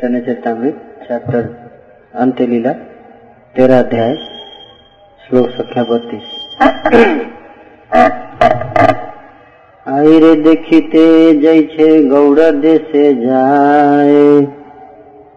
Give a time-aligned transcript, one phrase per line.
[0.00, 0.76] चैतन्य चेतामृत
[1.08, 1.48] चैप्टर
[2.14, 2.72] अंत्य लीला,
[3.54, 4.14] तेरह अध्याय,
[5.20, 6.28] श्लोक संख्या बत्तीस।
[9.86, 11.04] आई आईरे देखिते
[11.40, 14.40] जैसे गौड़ देशे जाए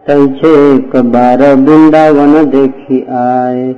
[0.06, 0.54] तैसे
[0.90, 3.68] कबार वृंदावन देखी आए।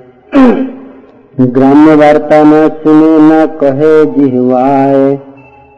[1.50, 5.14] ग्राम्य वार्ता न सुने न कहे जिहवाए,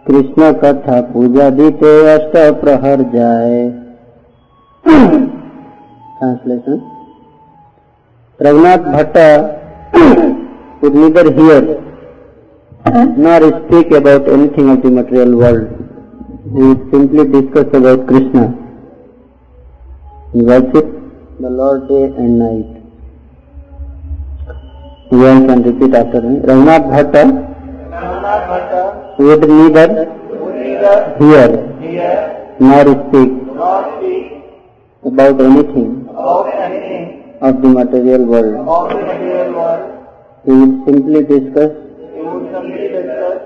[0.07, 3.69] कृष्ण कथा पूजा दीते अष्ट प्रहर जाए।
[4.89, 6.79] Translation
[8.41, 9.17] Raghunath Bhatt
[10.85, 11.65] would hear
[13.19, 15.67] nor speak about anything of the material world
[16.93, 18.45] simply discuss about Krishna
[20.51, 20.95] worship
[21.41, 22.77] the lord day and night
[25.13, 27.15] you can repeat after me Raghunath Bhatt
[29.21, 29.89] would neither
[31.21, 31.51] hear
[32.63, 33.33] nor speak
[35.03, 36.09] about anything
[37.41, 38.55] of the material world.
[40.45, 41.73] He would simply discuss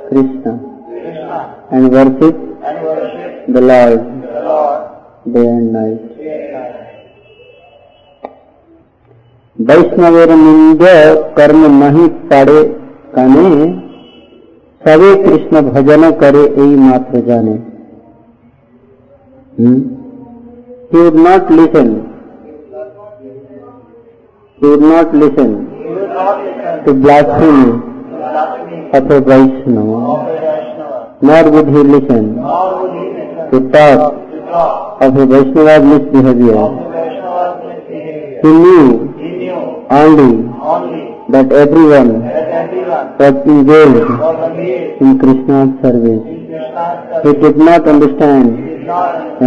[0.08, 0.52] Krishna
[1.70, 2.36] and worship
[3.48, 4.00] the Lord
[5.32, 6.00] day and night.
[9.56, 10.82] वैष्णवेरनिंद
[11.36, 12.62] कर्म नहीं पाड़े
[13.14, 13.48] काने
[14.86, 17.56] सवे कृष्ण भजन करे यही मात्र जाने
[20.92, 21.88] he would not listen
[24.60, 25.50] he would not listen
[26.84, 27.70] to blasphemy
[28.98, 30.06] of a Vaishnava
[31.28, 32.24] nor would he listen
[33.52, 34.14] to talk
[35.06, 36.64] of a Vaishnava's misbehavior
[38.42, 38.86] he knew
[39.90, 40.32] only
[41.30, 42.12] that everyone
[43.18, 46.24] was engaged in Krishna's service.
[47.24, 48.46] He did not understand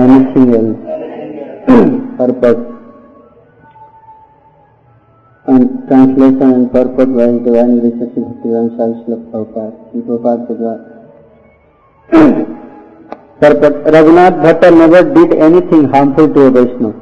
[0.04, 1.05] anything else.
[1.68, 2.58] हर पद
[5.88, 10.80] translation and purpose wise divine research divine science लग पाता है गोपाल के द्वारा
[13.96, 16.94] Raghunath Bhatt never did anything harmful to Vaishnava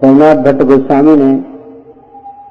[0.00, 1.30] Raghunath Bhatt Goswami ने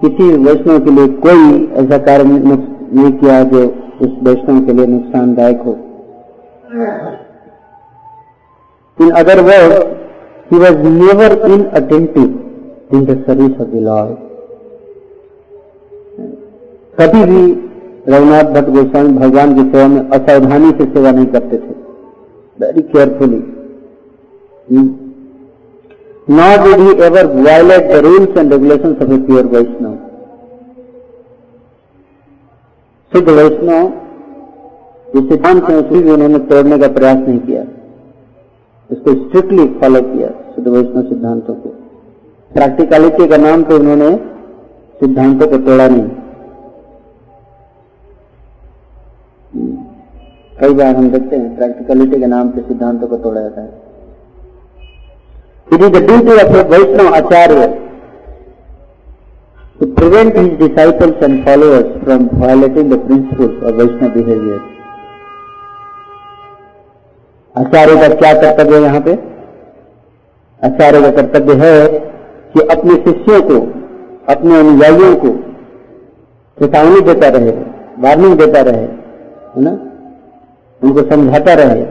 [0.01, 1.43] किसी वैष्णव के लिए कोई
[1.83, 3.61] ऐसा कार्य नहीं किया जो
[4.01, 5.73] उस वैष्णव के लिए नुकसानदायक हो।
[8.99, 9.73] Other word
[10.51, 11.33] he was never
[11.79, 12.27] inattentive
[12.93, 14.15] in the service of the lord
[16.99, 17.41] कभी भी
[18.09, 21.73] रघुनाथ भट्ट गोस्वामी भगवान की सेवा में असावधानी से सेवा नहीं करते थे।
[22.57, 23.41] Very carefully
[26.27, 29.95] not did he ever violate the rules and regulation of a pure Vaishnava
[33.11, 33.83] शुद्ध वैष्णव
[35.15, 35.75] जो सिद्धांत है
[36.13, 37.63] उन्होंने तोड़ने का प्रयास नहीं किया।
[38.89, 41.69] उसको स्ट्रिक्टली फॉलो किया शुद्ध वैष्णव सिद्धांतों को।
[42.51, 44.09] प्रैक्टिकलिटी का नाम तो उन्होंने
[44.99, 46.07] सिद्धांतों को तोड़ा नहीं।
[50.59, 53.71] कई बार हम देखते हैं प्रैक्टिकलिटी के नाम के सिद्धांतों को तोड़ा जाता है।
[55.67, 57.67] It is the duty of Vaishnava acharya
[59.79, 64.74] to prevent his disciples and followers from violating the principles of Vaishnava behaviour
[67.57, 69.13] आचार्य का क्या कर्तव्य है यहाँ पे?
[70.63, 71.87] आचार्य का कर्तव्य है
[72.53, 73.59] कि अपने शिष्यों को,
[74.33, 75.27] अपने अनुयायियों को
[76.59, 77.51] चेतावनी देता रहे,
[77.99, 79.71] वार्निंग देता रहे, है ना?
[80.83, 81.81] उनको समझाता रहे,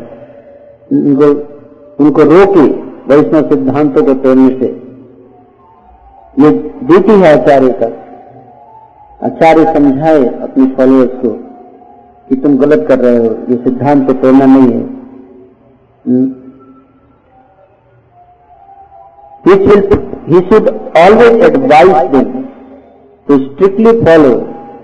[0.92, 1.54] उनको
[2.04, 2.66] उनको रोके
[3.08, 4.66] वैष्णव सिद्धांतों को तोड़ने से।
[6.38, 6.50] ये
[6.84, 7.86] ड्यूटी है आचार्य का।
[9.26, 11.28] आचार्य समझाए अपने फॉलोअर्स को
[12.28, 14.93] कि तुम गलत कर रहे हो, ये सिद्धांत को तोड़ना नहीं है।
[16.04, 16.10] He
[20.48, 22.28] should always advise them
[23.28, 24.34] to strictly follow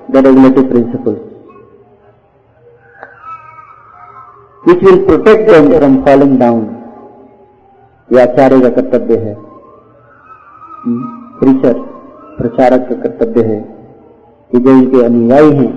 [0.08, 1.20] the regulative principles
[4.64, 6.62] which will protect them from falling down
[8.08, 9.34] ये आचार्य का कर्तव्य है
[11.40, 11.74] प्रीचर
[12.38, 13.60] प्रचारक का कर्तव्य है
[14.50, 15.70] कि जो इनके अनुयायी हैं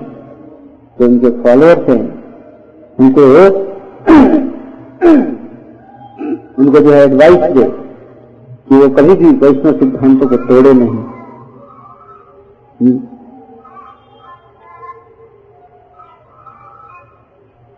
[0.98, 2.02] जो इनके फॉलोअर्स हैं
[2.98, 3.22] उनको
[5.04, 7.64] उनको जो है एडवाइस दे
[8.68, 10.96] कि वो कभी भी वैष्णव सिद्धांतों को तोड़े नहीं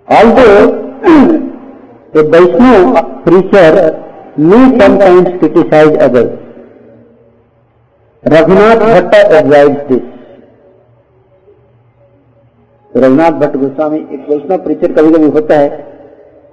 [0.08, 0.48] although
[2.14, 3.78] a Vaishnava preacher
[4.38, 6.30] may sometimes criticize others.
[8.24, 10.04] Raghunath Bhatt advised this.
[12.92, 15.68] Raghunath Bhatt Goswami एक वैष्णव प्रीचर कभी कभी होता है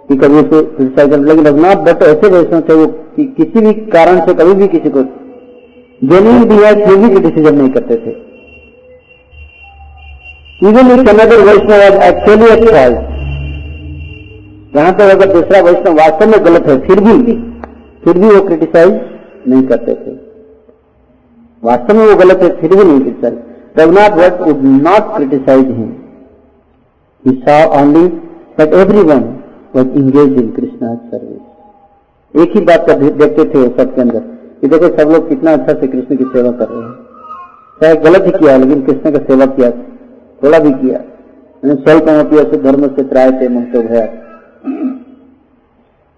[0.09, 3.73] कि कभी उसको क्रिटिसाइज करने। लेकिन रघुनाथ भट्ट ऐसे वैष्णव थे वो कि, किसी भी
[3.73, 5.03] कारण से, कभी भी किसी को
[6.03, 8.11] जेन्यून भी है, फिर भी क्रिटिसिजम नहीं करते थे।
[10.69, 13.11] Even if another Vaishnava actually at fault
[14.75, 17.33] यहाँ तक अगर दूसरा वैष्णव वास्तव में गलत है, फिर भी
[18.03, 19.01] फिर भी वो क्रिटिसाइज
[19.47, 20.15] नहीं करते थे।
[21.63, 23.37] वास्तव में वो गलत है, फिर भी नहीं criticise
[23.79, 25.93] Raghunath Bhatt would not criticise him
[27.25, 28.01] he saw only
[28.57, 29.42] that everyone
[29.73, 31.45] was engaged in Krishna's service.
[32.33, 34.19] एक ही बात का देखते थे सबके अंदर
[34.61, 36.93] कि देखो सब लोग कितना अच्छा से कृष्ण की सेवा कर रहे हैं।
[37.81, 39.69] चाहे गलत ही किया, लेकिन कृष्ण का सेवा किया,
[40.41, 40.99] थोड़ा भी किया।
[41.63, 44.05] अस्य धर्म से त्रायते मुक्त भया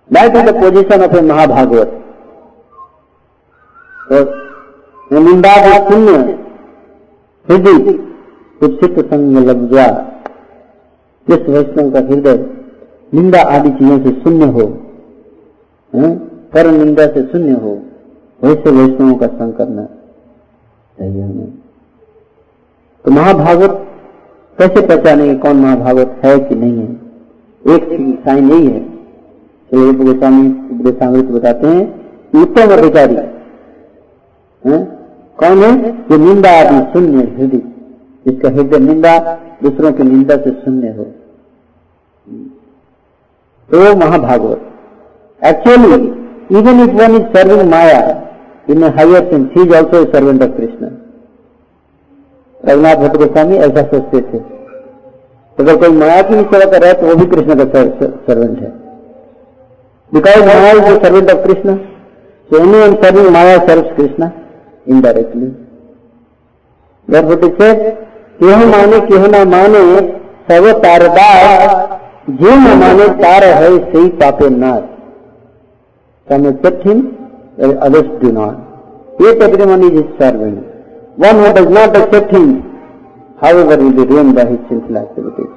[0.09, 1.89] that is the position of a Mahabhagavata
[4.09, 5.53] तो निंदा
[8.61, 9.87] कुत्सित संग लग जा।
[11.27, 12.37] जिस वैष्णव का हृदय
[13.15, 14.65] निंदा आदि चीज़ों से शून्य हो
[16.53, 17.79] पर निंदा से शून्य हो,
[18.43, 19.83] वैसे वैष्णवों का संग करना
[20.99, 21.47] चाहिए हमें।
[23.05, 23.85] तो महाभागवत
[24.57, 26.89] कैसे पहचानेंगे कौन महाभागवत है कि नहीं है?
[27.75, 28.79] एक साइन यही है।
[29.73, 31.83] गोस्वामी बताते हैं,
[32.41, 33.15] उत्तम अधिकारी
[35.39, 35.91] कौन है?
[35.91, 37.61] जो निंदा आदि शून्य हृदय।
[38.25, 39.19] जिसका हृदय निंदा,
[39.63, 41.05] दूसरों की निंदा से शून्य हो।
[43.69, 44.61] तो महाभागवत।
[45.41, 45.95] Actually
[46.57, 48.01] even if one is serving maya
[48.69, 50.89] in higher sense he is also servant of Krishna
[52.59, 54.39] Raghunath Bhatta Goswami ऐसा सोचते थे
[55.57, 57.65] अगर कोई माया की भी सेवा कर रहा है तो वो भी कृष्ण का
[58.27, 58.71] सर्वेंट है।
[60.11, 61.75] Because maya is servant of Krishna
[62.49, 64.29] so any one serving maya serve Krishna
[64.87, 65.49] indirectly
[68.67, 69.81] माने केह ना माने
[70.47, 71.94] सब तारदार
[72.27, 74.93] जो न माने तार है सही पापे नाथ
[76.27, 76.99] him,
[77.57, 78.55] others do not.
[79.19, 80.65] Yet everyone is his servant.
[81.17, 82.63] One who does not accept him,
[83.39, 85.53] however, will be ruined by his sinful activities.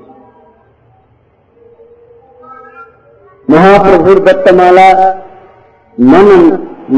[3.51, 4.89] महाप्रभु दत्तमाला
[6.11, 6.27] मन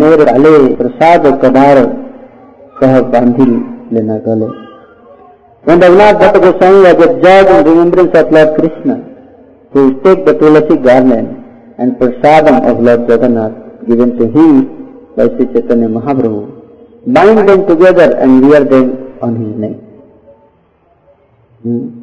[0.01, 1.79] मेर डाले प्रसाद कबार
[2.81, 3.47] कह बांधी
[3.93, 4.49] लेना गले
[5.65, 9.10] When Raghunath Bhatta Goswami was absorbed in remembrance of Lord Krishna,
[9.73, 11.29] he would take the tulasi garland
[11.79, 14.53] and prasadam of Lord Jagannath given to him
[15.17, 16.43] by Sri Chaitanya Mahaprabhu,
[17.07, 19.77] bind them together and wear them on his neck.
[21.63, 22.01] Hmm.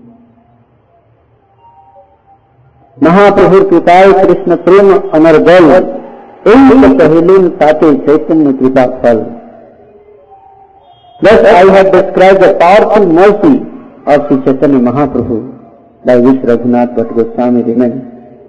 [3.04, 4.88] महाप्रभु कृपाय कृष्ण प्रेम
[5.18, 5.68] अमर गल
[6.52, 9.26] एक पहलून ताते चैतन्य कृपा फल
[11.26, 13.54] Thus I have described the powerful mercy
[14.06, 15.57] of Sri Chaitanya Mahaprabhu
[16.08, 18.02] by which Raghunath Bhatt Goswami remained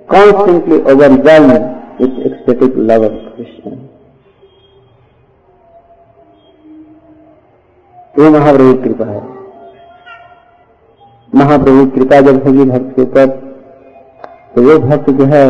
[0.09, 1.65] constantly overwhelmed
[1.99, 3.73] with ecstatic love of Krishna.
[8.15, 9.21] ये महाप्रभु कृपा है
[11.33, 13.27] महाप्रभु कृपा जब होगी भक्त के ऊपर
[14.55, 15.43] तो वो भक्त जो है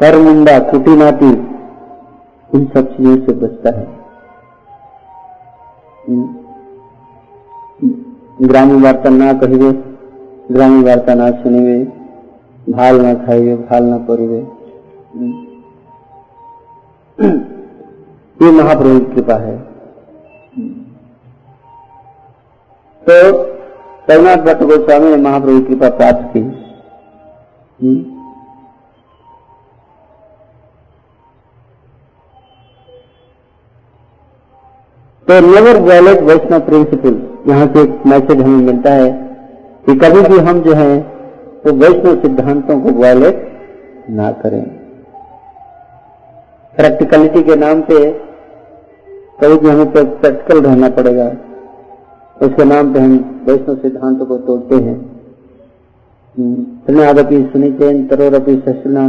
[0.00, 1.30] कर निंदा कुटी नाती
[2.50, 3.86] इन सब चीज़ों से बचता है
[8.42, 9.72] ग्रामीण वार्ता ना कहिए
[10.52, 11.78] ग्रामीण वार्ता ना सुनिवे,
[12.66, 14.40] भाल ना खाइए भाल ना पड़िवे
[18.38, 19.56] ये महाप्रभु की कृपा है।
[23.02, 23.14] तो
[24.10, 26.42] रघुनाथ भट्ट गोस्वामी ने महाप्रभु की कृपा प्राप्त की।
[35.26, 39.10] तो नेवर वॉलेट वैष्णव प्रिंसिपल, यहाँ से एक मैसेज हमें मिलता है।
[39.84, 41.00] कि कभी भी हम जो है
[41.64, 43.48] तो वैष्णव सिद्धांतों को वॉलेट
[44.10, 44.62] ना करें।
[46.76, 47.98] प्रैक्टिकलिटी के नाम पे
[49.40, 51.26] कभी भी हमें प्रैक्टिकल रहना पड़ेगा।
[52.36, 54.96] उसके नाम पे हम वैष्णव सिद्धांतों को तोड़ते हैं।
[56.86, 59.04] सुनादपि सुनिचेन तरोरपि ससुना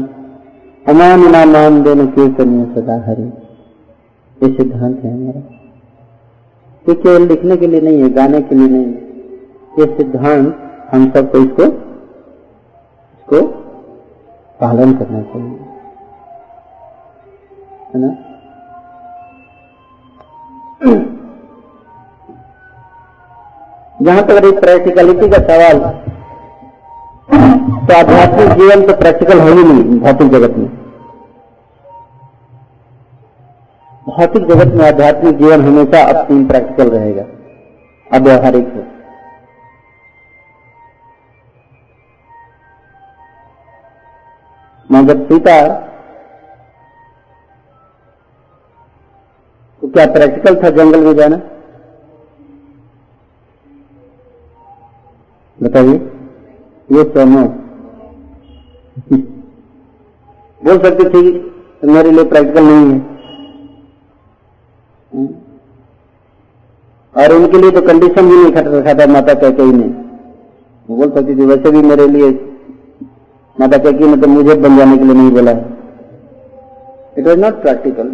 [0.85, 2.05] अमान ना मान देने
[2.73, 3.27] सदा हरि।
[4.41, 5.41] ये सिद्धांत है हमारा।
[6.85, 9.02] ये केवल लिखने के लिए नहीं है, गाने के लिए नहीं है।
[9.73, 10.57] ये सिद्धांत
[10.91, 11.63] हम सबको इसको
[13.13, 13.41] इसको
[14.59, 15.57] पालन करना चाहिए।
[17.89, 18.11] है ना?
[24.01, 25.79] जहाँ तक रही प्रैक्टिकलिटी का सवाल
[27.83, 30.67] तो आध्यात्मिक जीवन तो प्रैक्टिकल है ही नहीं, भौतिक जगत में।
[34.07, 37.23] भौतिक जगत में आध्यात्मिक जीवन हमेशा अब अपनी प्रैक्टिकल रहेगा,
[38.07, 38.91] अव्यवहारिक है
[45.01, 45.53] जब सीता
[49.81, 51.38] तो क्या प्रैक्टिकल था जंगल में जाना?
[55.62, 55.95] बताइए।
[56.89, 57.43] ये सोनो
[60.65, 61.21] बोल सकती थी
[61.93, 63.00] मेरे लिए प्रैक्टिकल नहीं है।
[67.15, 69.88] और उनके लिए तो कंडीशन भी नहीं खट रखा था माता कैके ने
[70.89, 72.52] वो बोल सकती थी वैसे भी मेरे लिए
[73.57, 75.51] माता कैके ने तो मुझे बन जाने के लिए नहीं बोला।
[77.17, 78.07] It was not practical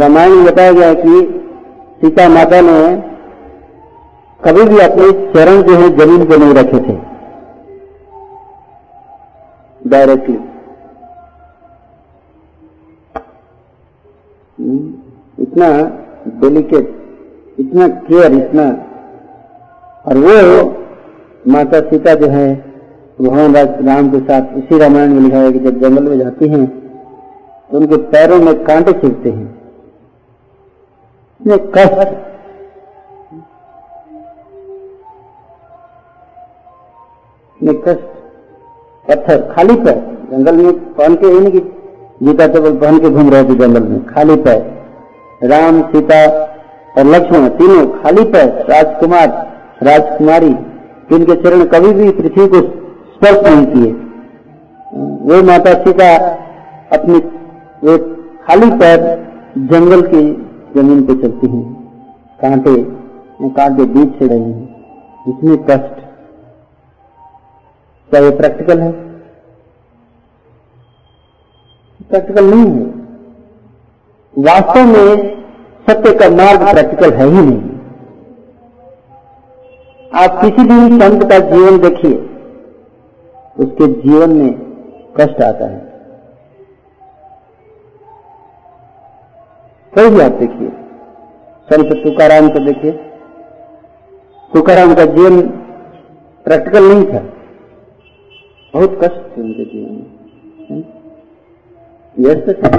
[0.00, 1.20] Ramayana में बताया गया कि
[2.00, 2.78] सीता माता ने
[4.40, 6.96] कभी भी अपने चरण जो है ज़मीन पर नहीं रखे थे।
[9.80, 10.38] डायरेक्टली
[15.38, 15.68] इतना
[16.40, 16.86] डेलिकेट
[17.58, 18.64] इतना केयर इतना।
[20.06, 20.34] और वो
[21.48, 22.46] माता सीता जो है,
[23.20, 26.66] भगवान राम के साथ इसी रामायण में लिखा है कि जब जंगल में जाती हैं
[27.70, 29.46] तो उनके पैरों में कांटे छिपते हैं।
[31.74, 32.08] कष्ट।
[37.84, 38.06] कष्ट।
[39.06, 39.98] पत्थर खाली पैर।
[40.30, 41.60] जंगल में पहन के ही नहीं
[42.22, 46.24] जूता चप्पल पहन के घूम रहे थे जंगल में, खाली पैर। राम, सीता
[46.98, 49.28] और लक्ष्मण तीनों खाली पैर। राजकुमार,
[49.82, 50.54] राजकुमारी
[51.10, 52.60] जिनके चरण कभी भी पृथ्वी को
[53.12, 53.92] स्पर्श नहीं किए।
[55.28, 56.16] वो माता सीता
[56.92, 57.18] अपनी
[57.84, 57.96] वो
[58.46, 59.00] खाली पैर
[59.72, 60.22] जंगल की
[60.74, 61.64] ज़मीन पे चलती हैं।
[62.42, 62.74] कांटे
[63.48, 64.68] कांटे बीच से रही हैं।
[65.28, 65.96] इतनी कष्ट।
[68.10, 68.90] क्या ये प्रैक्टिकल है?
[72.10, 72.86] प्रैक्टिकल नहीं है।
[74.34, 75.42] वास्तव में
[75.88, 77.67] सत्य का मार्ग प्रैक्टिकल है ही नहीं।
[80.12, 82.12] आप किसी भी संत का जीवन देखिए,
[83.58, 84.52] उसके जीवन में
[85.16, 85.78] कष्ट आता है।
[89.92, 90.68] कोई भी आप देखिए,
[91.68, 92.92] संत तुकाराम को देखिए,
[94.52, 95.40] तुकाराम का जीवन
[96.46, 97.20] प्रैक्टिकल नहीं था।
[98.74, 99.92] बहुत कष्ट थे उनके जीवन
[100.70, 100.82] में।
[102.16, 102.70] व्यस्त थे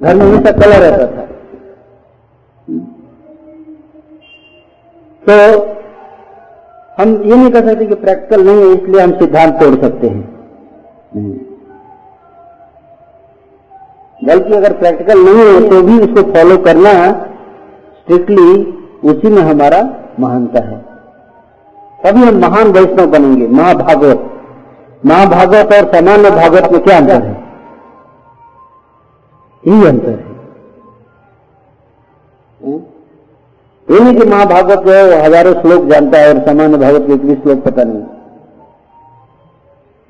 [0.00, 1.26] घर में हमेशा कला रहता था।
[5.26, 5.34] तो
[6.98, 10.24] हम ये नहीं कर सकते कि प्रैक्टिकल नहीं है, इसलिए हम सिद्धांत तोड़ सकते हैं।
[14.20, 16.92] बल्कि अगर प्रैक्टिकल नहीं है तो भी उसको फॉलो करना
[17.94, 18.52] स्ट्रिक्टली
[19.04, 19.80] उसी में हमारा
[20.20, 20.78] महानता है।
[22.00, 24.30] तभी हम महान वैष्णव बनेंगे। महाभागवत।
[25.02, 27.34] महाभागवत और सामान्य भागवत में क्या अंतर है?
[29.64, 30.33] यही अंतर है।
[33.90, 37.32] ये नहीं कि महाभागवत जो है, वो हज़ारों श्लोक जानता है और सामान्य भागवत के
[37.32, 38.02] एक श्लोक पता नहीं।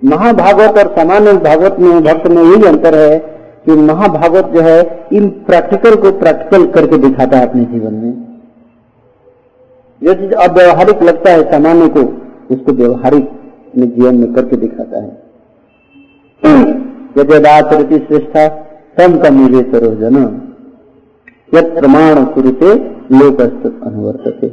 [0.04, 3.18] महाभागवत और सामान्य भागवत में, भक्त में यही अंतर है
[3.64, 8.24] कि महाभागवत जो है, इन प्रैक्टिकल को प्रैक्टिकल करके दिखाता है अपने जीवन में।
[10.02, 12.00] जो चीज़ अव्यवहारिक लगता है, सामान्य को,
[12.54, 15.22] उसको व्यवहारिक अपने जीवन में करके दिखाता है।
[17.18, 18.48] यदाचरती श्रेष्ठा,
[18.96, 20.40] तम का मिले सरोजन
[21.54, 22.75] यद प्रमाण कुरुते
[23.12, 24.46] लोकस्त अनुवर्तते।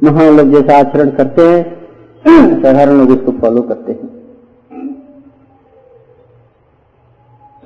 [0.00, 4.08] महान लोग जैसा आचरण करते हैं, साधारण लोग इसको फॉलो करते हैं।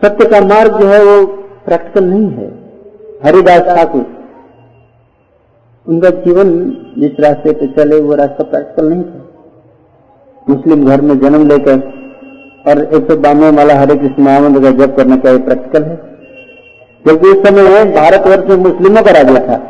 [0.01, 1.25] सत्य का मार्ग जो है वो
[1.67, 2.51] प्रैक्टिकल नहीं है।
[3.25, 4.07] हरिदास ठाकुर,
[5.87, 6.55] उनका जीवन
[6.99, 9.19] जिस रास्ते पे चले, वो रास्ता प्रैक्टिकल नहीं था।
[10.47, 11.77] मुस्लिम घर में जन्म लेकर
[12.67, 16.12] और एक सौ बानवे वाला हरे कृष्ण महामंद का जब करना क्या प्रैक्टिकल है।
[17.05, 19.69] क्योंकि उस समय भारतवर्ष में मुस्लिमों का राज्य था।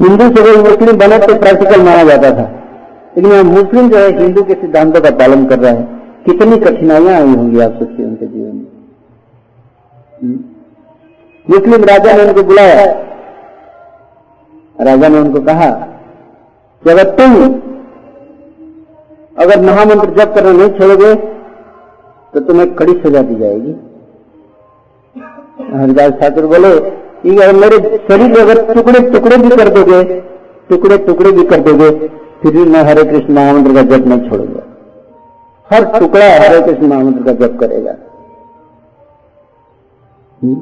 [0.00, 2.50] हिंदू से कोई मुस्लिम बने तो प्रैक्टिकल माना जाता था।
[3.16, 5.82] लेकिन यहाँ मुस्लिम जो है, हिंदू के सिद्धांतों का पालन कर रहा है।
[6.26, 8.66] कितनी कठिनाइयाँ आई होंगी आप सोचिए उनके जीवन में।
[10.22, 10.38] हम्म।
[11.50, 12.84] मुस्लिम राजा ने उनको बुलाया।
[14.80, 15.70] राजा ने उनको कहा,
[16.82, 17.54] कि अगर तुम
[19.38, 21.14] अगर महामंत्र जप करना नहीं छोड़ोगे
[22.34, 23.74] तो तुम्हें कड़ी सजा दी जाएगी।
[25.56, 26.70] हरिदास ठाकुर बोले
[27.22, 30.02] कि अगर मेरे शरीर में अगर टुकड़े टुकड़े भी कर दोगे,
[30.70, 31.90] टुकड़े टुकड़े भी कर दोगे,
[32.42, 34.62] फिर भी मैं हरे कृष्ण महामंत्र का जप नहीं छोड़ूँगा
[35.70, 37.94] हर टुकड़ा हरे कृष्ण महामंत्र का जप करेगा
[40.40, 40.60] हम्म?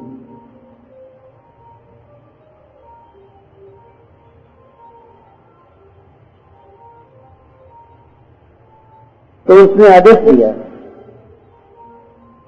[9.47, 10.51] तो उसने आदेश दिया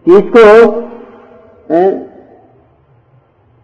[0.06, 0.44] कि इसको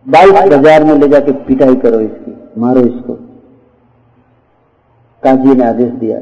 [0.07, 3.15] बाईस बाज़ार में ले जाके पिटाई करो इसकी, मारो इसको।
[5.23, 6.19] काजी ने आदेश दिया।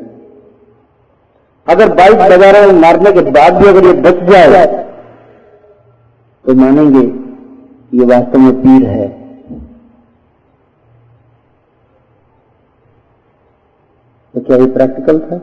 [1.67, 4.67] अगर बाइक बाज़ार में मारने के बाद भी अगर ये बच जाए
[6.45, 7.07] तो मानेंगे
[7.93, 9.09] ये वास्तव में पीर है।
[14.35, 15.41] तो क्या ये प्रैक्टिकल था?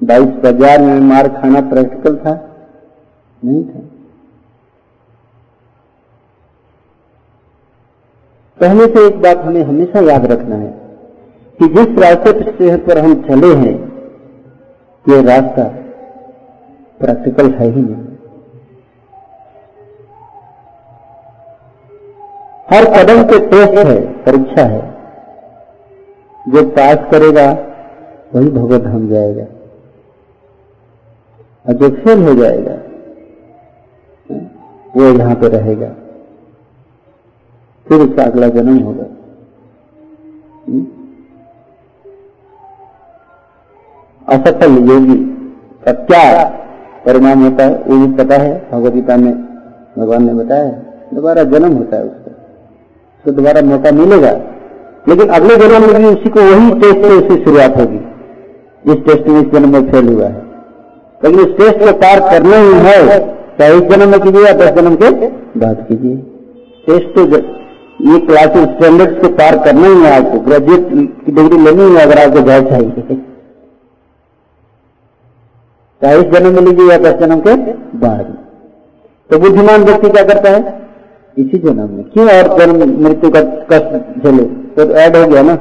[0.00, 2.32] बाईस बाज़ार में मार खाना प्रैक्टिकल था?
[3.42, 3.87] नहीं था।
[8.60, 10.68] पहले से एक बात हमें हमेशा याद रखना है
[11.58, 13.88] कि जिस रास्ते पर हम चले हैं,
[15.08, 15.64] ये रास्ता
[17.00, 18.04] प्रैक्टिकल है ही नहीं।
[22.70, 24.94] हर कदम पे टेस्ट है, परीक्षा है।
[26.48, 27.52] जो पास करेगा,
[28.34, 29.44] वही भगवत धाम जाएगा।
[31.66, 32.78] और जो फेल हो जाएगा,
[34.96, 35.90] वो यहाँ पे रहेगा।
[37.88, 39.04] फिर उसका अगला जन्म होगा।
[40.68, 40.86] हम्म?
[44.28, 45.24] असफल योगी
[45.84, 46.48] का क्या
[47.06, 49.34] परिणाम होता है, वो भी पता है। भगवदगीता में
[49.98, 50.82] भगवान ने बताया
[51.14, 52.30] दोबारा जन्म होता है उसका।
[53.24, 54.32] तो दोबारा मौका मिलेगा।
[55.08, 57.98] लेकिन अगले जन्म में भी उसी को वही टेस्ट से उसकी शुरुआत होगी।
[58.86, 60.42] जिस टेस्ट में इस जन्म में फेल हुआ है।
[61.24, 64.70] लेकिन उस टेस्ट को पार करना ही है। चाहे इस जन्म में कीजिए या दस
[64.70, 65.10] जन्म के
[65.60, 66.16] बाद कीजिए।
[66.86, 67.57] टेस्ट तो
[68.00, 70.88] ये क्लासेस स्टैंडर्ड्स को पार करना ही है आपको ग्रेजुएट
[71.24, 73.16] की डिग्री लेनी है अगर आपको जॉब चाहिए
[76.02, 77.54] चाहे इस जन्म में लीजिए या दस जन्म के
[77.98, 78.26] बाद?
[79.30, 80.60] तो बुद्धिमान व्यक्ति क्या करता है?
[81.38, 82.26] इसी जन्म में। क्यों?
[82.26, 83.40] और जन्म मृत्यु का
[83.70, 84.44] कष्ट झेले।
[84.76, 85.58] तो ऐड हो गया ना।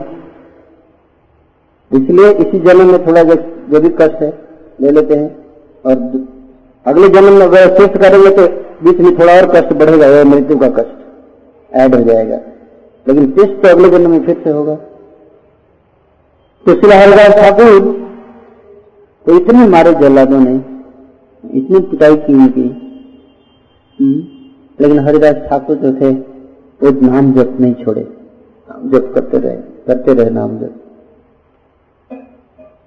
[1.91, 4.32] इसलिए इसी जन्म में थोड़ा जो भी कष्ट है,
[4.82, 5.29] ले लेते हैं।
[5.86, 5.96] और
[6.86, 8.48] अगले जन्म में अगर शिफ्ट करेंगे तो
[8.84, 10.96] बीच में थोड़ा और कष्ट बढ़ेगा मृत्यु का कष्ट।
[11.71, 12.38] ऐड हो जाएगा।
[13.07, 14.75] लेकिन शिष्ट तो अगले जन्म में फिर से होगा?
[16.65, 16.89] तो श्री
[17.33, 17.93] ठाकुर
[19.25, 20.55] तो इतने मारे जल्लादों ने
[21.43, 22.67] इतनी पिटाई की उनकी
[24.00, 24.15] हम्म,
[24.80, 26.12] लेकिन हरिदास ठाकुर जो थे
[26.82, 29.56] वो नाम जप नहीं छोड़े। नाम जप करते रहे
[29.88, 30.73] करते रहे नाम जप।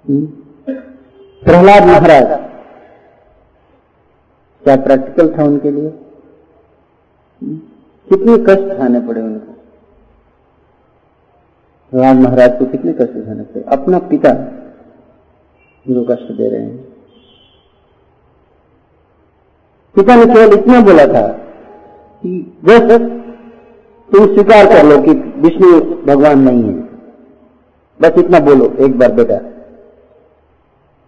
[0.09, 0.25] हम्म,
[1.43, 2.39] प्रहलाद महाराज।
[4.63, 5.87] क्या प्रैक्टिकल था उनके लिए?
[7.41, 7.59] हम्म,
[8.13, 9.53] कितने कष्ट खाने पड़े उनको।
[11.91, 14.29] प्रहलाद महाराज को कितने कष्ट उठाने पड़े। अपना पिता
[15.89, 16.77] उनको कष्ट दे रहे हैं।
[19.95, 21.27] पिता ने केवल इतना बोला था
[22.23, 22.81] कि, बस,
[24.11, 26.73] तुम स्वीकार कर लो कि विष्णु भगवान नहीं है।
[28.01, 29.37] बस इतना बोलो एक बार बेटा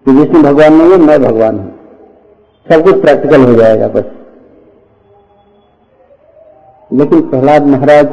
[0.06, 1.80] कि विष्णु भगवान नहीं है, मैं भगवान हूँ।
[2.72, 4.04] सब कुछ प्रैक्टिकल हो जाएगा, बस।
[6.94, 8.08] लेकिन प्रहलाद महाराज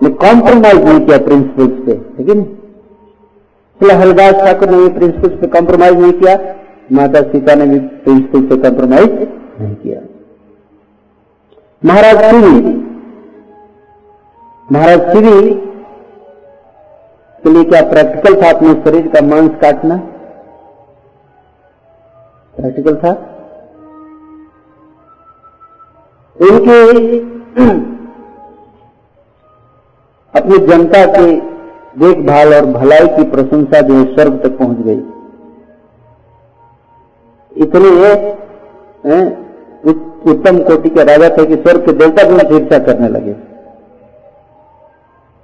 [0.00, 2.38] ने कॉम्प्रोमाइज नहीं किया प्रिंसिपल्स पे लेकिन
[3.80, 6.34] हरिदास ठाकुर ने प्रिंसिपल्स पे कॉम्प्रोमाइज नहीं किया,
[6.92, 9.10] माता सीता ने भी प्रिंसिपल्स पे कॉम्प्रोमाइज
[9.60, 10.00] नहीं किया।
[11.82, 12.74] महाराज श्री
[14.68, 15.54] महाराज श्री
[17.42, 19.96] के लिए क्या प्रैक्टिकल था अपने शरीर का मांस काटना?
[22.54, 23.12] प्रैक्टिकल था।
[26.36, 26.78] उनके
[30.34, 31.26] अपनी जनता के
[31.98, 35.00] देखभाल और भलाई की प्रशंसा जो स्वर्ग तक पहुँच गई।
[37.52, 37.90] इतने
[40.30, 43.34] उत्तम कोटि के राजा थे कि स्वर्ग के देवता भी ईर्षा करने लगे।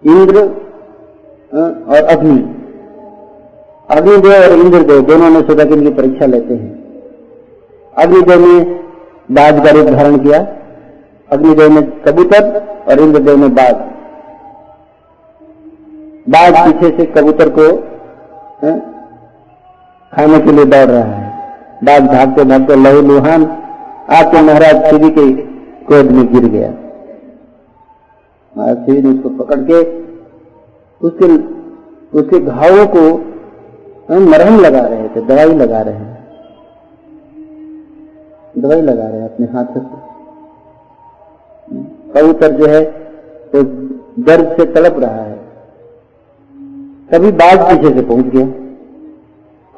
[0.02, 0.38] इंद्र
[1.88, 2.38] और अग्नि।
[3.90, 6.72] अग्निदेव और इंद्रदेव दोनों ने सोचा कि इनकी परीक्षा लेते हैं।
[7.96, 8.54] अग्निदेव ने
[9.30, 10.38] बाज रूप धारण किया।
[11.30, 12.42] अग्निदेव ने कबूतर
[12.88, 13.74] और इंद्रदेव ने बाघ।
[16.28, 17.64] बाज पीछे से कबूतर को,
[18.62, 18.78] है?
[20.12, 21.32] खाने के लिए दौड़ रहा है।
[21.84, 23.44] बाघ भागते भागते लहू लुहान
[24.10, 25.32] आके महाराज श्री के
[25.86, 26.70] क्रोध में गिर गया।
[28.54, 29.82] महाराज श्री ने उसको पकड़ के
[31.00, 31.26] उसके
[32.18, 33.02] उसके घावों को
[34.22, 36.12] मरहम लगा रहे थे, दवाई लगा रहे हैं।
[38.58, 40.03] दवाई लगा रहे हैं अपने हाथों से।
[42.14, 42.82] कबूतर जो है
[43.52, 43.62] तो
[44.24, 45.32] दर्द से तड़प रहा है।
[47.10, 48.46] कभी बाज पीछे से पहुँच गया।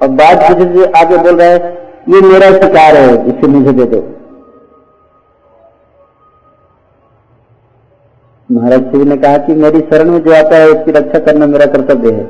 [0.00, 1.72] और बाज पीछे से आगे बोल रहा है,
[2.08, 4.00] ये मेरा शिकार है इसे मुझे दे दो।
[8.50, 11.66] महाराज शिव ने कहा कि मेरी शरण में जो आता है, उसकी रक्षा करना मेरा
[11.66, 12.24] कर्तव्य है।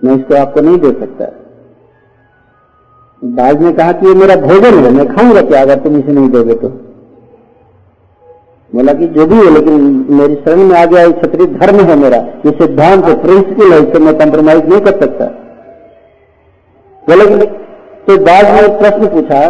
[0.00, 1.24] मैं इसको आपको नहीं दे सकता।
[3.22, 5.60] बाज ने कहा कि ये मेरा भोजन है, मैं खाऊँगा क्या?
[5.62, 6.68] अगर तुम इसे नहीं दोगे तो।
[8.72, 11.96] बोला कि जो भी है, लेकिन मेरी शरण में आ गया, ये क्षत्रिय धर्म है
[11.96, 15.24] मेरा। ये सिद्धांत है, प्रिंसिपल है, इससे मैं कंप्रोमाइज नहीं कर सकता।
[17.02, 17.46] बोले कि
[18.06, 19.48] तो बाद में प्रश्न पूछा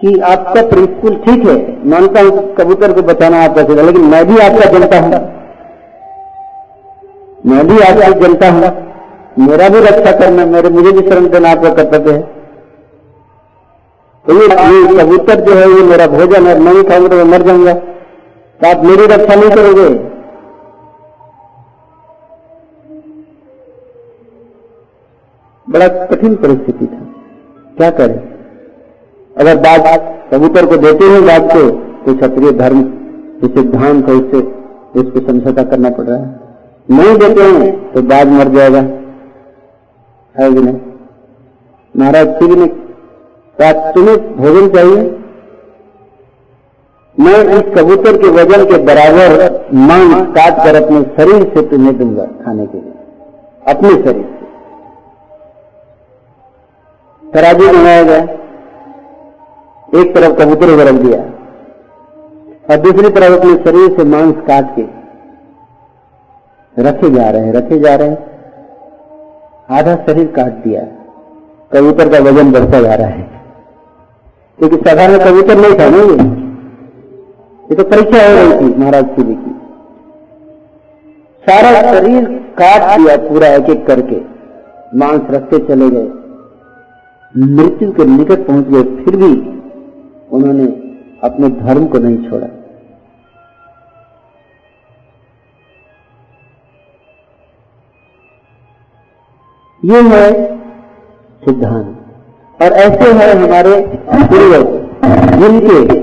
[0.00, 1.56] कि आपका प्रिंसिपल ठीक है?
[1.86, 5.10] मानता हूँ कबूतर को बचाना आपका सीधा लेकिन मैं भी आपका जनता हूँ।
[7.46, 11.72] मैं भी आपकी जनता हूँ। मेरा भी रक्षा करना मेरे, मुझे भी शरण देना आपका
[11.74, 12.39] कर्तव्य है।
[14.30, 18.68] ये, ये कबूतर जो है ये मेरा भोजन है नहीं खाऊँगा तो मर जाऊँगा। तो
[18.68, 19.88] आप मेरी रक्षा नहीं करोगे।
[25.66, 27.00] बड़ा कठिन परिस्थिति था।
[27.76, 28.18] क्या करें?
[29.36, 29.82] अगर बात
[30.32, 31.68] कबूतर को देते हैं बात को
[32.04, 32.82] तो क्षत्रिय धर्म
[33.40, 34.40] जो सिद्धांत है उससे
[35.00, 36.28] उसको समझौता करना पड़ रहा है।
[36.88, 38.80] नहीं देते हैं तो बाघ मर जाएगा।
[40.36, 40.48] है
[41.94, 42.66] महाराज शिव ने
[43.60, 45.16] कहा तुम्हें भोजन चाहिए?
[47.20, 52.24] मैं इस कबूतर के वज़न के बराबर मांग काट कर अपने शरीर से तुम्हें दूँगा
[52.24, 52.92] खाने के लिए।
[53.68, 54.40] अपने शरीर से।
[57.30, 58.22] तराजू बनाया गया।
[60.00, 61.18] एक तरफ़ कबूतर को रख दिया
[62.70, 64.82] और दूसरी तरफ़ अपने शरीर से मांस काट के
[66.82, 68.18] रखे जा रहे हैं, रखे जा रहे हैं।
[69.70, 70.82] आधा शरीर काट दिया।
[71.72, 73.39] कबूतर का वज़न बढ़ता जा रहा है।
[74.60, 79.50] क्योंकि साधारण कबूतर नहीं था ना ये। तो परीक्षा हो रही थी महाराज की की
[81.44, 82.24] सारा शरीर
[82.58, 84.20] काट दिया पूरा एक एक करके।
[84.98, 86.08] मांस रखते चले गए।
[87.34, 89.32] मृत्यु के निकट पहुँच गए, फिर भी
[90.30, 90.66] उन्होंने
[91.24, 92.46] अपने धर्म को नहीं छोड़ा।
[99.82, 100.26] ये है
[101.42, 101.96] सिद्धांत।
[102.60, 103.76] और ऐसे हैं हमारे
[104.12, 104.64] पूर्वज,
[105.38, 105.98] जिनके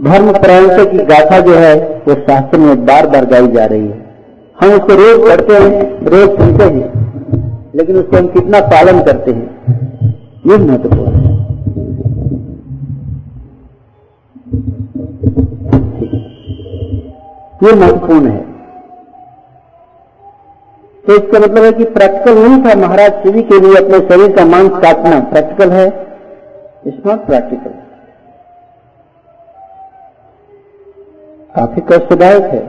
[0.00, 1.74] धर्म प्रांत की गाथा जो है,
[2.08, 3.98] वो शास्त्र में बार बार गाई जा रही है।
[4.56, 6.88] हम उसको रोज पढ़ते हैं, रोज सुनते हैं,
[7.76, 9.48] लेकिन उसको हम कितना पालन करते हैं,
[10.46, 11.38] ये महत्वपूर्ण है।
[17.62, 18.49] ये महत्वपूर्ण है।
[21.10, 24.44] तो इसका मतलब है कि प्रैक्टिकल नहीं था। महाराज शिवी के लिए अपने शरीर का
[24.46, 25.86] मांस काटना प्रैक्टिकल है।
[26.86, 27.70] इट्स नॉट प्रैक्टिकल
[31.54, 32.60] काफ़ी कष्टदायक है।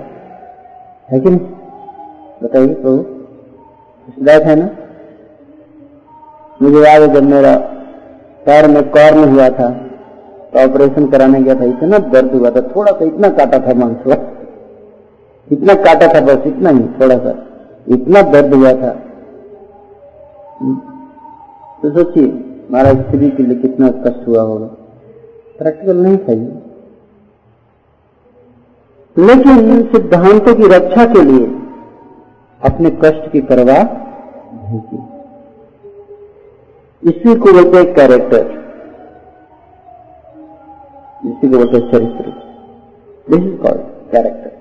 [1.10, 1.40] है कि नहीं
[2.44, 2.98] बताइए प्रभु,
[4.08, 4.70] कष्टदायक है ना?
[6.60, 7.56] मुझे याद है जब मेरा
[8.46, 12.92] पैर में कॉर्न हुआ था तो ऑपरेशन कराने गया था। इतना दर्द हुआ था। थोड़ा
[12.92, 14.18] सा इतना काटा था मांस
[15.48, 17.38] इतना काटा था बस, इतना ही, थोड़ा सा।
[17.88, 18.92] इतना दर्द हुआ था।
[21.82, 22.28] तो सोचिए
[22.72, 24.68] महाराज स्त्री के लिए कितना कष्ट हुआ होगा।
[25.60, 26.34] प्रैक्टिकल नहीं था
[29.16, 31.46] लेकिन इन सिद्धांतों की रक्षा के लिए
[32.62, 34.98] अपने कष्ट की परवाह नहीं की।
[37.04, 38.44] इसी को बोलते हैं कैरेक्टर
[41.24, 42.26] इसी को बोलते हैं चरित्र।
[43.28, 44.52] दिस इज़ कॉल्ड कैरेक्टर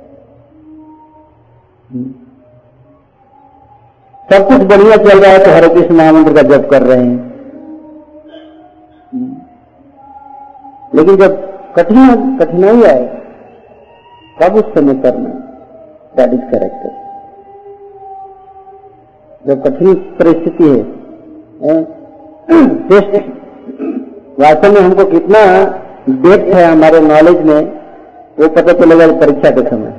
[4.33, 7.19] सब कुछ बढ़िया चल रहा है तो हरे कृष्ण महामंत्र का जप कर रहे हैं।
[10.95, 11.33] लेकिन जब
[11.77, 13.05] कठिन, कठिनाई आए,
[14.39, 15.31] तब उस समय करना
[16.17, 16.93] दैट इज़ करेक्टर
[19.45, 20.83] जब कठिन परिस्थिति है
[24.41, 25.41] वास्तव में हमको कितना
[26.23, 27.61] डेप्थ है हमारे नॉलेज में,
[28.39, 29.93] वो पता चलेगा परीक्षा के समय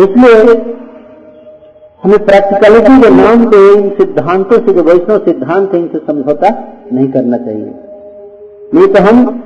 [0.00, 0.42] इसलिए
[2.02, 6.48] हमें प्रैक्टिकलिटी के नाम पे इन सिद्धांतों से, जो वैष्णव सिद्धांत है, इनसे समझौता
[6.92, 7.74] नहीं करना चाहिए।
[8.74, 9.40] नहीं तो हम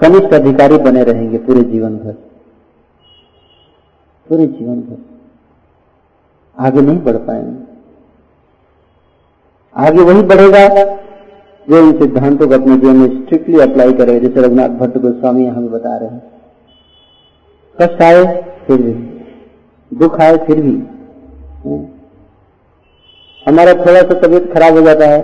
[0.00, 2.12] कनिष्ठ अधिकारी बने रहेंगे पूरे जीवन भर।
[4.28, 4.98] पूरे जीवन भर।
[6.58, 7.70] आगे नहीं बढ़ पाएँगे।
[9.76, 10.84] आगे वही बढ़ेगा
[11.70, 15.70] जो इन सिद्धांतों को अपने जीवन में स्ट्रिक्टली अप्लाई करेगा, जैसे रघुनाथ भट्ट गोस्वामी हमें
[15.70, 16.22] बता रहे हैं।
[17.82, 19.09] कष्ट आए, फिर भी।
[19.92, 20.72] दुख आए फिर भी।
[23.46, 25.20] हमारा थोड़ा सा तबीयत खराब हो जाता है।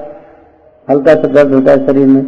[0.88, 2.22] हल्का सा दर्द होता है शरीर में।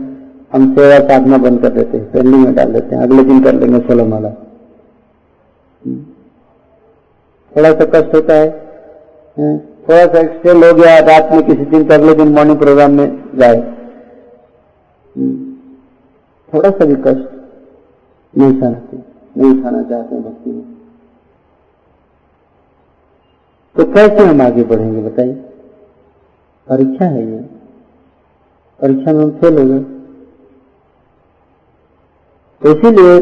[0.53, 3.55] हम सेवा साधना बंद कर देते हैं पेंडिंग में डाल देते हैं। अगले दिन कर
[3.55, 4.31] लेंगे सोलह माला।
[7.53, 8.49] थोड़ा सा कष्ट होता है।
[9.89, 13.07] थोड़ा सा एक्सटेंड हो गया, रात में किसी दिन तो अगले दिन मॉर्निंग प्रोग्राम में
[13.39, 13.61] जाए।
[16.53, 17.29] थोड़ा सा भी कष्ट
[18.35, 18.97] नहीं सहते
[19.37, 20.78] नहीं उठाना चाहते भक्ति में।
[23.79, 25.33] तो कैसे हम आगे बढ़ेंगे, बताइए?
[26.69, 27.39] परीक्षा है ये।
[28.81, 29.79] परीक्षा में हम फेल हो गए।
[32.63, 33.19] तो इसीलिए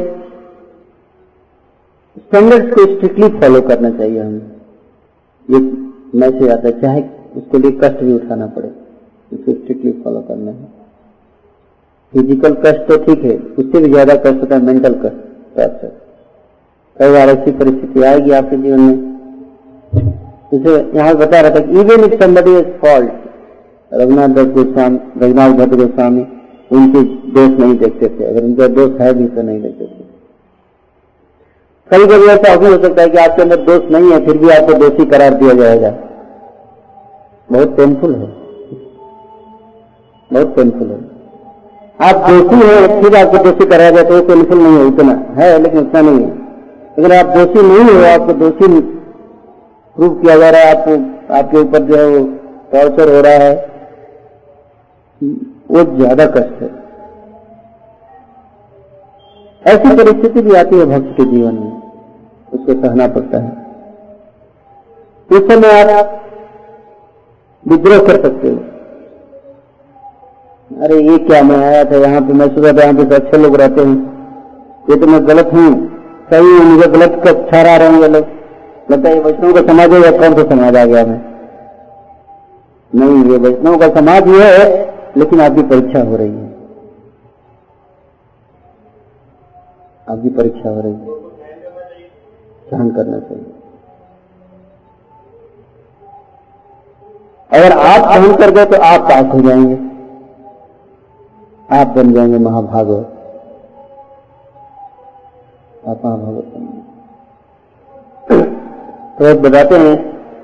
[2.16, 4.50] स्टैंडर्ड्स को स्ट्रिक्टली फॉलो करना चाहिए हमें।
[5.48, 5.58] ये
[6.20, 7.02] मैसेज आता है, चाहे
[7.36, 8.68] उसके लिए कष्ट भी उठाना पड़े
[9.32, 10.64] उसको स्ट्रिक्टली फॉलो करना है।
[12.12, 15.84] फ़िज़िकल कष्ट तो ठीक है, उससे भी ज़्यादा कष्ट होता है मेंटल कष्ट
[16.96, 18.96] कई बार ऐसी परिस्थिति आएगी आपके जीवन में।
[20.54, 23.10] जैसे यहाँ बता रहा था कि even if somebody is fault
[23.94, 26.26] Raghunath Dutt Goswami, Raghunath Bhatta Goswami,
[26.72, 30.04] उनके दोष नहीं देखते थे। अगर उनका दोष है भी तो नहीं देखते थे।
[31.90, 34.48] कभी कभी ऐसा भी हो सकता है कि आपके अंदर दोष नहीं है, फिर भी
[34.48, 35.94] आपको दोषी करार दिया जाएगा।
[37.52, 38.26] बहुत पेनफुल है।
[40.32, 41.16] बहुत पेनफुल है।
[42.10, 45.80] आप दोषी है, फिर आपको दोषी कराया जाए तो पेनफुल नहीं है, उतना है, लेकिन
[45.80, 46.30] उतना नहीं है।
[46.98, 48.95] अगर आप दोषी नहीं हो, आपको दोषी
[49.96, 50.92] प्रूव किया जा रहा है, आपको,
[51.34, 52.24] आपके ऊपर जो है वो
[52.72, 53.54] टॉर्चर हो रहा है
[55.70, 56.68] वो ज़्यादा कष्ट है।
[59.64, 61.72] ऐसी परिस्थिति भी आती है भक्त के जीवन में,
[62.52, 63.50] उसको सहना पड़ता है।
[65.30, 66.12] उस समय आप
[67.66, 68.56] विद्रोह कर सकते हो।
[70.70, 73.38] अरे, ये क्या मैं आया था यहाँ पे, मैं सोचा था यहाँ पे तो अच्छे
[73.38, 73.96] लोग रहते हैं।
[74.90, 75.68] ये तो मैं गलत हूँ।
[76.30, 78.34] सही मुझे गलत का ठहरा रहे हैं ये लोग।
[78.90, 81.20] लगता है वैष्णव का समाज है या कौन सा समाज आ गया मैं
[82.92, 84.58] नहीं, ये वैष्णव का समाज ही है,
[85.16, 86.44] लेकिन आपकी परीक्षा हो रही है।
[90.08, 91.14] आपकी परीक्षा हो रही है।
[92.70, 93.52] सहन करना चाहिए।
[97.50, 99.74] अगर आप सहन कर गए तो आप पास हो जाएँगे।
[101.70, 103.12] आप बन जाएँगे महाभागवत।
[105.88, 106.75] आप महाभागवत
[109.18, 109.96] तो एक बताते हैं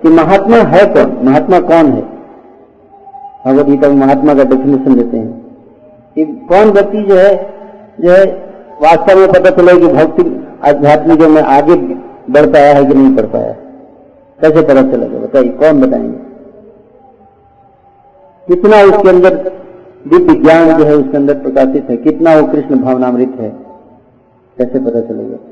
[0.02, 1.18] कि महात्मा है कौन?
[1.22, 2.12] महात्मा कौन है?
[3.46, 5.42] भगवत गीता में महात्मा का डेफिनेशन देते हैं
[6.14, 7.54] कि कौन व्यक्ति जो है
[8.00, 8.24] जो है,
[8.82, 11.74] वास्तव में पता चले कि भक्ति आध्यात्मिक में आगे
[12.32, 13.52] बढ़ पाया है कि नहीं बढ़ पाया
[14.40, 15.18] कैसे पता चलेगा?
[15.18, 16.32] बताइए, कौन बताएँगे?
[18.46, 19.34] कितना उसके अंदर
[20.08, 21.96] दिव्य ज्ञान जो है, उसके अंदर प्रकाशित है?
[21.96, 23.48] कितना वो कृष्ण भावनामृत है?
[24.58, 25.51] कैसे पता चलेगा?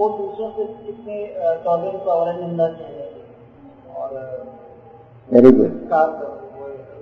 [0.00, 1.16] वो दूसरों से कितने
[1.64, 3.08] टॉलरेंस का और निंदा चाहिए
[3.96, 4.12] और
[5.30, 5.72] वेरी गुड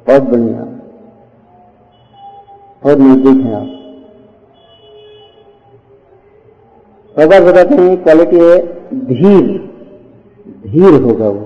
[0.06, 0.62] बहुत बढ़िया।
[2.82, 3.68] बहुत नज़दीक है आप।
[7.16, 8.56] भगवान बताते हैं क्वालिटी है
[9.06, 9.46] धीर।
[10.66, 11.44] धीर होगा वो।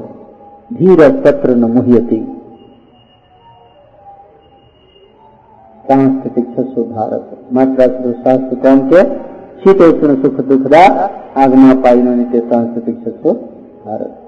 [0.73, 2.21] धीर सत्र न मुह्यति।
[5.85, 6.47] सांस्कृतिक
[6.93, 9.03] भारत मात्रा शास्त्र कौन के
[9.68, 12.96] दुखदा आगमा पाइनो नित्य सांस्कृतिक
[13.87, 14.18] भारत।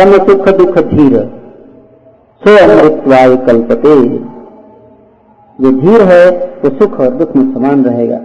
[0.00, 1.16] सम सुख दुख धीर,
[2.42, 4.18] सो अमृतवाय कल्पते।
[5.60, 8.20] जो धीर है, वो सुख और दुख में समान रहेगा।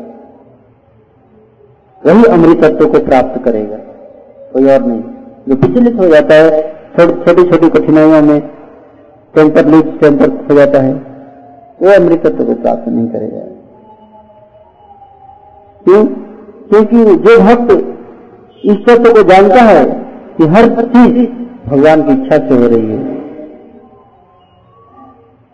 [2.05, 3.77] वही अमृतत्व को प्राप्त करेगा।
[4.53, 5.03] कोई और नहीं।
[5.49, 6.61] जो विचलित हो जाता है
[6.99, 8.60] छोटी छोटी कठिनाइयों में
[9.35, 10.93] टेम्पर लूज टेम्पर हो जाता है।
[11.81, 13.39] वो अमृतत्व को प्राप्त नहीं करेगा।
[15.83, 16.05] क्यों?
[16.69, 17.87] क्योंकि जो भक्त
[18.89, 19.85] तत्व को जानता है
[20.37, 21.29] कि हर चीज़
[21.69, 23.21] भगवान की इच्छा से हो रही है।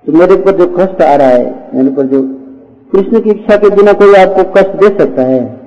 [0.06, 2.24] तो मेरे ऊपर जो कष्ट आ रहा है, मेरे ऊपर जो
[2.92, 5.58] कृष्ण की इच्छा के बिना कोई आपको कष्ट दे सकता है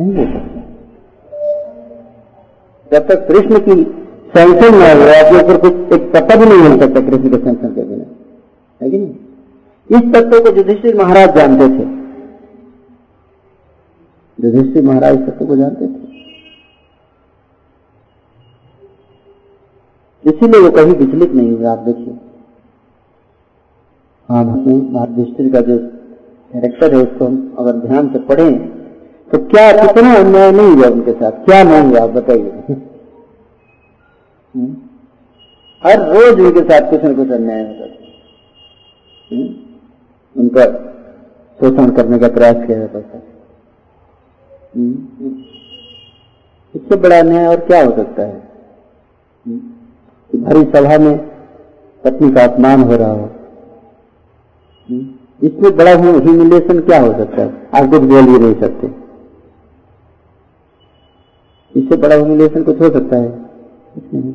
[0.00, 0.60] नहीं दे सकता।
[2.92, 4.03] जब तक कृष्ण की
[4.34, 7.74] सैंक्शन ना हो आपके ऊपर कुछ एक पता भी नहीं मिल सकता कृष्ण के सैंक्शन
[7.74, 8.04] के बिना।
[8.80, 9.14] है कि नहीं?
[9.90, 11.84] इस तत्व को युधिष्ठिर महाराज जानते थे।
[14.38, 16.12] युधिष्ठिर महाराज इस तत्व को जानते थे।
[20.24, 22.14] इसीलिए वो कभी विचलित नहीं हुआ आप देखिए।
[24.28, 28.52] हाँ महाधिष्ठिर का जो कैरेक्टर है, उसको हम अगर ध्यान से पढ़ें
[29.30, 31.32] तो क्या कितना अन्याय नहीं हुआ उनके साथ?
[31.44, 32.76] क्या नहीं हुआ, आप बताइए।
[35.82, 37.94] हर रोज उनके साथ कुछ न कुछ अन्याय होता था
[40.36, 40.64] उनका
[41.60, 43.22] शोषण करने का प्रयास किया जाता था
[46.74, 48.42] इससे बड़ा अन्याय और क्या हो सकता है?
[49.46, 51.18] कि भरी सभा में
[52.04, 53.30] पत्नी का अपमान हो रहा हो।
[55.42, 57.48] इससे बड़ा ह्यूमिलेशन क्या हो सकता है?
[57.74, 58.86] आप कुछ बोल ही नहीं सकते।
[61.80, 63.43] इससे बड़ा ह्यूमिलेशन कुछ हो सकता है?
[63.94, 64.32] कुछ नहीं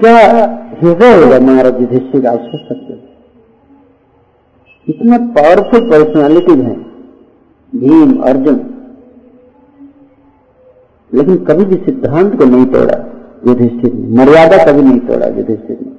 [0.00, 0.18] क्या
[0.82, 3.12] हृदय होगा महाराज युधिष्ठिर आप सोच सकते
[4.88, 6.80] इतना पावरफुल पर्सनालिटीज हैं।
[7.76, 8.54] भीम, अर्जुन।
[11.14, 13.04] लेकिन कभी भी सिद्धांत को नहीं तोड़ा,
[13.46, 15.92] युधिष्ठिर ने। मर्यादा कभी नहीं तोड़ा, युधिष्ठिर ने।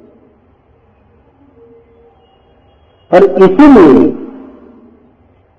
[3.17, 4.11] और इसीलिए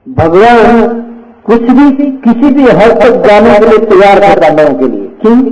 [0.09, 1.03] भगवान
[1.47, 5.43] कुछ भी, किसी भी हद तक जाने के लिए तैयार था पांडवों के लिए। क्यों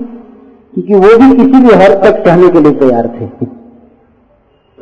[0.74, 3.46] क्योंकि वो भी किसी भी हद तक सहने के लिए तैयार थे।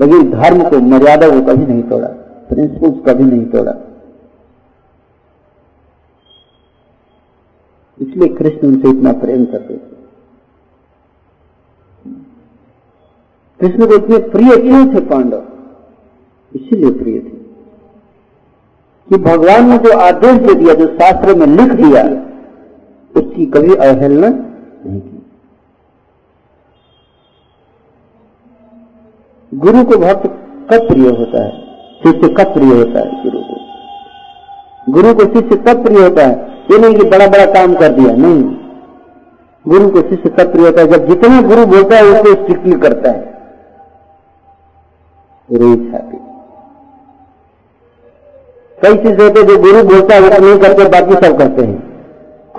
[0.01, 2.09] लेकिन धर्म को, मर्यादा को कभी नहीं तोड़ा
[2.49, 3.75] प्रिंसिपल्स कभी नहीं तोड़ा।
[8.01, 10.01] इसलिए कृष्ण उनसे इतना प्रेम करते थे।
[13.61, 15.43] कृष्ण को इतने प्रिय क्यों थे पांडव?
[16.55, 17.41] इसीलिए प्रिय थे।
[19.09, 22.03] कि भगवान ने जो आदेश दे दिया, जो शास्त्र में लिख दिया,
[23.17, 24.50] उसकी कभी अवहेलना
[24.87, 25.27] नहीं की
[29.53, 30.27] गुरु को भक्त
[30.71, 31.51] कब प्रिय होता है,
[31.99, 33.57] शिष्य कब प्रिय होता है गुरु को।
[34.93, 36.35] गुरु को शिष्य कब प्रिय होता है,
[36.71, 38.43] ये नहीं कि बड़ा बड़ा काम कर दिया, नहीं।
[39.69, 43.11] गुरु को शिष्य तब प्रिय होता है, जब जितना गुरु बोलता है, उसको स्ट्रिक्टली करता
[43.11, 43.29] है।
[45.49, 46.19] हैप्पी
[48.83, 51.90] कई चीज़ होते जो गुरु बोलता है, वो नहीं करते, बाकी सब करते हैं।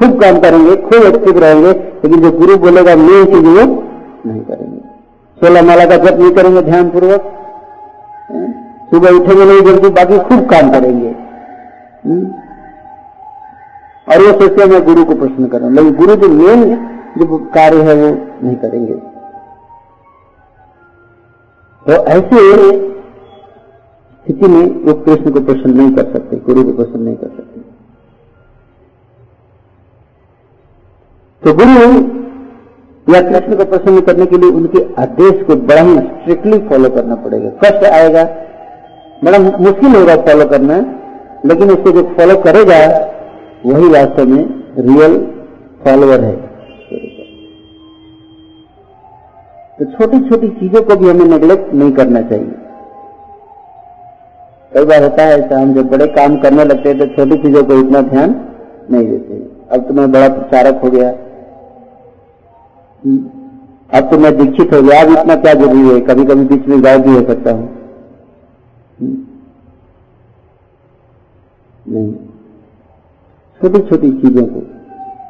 [0.02, 3.84] खूब काम करेंगे, खूब एक्टिव रहेंगे लेकिन जो गुरु बोलेगा, मेन चीज़ वो
[4.26, 4.78] नहीं करेंगे।
[5.38, 7.22] सोलह माला का जब नहीं करेंगे ध्यान पूर्वक
[8.90, 11.10] सुबह उठेंगे नहीं, जल्दी, बाकी खूब काम करेंगे।
[12.06, 12.26] हम्म?
[14.08, 16.76] और वो सोचते मैं गुरु को प्रश्न कर रहा हूँ। लेकिन गुरु जो मेन
[17.18, 18.94] जो कार्य है, वो नहीं करेंगे।
[21.88, 22.62] तो ऐसे
[24.24, 27.51] स्थिति में वो कृष्ण को प्रश्न नहीं कर सकते, गुरु को प्रश्न नहीं कर सकते।
[31.43, 31.86] तो गुरु
[33.08, 37.15] या कृष्ण को प्रसन्न करने के लिए उनके आदेश को बड़ा ही स्ट्रिक्टली फॉलो करना
[37.15, 38.23] पड़ेगा। कष्ट आएगा,
[39.23, 40.77] बड़ा मुश्किल होगा फॉलो करना,
[41.45, 42.77] लेकिन उसको जो फॉलो करेगा,
[43.65, 44.43] वही वास्तव में
[44.80, 45.17] रियल
[45.86, 46.36] फॉलोअर है।
[49.80, 52.54] तो छोटी छोटी चीज़ों को भी हमें नेग्लेक्ट नहीं करना चाहिए।
[54.71, 57.63] कई बार होता है ऐसा हम जब बड़े काम करने लगते हैं तो छोटी चीज़ों
[57.63, 58.36] को इतना ध्यान
[58.91, 61.12] नहीं देते। अब तो मैं बड़ा प्रचारक हो गया।
[63.04, 66.00] अब तो मैं दीक्षित हो गया अब इतना क्या ज़रूरी है?
[66.00, 67.70] कभी कभी बीच में गायब भी हो सकता हूँ।
[71.86, 72.12] नहीं।
[73.62, 74.62] छोटी छोटी चीज़ों को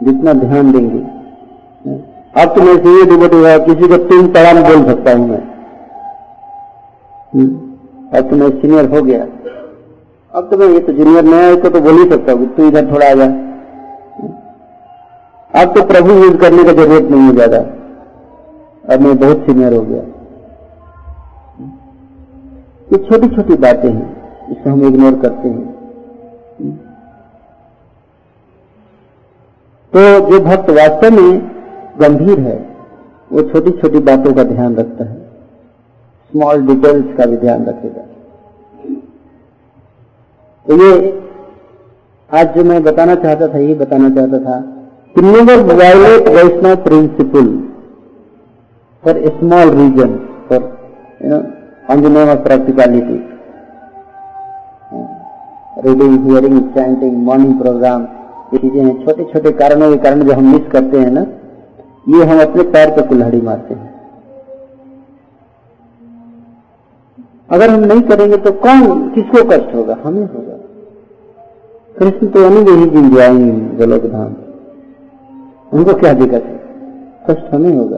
[0.06, 1.00] जितना ध्यान देंगे।
[2.42, 5.42] अब तो मैं सीधे डिबोटी हुआ किसी को तीन तड़ाम बोल सकता हूँ मैं।
[7.34, 7.50] हम्म,
[8.18, 9.22] अब तो मैं सीनियर हो गया।
[10.34, 12.92] अब तो मैं ये तो जूनियर नया है तो बोल ही सकता हूँ तू इधर
[12.92, 13.28] थोड़ा आ जा।
[15.54, 17.58] अब तो प्रभु यूज़ करने की ज़रूरत नहीं है ज़्यादा।
[18.86, 20.02] अब मैं बहुत सीनियर हो गया।
[22.88, 24.08] ये छोटी छोटी बातें हैं
[24.50, 25.66] जिसे हम इग्नोर करते हैं।
[29.94, 31.40] तो जो भक्त वास्तव में
[32.02, 32.58] गंभीर है,
[33.32, 35.20] वो छोटी छोटी बातों का ध्यान रखता है।
[36.34, 38.04] स्मॉल डिटेल्स का भी ध्यान रखेगा।
[40.66, 40.92] तो ये
[42.30, 44.60] आज जो मैं बताना चाहता था, ये बताना चाहता था
[45.16, 47.48] कि never violate Vaishnava principle
[49.04, 50.16] for small reason
[50.50, 50.62] for
[51.24, 51.40] you know
[51.94, 53.20] on the name of practicality
[55.86, 58.02] reading hearing chanting morning program
[58.54, 61.22] ये चीज़ें हैं छोटे छोटे कारणों के कारण जो हम मिस करते हैं ना,
[62.10, 63.90] ये हम अपने पैर पर कुल्हाड़ी मारते हैं।
[67.50, 69.98] अगर हम नहीं करेंगे तो कौन, किसको कष्ट होगा?
[70.04, 70.58] हमें होगा।
[72.00, 73.10] कृष्ण तो अनु ही जिन
[73.78, 74.34] गोलोक धाम।
[75.72, 76.60] उनको क्या दिक्कत है?
[77.30, 77.98] कष्ट हमें होगा।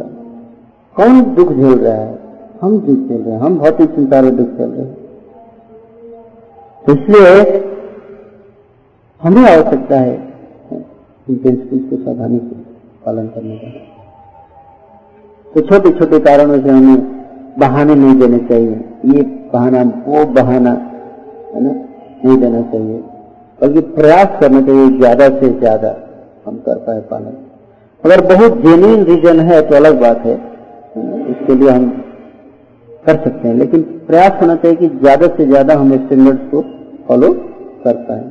[0.96, 2.20] कौन दुख झेल रहा है?
[2.62, 4.98] हम दुख झेल रहे हैं। हम भौतिक चिंता में दुख चल रहे हैं।
[6.90, 7.64] इसलिए
[9.22, 10.22] हमें आवश्यकता है
[11.28, 12.56] को सावधानी से
[13.06, 13.70] पालन करने का।
[15.54, 16.98] तो छोटे छोटे कारणों से हमें
[17.60, 19.22] बहाने नहीं देने चाहिए। ये
[19.54, 20.72] बहाना, वो बहाना,
[21.54, 21.72] है ना,
[22.26, 22.98] नहीं देना चाहिए।
[23.62, 25.96] बल्कि प्रयास करना चाहिए, ज़्यादा से ज़्यादा
[26.46, 27.36] हम कर पाए पालन।
[28.04, 30.34] अगर बहुत जेन्यून रीजन है तो अलग बात है।
[31.32, 31.90] इसके लिए हम
[33.04, 36.62] कर सकते हैं, लेकिन प्रयास होना चाहिए कि ज़्यादा से ज़्यादा हम स्टैंडर्ड्स को
[37.08, 37.32] फॉलो
[37.84, 38.24] कर पाए।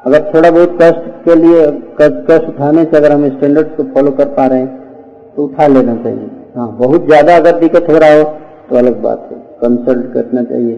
[0.00, 1.64] अगर थोड़ा बहुत कष्ट के लिए,
[2.00, 5.94] कष्ट उठाने से अगर हम स्टैंडर्ड्स को फॉलो कर पा रहे हैं तो उठा लेना
[5.96, 8.22] चाहिए। हाँ बहुत ज़्यादा अगर दिक्कत हो रहा हो
[8.68, 10.76] तो अलग बात है। कंसल्ट करना चाहिए।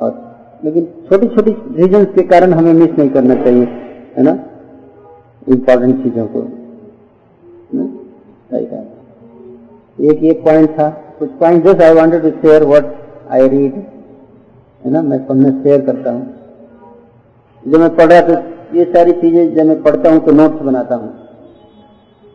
[0.00, 0.12] और,
[0.64, 3.68] लेकिन छोटी छोटी रीजन के कारण हमें मिस नहीं करना चाहिए,
[4.16, 4.38] है ना?
[5.46, 6.46] इम्पोर्टेंट चीज़ों को।
[7.76, 8.80] कहा
[10.10, 12.86] एक एक पॉइंट था। कुछ point just I wanted to share what
[13.32, 13.74] I read
[14.82, 15.02] है ना?
[15.02, 16.24] मैं पढ़ना शेयर करता हूँ।
[17.62, 18.34] जब मैं पढ़ रहा तो
[18.78, 21.10] ये सारी चीज़ें जब मैं पढ़ता हूँ तो नोट्स बनाता हूँ।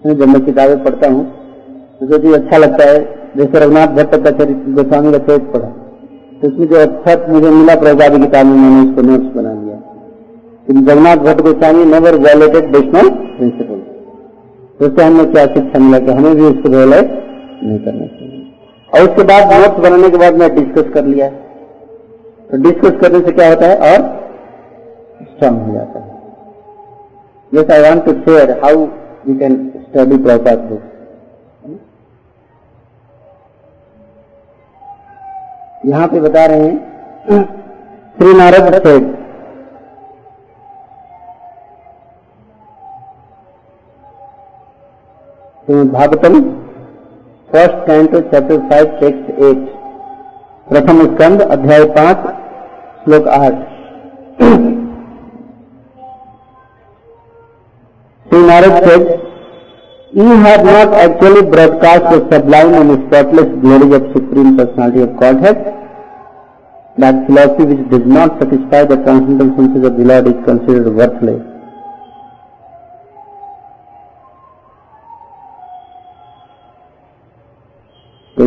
[0.03, 1.25] जब मैं किताबें पढ़ता हूँ
[1.99, 2.99] तो जो चीज़ अच्छा लगता है,
[3.37, 5.69] जैसे रघुनाथ भट्ट का चरित्र गोस्वामी का चरित्र पढ़ा।
[6.41, 9.75] तो उसमें जो अच्छा मुझे मिला प्रजा की किताब में मैंने उसको नोट्स बना लिया
[10.67, 13.78] लेकिन Jagannath Bhatta Goswami never violated Vaishnava principle
[14.79, 17.09] तो उससे हमें क्या शिक्षा मिला कि हमें भी उसको वायलेट
[17.63, 18.37] नहीं करना चाहिए।
[18.93, 21.29] और उसके बाद नोट्स बनाने के बाद मैं डिस्कस कर लिया।
[22.49, 23.75] तो डिस्कस करने से क्या होता है?
[23.89, 23.99] और
[25.23, 26.07] स्ट्रांग हो जाता है।
[27.51, 28.85] Yes, I want to share how
[29.27, 30.83] we can study Prabhupada's book.
[35.85, 37.43] यहाँ पे बता रहे हैं
[38.17, 39.03] श्री नारद सेठ
[45.69, 46.35] Bhagavatam
[47.49, 49.59] first canto chapter five text eight
[50.67, 52.23] प्रथम स्कंद, अध्याय पाँच,
[53.03, 53.59] श्लोक आठ।
[58.25, 59.11] श्री नारद सेठ
[60.13, 65.45] you have not actually broadcast the sublime and spotless glory of supreme personality of God
[65.45, 65.53] है
[66.97, 71.41] that philosophy which does not satisfy the transcendental senses of the Lord is considered worthless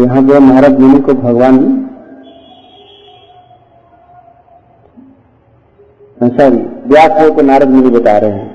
[0.02, 1.88] यहाँ जो नारद मुनि को भगवान
[6.22, 8.50] सॉरी व्यास को नारद मुनि बता रहे हैं।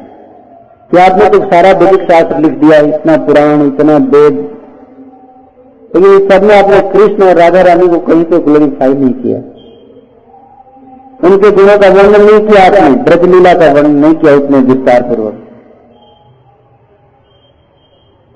[0.91, 4.57] कि आपने तो सारा वैदिक शास्त्र लिख दिया, इतना पुराण, इतना वेद।
[5.95, 9.37] लेकिन इस सब में आपने कृष्ण और राधा रानी को कहीं तो ग्लोरीफाई नहीं किया।
[11.23, 15.46] उनके गुणों का वर्णन नहीं किया आपने, ब्रजलीला का वर्णन नहीं किया उतने विस्तार पूर्वक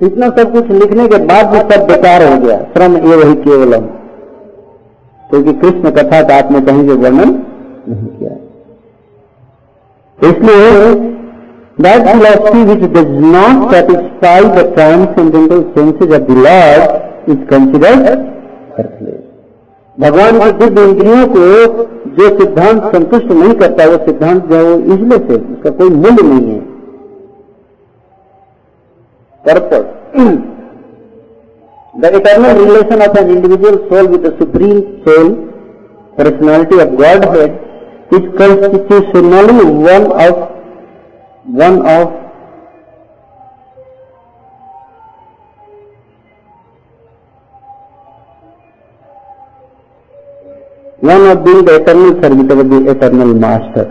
[0.04, 3.82] इतना सब कुछ लिखने के बाद भी सब बेकार हो गया। श्रम ये वही केवलम।
[5.30, 7.30] क्योंकि कृष्ण कथा का आपने कहीं से वर्णन
[7.90, 8.32] नहीं किया।
[10.30, 11.12] इसलिए
[11.82, 16.82] that philosophy which does not satisfy the transcendental senses of the Lord
[17.28, 18.06] is considered
[18.78, 19.22] worthless.
[20.00, 21.40] भगवान की दिव्य इंद्रियों को
[22.18, 26.24] जो सिद्धांत संतुष्ट नहीं करता, वो सिद्धांत जो है वो इजलेस है उसका कोई मूल्य
[26.24, 26.71] नहीं है।
[29.44, 29.88] purpose.
[32.02, 35.28] the eternal relation of an individual soul with the Supreme Soul,
[36.18, 37.52] personality of Godhead,
[38.12, 40.34] is constitutionally one of
[41.46, 42.22] one of
[51.00, 53.86] one of being the eternal servant of the eternal master.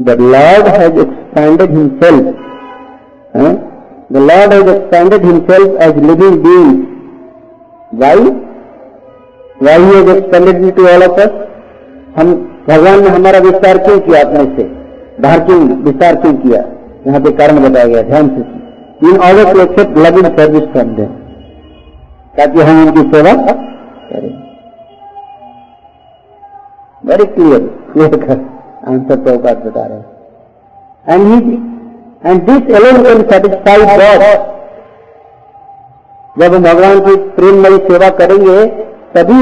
[0.00, 2.34] The Lord has expanded himself
[3.34, 3.71] eh,
[4.12, 6.72] The Lord has expanded himself as living being.
[7.92, 8.16] Why?
[9.58, 11.32] Why he has expanded into all of us?
[12.16, 12.32] हम
[12.68, 14.64] भगवान ने हमारा विस्तार क्यों किया अपने से
[15.22, 16.60] बाहर क्यों विस्तार क्यों किया
[17.06, 20.94] यहाँ पे कारण बताया गया, ध्यान से in order to accept love in service from
[20.96, 21.14] them
[22.36, 23.32] ताकि हम उनकी सेवा
[24.12, 24.30] करें
[27.02, 28.38] वेरी क्लियर क्लियर कर
[28.92, 30.06] आंसर प्रभुपात बता रहे हैं
[31.06, 31.56] and he
[32.24, 34.22] and this alone can satisfy God
[36.36, 38.64] जब हम भगवान की प्रेममयी सेवा करेंगे,
[39.14, 39.40] तभी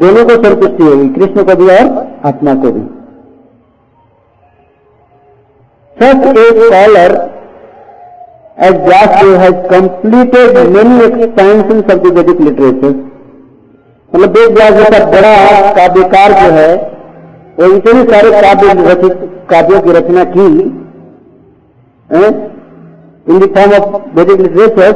[0.00, 1.86] दोनों को संतुष्टि होगी, कृष्ण को भी और
[2.26, 2.82] आत्मा को भी।
[5.96, 7.10] Such a scholar
[8.58, 12.94] as Vyasdev has completed many expansions of the Vedic literature.
[14.12, 15.32] मतलब वेद व्यास जैसा बड़ा
[15.76, 16.74] काव्यकार जो है,
[17.58, 18.68] वो इतने सारे काव्य
[19.50, 20.46] काव्यों की रचना की।
[22.10, 24.90] In the form of Vedic literature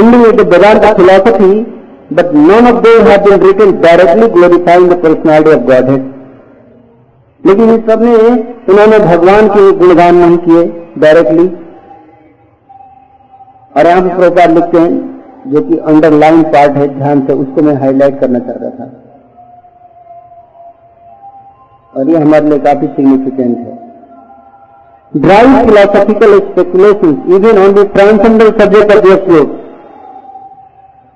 [0.00, 1.66] ending with the Vedanta philosophy,
[2.10, 6.02] but none of them have been written directly glorifying the personality of Godhead.
[7.46, 8.22] लेकिन इस सब में
[8.68, 10.62] उन्होंने भगवान के गुणगान नहीं किए
[10.98, 11.46] डायरेक्टली
[13.76, 17.74] और यहाँ पर प्रभुपाद लिखते हैं जो कि अंडरलाइन पार्ट है ध्यान से उसको मैं
[17.82, 18.86] हाईलाइट करना चाह रहा था।
[21.94, 23.81] और ये हमारे लिए काफ़ी सिग्निफिकेंट है।
[25.14, 29.58] Dry philosophical speculation even on the transcendental subject of their float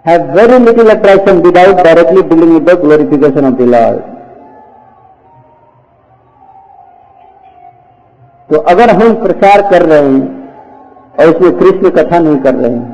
[0.04, 3.96] have very little attraction without directly dealing with the glorification of the Lord.
[8.50, 10.20] तो अगर हम प्रचार कर रहे हैं
[11.20, 12.84] और उसमें कृष्ण कथा नहीं कर रहे हैं,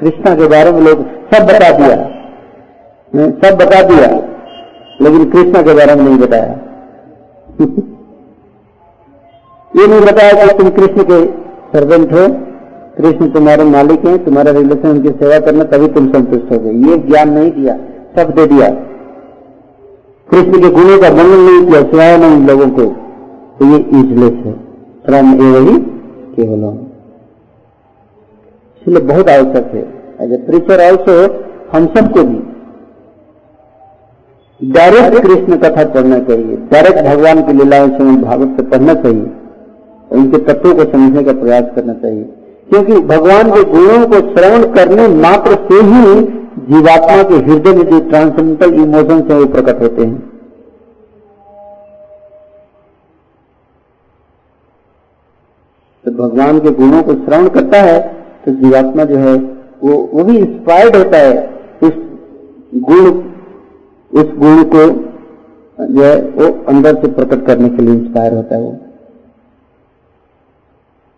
[0.00, 1.04] कृष्णा के बारे में लोग
[1.34, 1.96] सब बता दिया
[3.42, 4.10] सब बता दिया,
[5.00, 6.52] लेकिन कृष्णा के बारे में नहीं बताया
[9.76, 11.26] ये नहीं बताया कि तुम कृष्ण के
[11.72, 12.26] सर्वेंट हो।
[12.96, 16.96] कृष्ण तुम्हारे मालिक हैं, तुम्हारा रिलेशन उनकी सेवा करना, तभी तुम संतुष्ट हो गए। ये
[16.98, 17.76] ज्ञान नहीं दिया,
[18.16, 18.68] सब दे दिया।
[20.28, 22.84] कृष्ण के गुणों का वर्णन नहीं किया, सिवाय नहीं लोगों को।
[23.58, 24.52] तो ये इजलेस है।
[25.06, 25.78] श्रम एवं
[26.34, 26.62] केवल
[28.82, 29.82] इसलिए बहुत आवश्यक है।
[30.20, 31.14] एज ए प्रीचर ऑल्सो
[31.72, 32.38] हम सबको भी
[34.72, 39.30] डायरेक्ट कृष्ण कथा पढ़ना चाहिए। डायरेक्ट भगवान की लीलाओं से भागवत से पढ़ना चाहिए।
[40.12, 42.22] उनके तत्वों को समझने का प्रयास करना चाहिए।
[42.68, 46.22] क्योंकि भगवान के गुणों को श्रवण करने मात्र से ही
[46.62, 50.18] जीवात्मा के हृदय में जो ट्रांसमेंटल इमोशन है, वो प्रकट होते हैं।
[56.04, 57.98] तो भगवान के गुणों को श्रवण करता है
[58.44, 61.34] तो जीवात्मा जो है, वो वो भी इंस्पायर्ड होता है।
[61.82, 61.92] उस
[62.76, 63.10] गुण
[64.12, 64.86] उस गुण को
[65.86, 68.76] जो है, वो अंदर से प्रकट करने के लिए इंस्पायर होता है वो।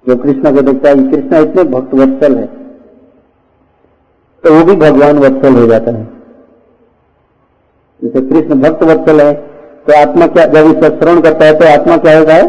[0.07, 2.47] जो कृष्ण को देखता है कृष्ण इतने भक्त वत्सल है
[4.45, 6.05] तो वो भी भगवान वत्सल हो जाता है।
[8.03, 9.33] जैसे कृष्ण भक्त वत्सल है
[9.87, 12.45] तो आत्मा क्या, जब इसका श्रवण करता है तो आत्मा क्या होता है?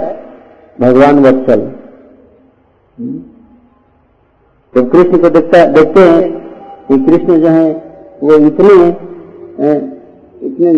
[0.78, 1.62] भगवान वत्सल
[4.74, 6.24] तो कृष्ण को देखता, देखते हैं
[6.88, 7.72] कि कृष्ण जो है,
[8.24, 8.74] वो इतने
[10.48, 10.74] इतने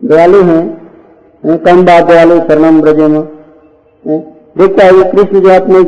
[0.00, 3.22] दयालु हैं कम बात दयालु, शरणम ब्रजे में
[4.56, 5.78] देखता है, ये कृष्ण जो अपने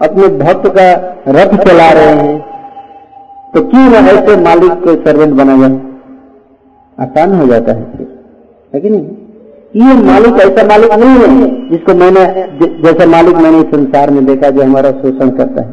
[0.00, 0.86] अपने भक्त का
[1.28, 2.38] रथ चला रहे हैं।
[3.54, 5.80] तो क्यों न ऐसे मालिक को सर्वेंट बना जाए?
[6.98, 8.06] आसान हो जाता है
[8.72, 9.04] है कि नहीं?
[9.76, 12.24] ये मालिक ऐसा मालिक नहीं है जिसको मैंने
[12.82, 15.68] जैसा मालिक मैंने संसार में देखा जो हमारा शोषण करता है।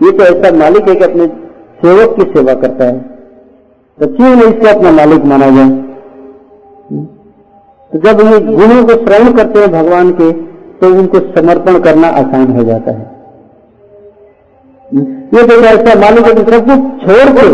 [0.00, 1.26] ये तो ऐसा मालिक है कि अपने
[1.82, 2.98] सेवक की सेवा करता है।
[3.98, 5.70] तो क्यों नहीं इसको अपना मालिक माना जाए?
[7.92, 10.30] तो जब ये गुणों को श्रवण करते हैं भगवान के
[10.80, 13.04] तो उनको समर्पण करना आसान हो जाता है।
[15.34, 17.46] ये तो ऐसा मालिक है कि सब कुछ छोड़ के,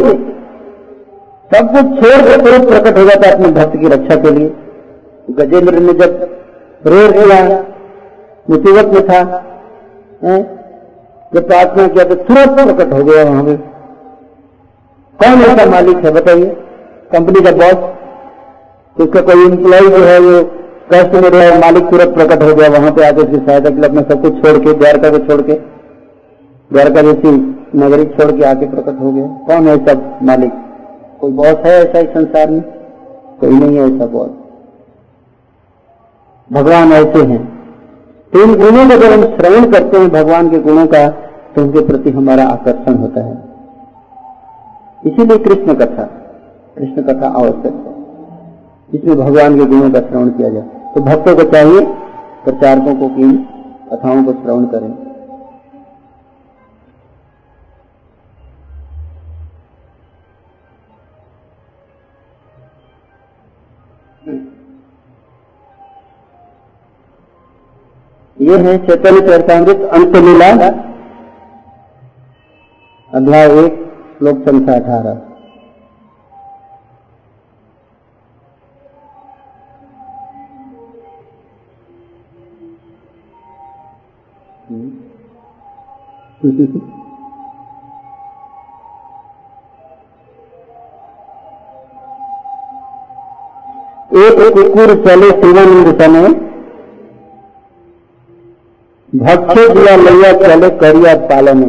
[1.51, 4.49] सब कुछ छोड़ के तुरंत प्रकट हो जाता है अपने भक्त की रक्षा के लिए।
[5.31, 6.18] गजेंद्र ने जब
[6.83, 7.39] प्रेयर किया,
[8.49, 9.20] मुसीबत में था
[11.33, 13.57] जब प्रार्थना किया तो तुरंत प्रकट हो गया वहाँ में
[15.18, 16.51] कौन ऐसा मालिक है बताइए?
[17.12, 17.79] कंपनी का बॉस
[18.97, 20.35] उसका कोई एम्प्लॉय जो है वो
[20.89, 23.89] कष्ट में रहा मालिक तुरंत प्रकट हो गया, वहाँ पे आके उसकी सहायता के लिए
[23.89, 25.55] अपना सब कुछ छोड़ के, द्वारका को छोड़ के,
[26.70, 27.30] द्वारका जैसी
[27.76, 30.53] नगरी छोड़ के आके प्रकट हो गया। कौन है सब मालिक?
[31.20, 32.61] कोई बॉस है ऐसा इस संसार में?
[33.41, 34.30] कोई नहीं है ऐसा बॉस।
[36.51, 37.43] भगवान ऐसे हैं।
[38.32, 41.09] तो इन गुणों का जब हम श्रवण करते हैं भगवान के गुणों का
[41.55, 43.35] तो उनके प्रति हमारा आकर्षण होता है।
[45.03, 46.05] इसीलिए कृष्ण कथा
[46.76, 47.95] कृष्ण कथा आवश्यक है,
[48.93, 51.80] जिसमें भगवान के गुणों का श्रवण किया जाए तो भक्तों को चाहिए,
[52.45, 53.30] प्रचारकों को कि
[53.90, 54.92] कथाओं को श्रवण करें।
[68.38, 70.51] ये है चैतन्य चरतामृत अंत लीला।
[73.11, 73.84] अध्याय एक,
[74.18, 75.34] श्लोक संख्या अठारह।
[86.45, 86.51] एक
[94.55, 96.28] कुकुर चले शिवानंद समय।
[99.12, 101.62] भक्षे दिया लैया चले करिया पालन।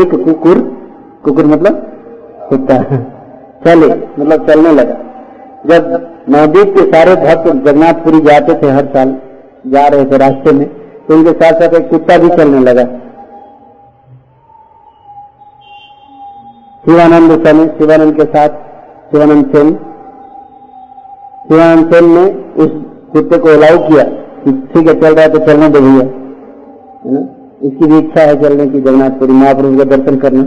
[0.00, 0.58] एक कुकुर
[1.24, 1.74] कुकुर मतलब
[2.48, 2.82] कुत्ता।
[3.66, 4.96] चले मतलब चलने लगा।
[5.66, 9.16] जब नवदीप के सारे भक्त जगन्नाथपुरी जाते थे हर साल,
[9.66, 10.77] जा रहे थे रास्ते में
[11.08, 12.84] तो उनके साथ साथ एक कुत्ता भी चलने लगा।
[16.84, 18.48] शिवानंद चले शिवानंद के साथ,
[19.10, 19.74] शिवानंद सेन।
[21.48, 22.70] शिवानंद सेन ने उस
[23.12, 24.04] कुत्ते को अलाउ किया
[24.48, 26.04] ठीक है, चल रहा है तो चलने दे भैया।
[27.06, 27.20] है ना?
[27.62, 30.42] इसकी भी इच्छा है चलने की, जगन्नाथपुरी महाप्रभु का दर्शन करना।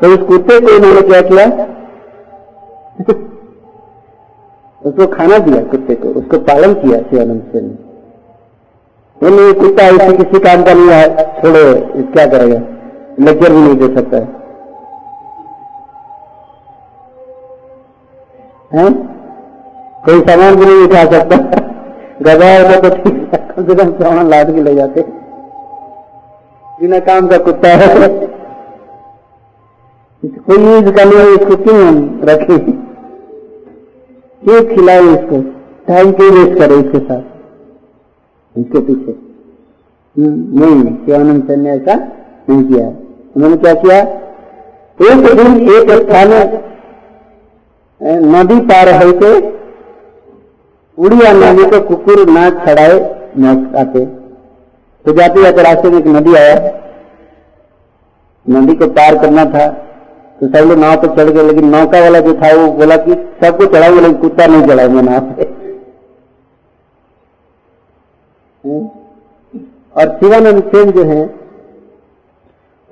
[0.00, 1.46] तो उस कुत्ते को उन्होंने क्या किया?
[4.86, 7.89] उसको खाना दिया, कुत्ते को। उसको पालन किया शिवानंद सेन ने।
[9.24, 11.80] कुत्ता ऐसे किसी काम का नहीं है। छोड़ो
[12.12, 12.60] क्या करेगा?
[13.20, 14.28] लेक्चर भी नहीं दे सकता। है?
[18.74, 18.92] हैं?
[20.04, 21.36] कोई सामान भी नहीं उठा सकता।
[22.22, 25.00] गधा होता तो ठीक है कम से कम सामान लाद के ले जाते।
[26.80, 28.08] बिना काम का कुत्ता है।
[30.24, 32.58] कोई यूज़ करने है इसको क्यों रखें?
[34.42, 35.40] क्यों खिलाए इसको?
[35.88, 37.39] टाइम क्यों वेस्ट करे इसके साथ?
[38.56, 39.14] इसके पीछे।
[40.16, 42.86] नहीं शिवानंद सर ने ऐसा नहीं किया।
[43.36, 43.98] उन्होंने क्या किया?
[45.00, 46.32] एक दिन एक स्थान
[48.26, 49.28] नदी पार होते
[50.98, 52.98] उड़िया नदी को कुकुर ना छड़ाए
[53.80, 54.04] आते
[55.04, 56.56] तो जाते जाते रास्ते में एक नदी आया।
[58.46, 59.68] नदी को पार करना था।
[60.38, 63.12] तो सब लोग नाव पर चढ़ गए, लेकिन नौका वाला जो था, वो बोला कि
[63.42, 65.49] सबको चढ़ाऊँगा लेकिन कुत्ता नहीं चढ़ाऊँगा, नाव पे।
[68.64, 71.20] और शिवानंद सेन जो है,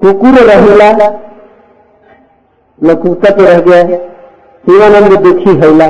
[0.01, 0.91] कुकुर रहेला
[2.79, 3.99] लोग कुत्ता पे रह गया,
[4.65, 5.89] शिवानंद दुखी हैला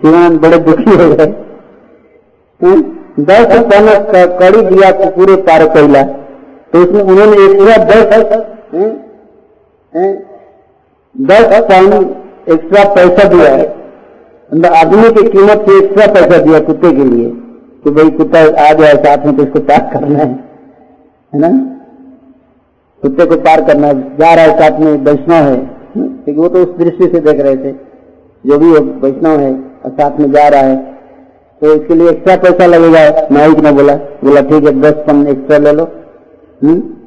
[0.00, 1.30] शिवानंद बड़े दुखी हो गए।
[3.20, 3.86] दस पन
[4.38, 6.02] कड़ी दिया कुकुरे पार कैला
[6.72, 8.00] तो उसमें उन्होंने एक पूरा दस
[11.14, 11.92] दस पन
[12.48, 13.66] एक्स्ट्रा पैसा दिया। है
[14.50, 17.28] मतलब आदमी की कीमत से एक्स्ट्रा पैसा दिया कुत्ते के लिए।
[17.84, 20.44] कि भाई कुत्ता आ गया साथ में तो इसको पार करना है।
[21.34, 21.48] है ना?
[23.02, 25.56] कुत्ते को पार करना है, जा रहा है साथ में, वैष्णव है।
[25.96, 27.72] क्योंकि वो तो उस दृष्टि से देख रहे थे।
[28.46, 29.52] जो भी वैष्णव है
[29.84, 30.76] और साथ में जा रहा है।
[31.60, 33.28] तो इसके लिए एक्स्ट्रा पैसा लगेगा?
[33.32, 35.84] नाइक ने बोला बोला, ठीक है दस पन एक्स्ट्रा ले लो।
[36.64, 36.98] हुँ?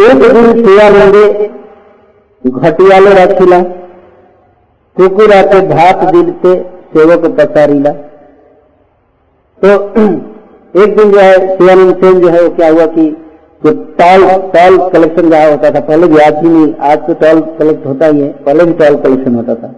[0.00, 1.50] एक दिन शिवानंदे
[2.46, 3.75] घटियाले रखिला कुकुर
[5.00, 6.54] आते भात दिलते
[6.92, 7.90] सेवक पसारीला
[9.58, 9.68] तो
[10.82, 13.16] एक दिन जो है शिवानंद सेन जो है, वो क्या हुआ कि
[13.64, 17.40] जो टॉल टॉल कलेक्शन जहाँ होता था, पहले भी आज ही नहीं, आज तो टॉल
[17.40, 19.68] कलेक्ट होता ही है, पहले भी टॉल कलेक्शन होता था।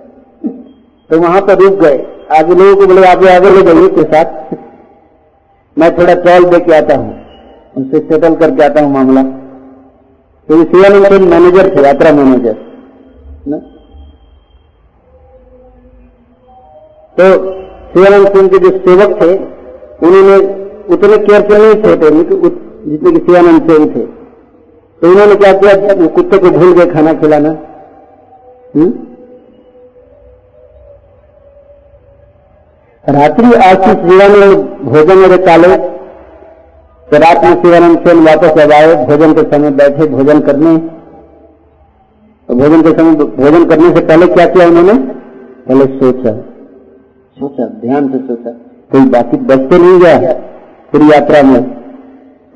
[1.11, 2.07] तो वहाँ पर रुक गए।
[2.39, 4.55] आगे लोगों को बोले, आगे आगे ले जाइए के साथ।
[5.79, 7.21] मैं थोड़ा टॉल दे के आता हूँ।
[7.77, 9.23] उनसे सेटल करके आता हूँ मामला।
[10.49, 12.57] तो शिवानंद सेन मैनेजर थे, यात्रा मैनेजर,
[13.49, 13.61] ना?
[17.19, 17.25] तो
[17.93, 19.35] शिवानंद सिंह के जो सेवक थे,
[20.07, 20.37] उन्होंने
[20.95, 21.95] उतने केयरफुल नहीं थे
[22.91, 24.05] जितने कि शिवानंद सेन थे।
[25.03, 27.51] तो उन्होंने क्या किया कुत्ते को भूल गए खाना खिलाना।
[28.75, 28.89] हुँ?
[33.05, 35.77] रात्रि आशीष शिवानंद भोजन मेरे चाले
[37.09, 40.77] तो रात में शिवानंद सेन वापस अब आए, भोजन के समय बैठे, भोजन करने।
[42.49, 44.95] तो भोजन के समय, भोजन करने से पहले क्या किया उन्होंने?
[45.69, 46.33] पहले सोचा।
[47.39, 48.51] सोचा ध्यान से सोचा।
[48.93, 50.33] कोई बाकी बच तो नहीं गया?
[50.93, 51.61] पूरी यात्रा में?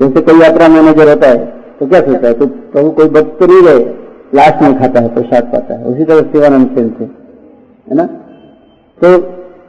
[0.00, 1.44] जैसे कोई यात्रा मैनेजर होता है
[1.80, 2.34] तो क्या सोचता है?
[2.34, 3.84] तो प्रभु कोई बच तो नहीं गए?
[4.34, 8.04] लास्ट में खाता है प्रसाद पाता है। उसी तरह शिवानंद सेन थे है ना?
[8.98, 9.18] तो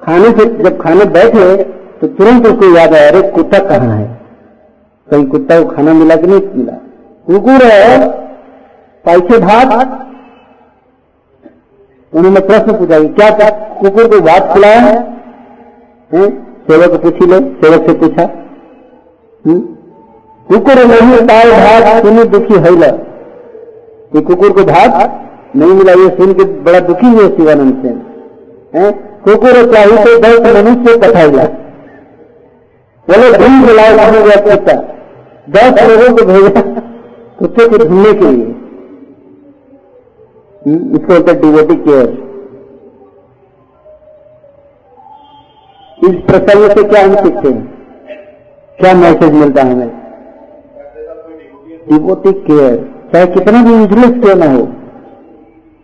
[0.04, 1.64] खाने से जब खाने बैठे
[2.02, 4.08] तो तुरंत उसको याद आया अरे कुत्ता कहाँ है?
[5.10, 6.74] कहीं कुत्ता को खाना मिला कि नहीं मिला?
[7.28, 8.08] कुकुर है।
[9.06, 10.00] पैसे भात?
[12.14, 13.50] उन्होंने प्रश्न पूछा क्या था?
[13.84, 14.96] कुकुर को भात खिलाया है?
[16.68, 18.26] सेवक पूछी ले, सेवक से पूछा।
[20.48, 22.72] कुकुर नहीं पाए भात, सुनी दुखी है
[24.12, 24.94] कि कुकुर को भात
[25.56, 27.98] नहीं मिला, ये सुन के बड़ा दुखी हुए शिवानंद सेन
[29.26, 31.44] कुकुर चाहिए तो दस मनुष्य पठाइला।
[33.08, 33.28] बोले
[33.60, 34.76] मिलाओ कहा गया कुत्ता
[35.48, 36.62] दस लोगों को भेजा
[37.40, 38.52] कुत्ते को ढूँढने के लिए।
[40.96, 42.08] इसको होता डिवोटी केयर
[46.04, 47.64] इस प्रसंग से क्या हम सीखते हैं?
[48.80, 49.92] क्या मैसेज मिलता है हमें?
[51.90, 52.76] डिवोटी केयर
[53.14, 54.64] चाहे कितना भी यूजलेस क्यों ना हो,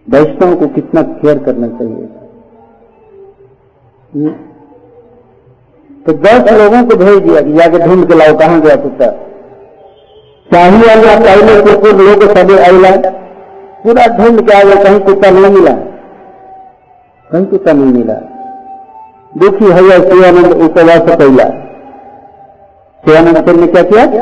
[0.07, 2.07] वैष्णव को कितना केयर करना चाहिए।
[6.05, 9.09] तो दस लोगों को भेज दिया कि जाके ढूंढ के लाओ, कहाँ गया कुत्ता?
[10.49, 12.91] चाहिए अल्लाह पहले कुकुर लोग सब आइला
[13.83, 15.73] पूरा ढूंढ के आ गया कहीं कुत्ता नहीं मिला।
[17.29, 18.15] कहीं कुत्ता नहीं मिला।
[19.37, 21.43] दुखी है शिवानंद उपवास कैला
[22.99, 24.21] शिवानंद ने क्या किया?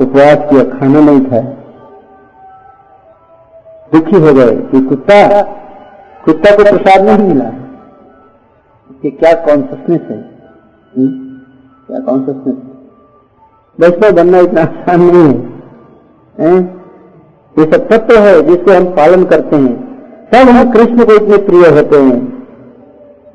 [0.00, 1.42] उपवास किया खाना नहीं खाया।
[3.92, 5.42] दुखी हो गए कि कुत्ता
[6.24, 7.50] कुत्ता को प्रसाद नहीं मिला।
[9.02, 10.16] कि क्या कॉन्सियसनेस है?
[10.98, 11.08] हुँ?
[11.86, 12.56] क्या कॉन्सियसनेस
[13.80, 15.52] वैष्णव बनना इतना आसान नहीं है,
[16.40, 16.58] है?
[17.58, 19.86] ये सब तत्व है जिसको हम पालन करते हैं।
[20.32, 22.35] तब हम कृष्ण को इतने प्रिय होते हैं।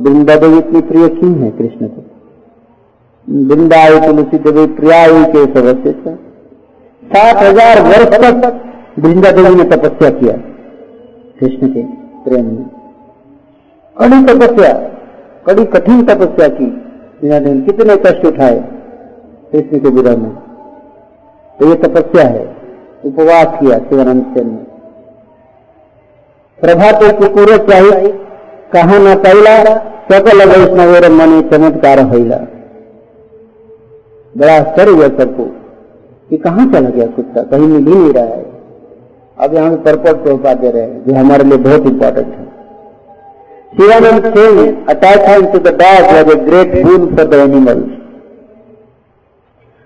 [0.04, 2.02] वृंदा देवी इतनी प्रिय क्यों है कृष्ण को?
[3.48, 5.92] वृंदाई तुलसी देवी प्रियाई के सदस्य
[7.04, 8.62] सात हज़ार वर्ष तक
[9.00, 10.36] वृंदा देवी ने तपस्या किया
[11.40, 11.84] कृष्ण के
[12.24, 12.66] प्रेम में।
[13.98, 14.72] कड़ी तपस्या,
[15.46, 18.60] कड़ी कठिन तपस्या की। वृंदा देवी कितने कष्ट उठाए
[19.52, 20.32] कृष्ण के विरह में।
[21.60, 22.44] तो ये तपस्या है,
[23.06, 24.64] उपवास किया शिवानंद सेन ने।
[26.60, 28.12] प्रभा तो कुकुर चाहिए
[28.74, 29.56] कहा न कैला
[30.08, 32.00] सकल वैष्णव मन चमत्कार
[34.36, 35.46] बड़ा आश्चर्य हुआ सबको
[36.30, 38.44] कि कहाँ चला गया कुत्ता, कहीं मिल ही नहीं रहा है।
[39.38, 42.46] अब यहाँ परपट चौपा दे रहे हैं, जो हमारे लिए बहुत इंपॉर्टेंट है।
[43.74, 44.56] शिवानंद सिंह
[44.90, 45.60] अटैच है into
[46.46, 47.80] great boon for the animal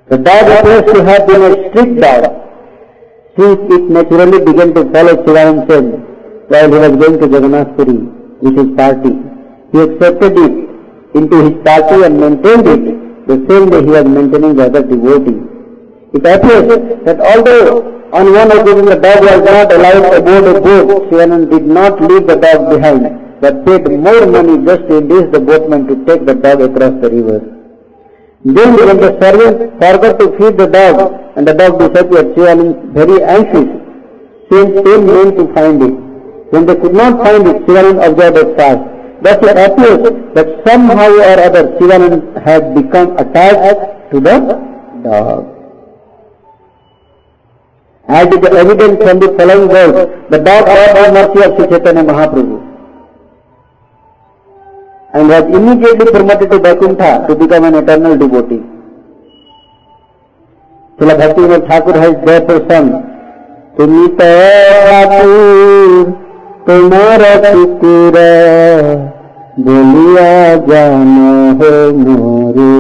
[0.10, 0.14] the
[5.26, 5.88] Shivanand Singh
[6.52, 7.98] while he Jagannathpuri
[8.44, 9.14] with party
[9.76, 10.54] He accepted it
[11.20, 15.42] into his party and maintained it the same way he was maintaining the other devotees.
[16.16, 21.12] It appears that although on one occasion the dog was not allowed aboard a boat,
[21.12, 23.04] Shivanand did not leave the dog behind
[23.42, 27.10] but paid more money just to induce the boatman to take the dog across the
[27.12, 27.40] river.
[28.46, 33.22] Then when the servant forgot to feed the dog and the dog disappeared, Shivanand very
[33.24, 33.68] anxious,
[34.50, 35.96] sent ten men to find it.
[36.52, 38.95] When they could not find it, Shivanand observed it fast.
[39.26, 40.04] But it appears
[40.36, 44.36] that somehow or other Shivanand had become attached to the
[45.02, 45.48] dog.
[48.08, 52.04] As is evident from the following verse, the dog had the mercy of Sri Chaitanya
[52.04, 52.58] Mahaprabhu
[55.16, 58.62] and was immediately promoted to Vaikuntha to become an eternal devotee.
[61.00, 62.88] Srila Bhaktivinoda Thakur has therefore sung,
[63.76, 64.34] Tumita
[64.86, 66.14] Thakur,
[66.68, 69.15] Tumara Kukura,
[69.58, 70.32] बोलिया
[70.68, 71.30] जानो
[71.60, 72.74] हो मोरे।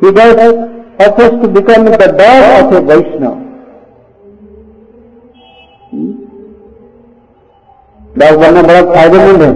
[0.00, 0.38] He does
[0.98, 2.80] efforts to become the dog of a
[8.40, 9.52] बनना बड़ा फ़ायदेमंद है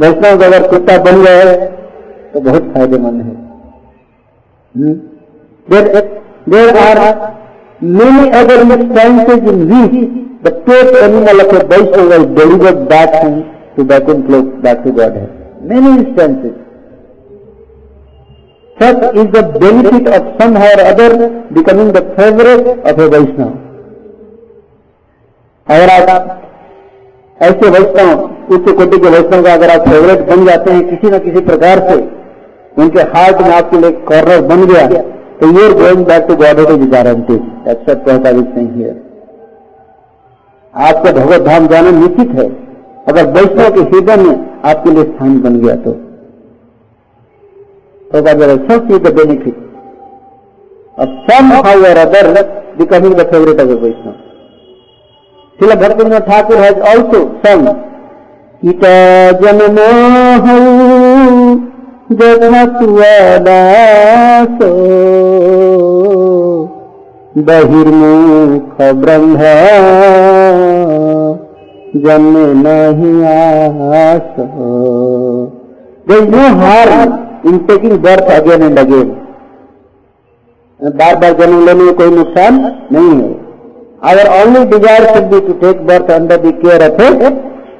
[0.00, 1.54] वैष्णव का अगर कुत्ता बन गए
[2.32, 3.34] तो बहुत फ़ायदेमंद है।
[5.66, 5.84] There
[6.48, 6.98] there are
[7.82, 8.58] many other
[8.94, 9.82] time से we
[10.42, 13.20] pet animal of a Vaishnava is delivered back
[13.76, 15.28] to Vaikuntha loka back to God है
[15.70, 16.58] many instances
[18.76, 21.08] Such is the benefit of somehow or other
[21.50, 23.56] becoming the favorite of a Vaishnava.
[25.66, 26.40] अगर आप
[27.38, 28.22] ऐसे वैष्णव,
[28.54, 31.84] उच्च कोटि के वैष्णव का अगर आप फेवरेट बन जाते हैं किसी न किसी प्रकार
[31.90, 31.98] से,
[32.74, 34.86] उनके हार्ट में आपके लिए कॉर्नर बन गया
[35.40, 37.34] तो you're going back to God is guarantee
[37.70, 39.09] accept कहता भी नहीं है
[40.74, 42.46] आपका भगवत धाम जाना निश्चित है।
[43.08, 45.92] अगर वैष्णव के हृदय में आपके लिए स्थान बन गया तो।
[49.10, 49.56] बेनिफिट
[50.98, 51.08] अब
[51.58, 52.26] somehow other
[52.78, 54.14] becoming the favourite of Vaishnava.
[55.58, 57.62] Shri Bharat Thakur has also सम
[58.62, 58.84] इत
[59.42, 59.58] जन
[62.78, 64.56] तुआ दास
[67.34, 69.36] बहिर्मुख ब्रह्म।
[71.96, 74.32] जन्म नहीं आस।
[76.30, 76.90] No harm.
[77.46, 79.08] In taking birth again and again
[80.80, 82.60] बार बार जन्म लेने में कोई नुकसान
[82.92, 83.30] नहीं है।
[84.10, 87.08] अगर only desire should be to take birth under the care of a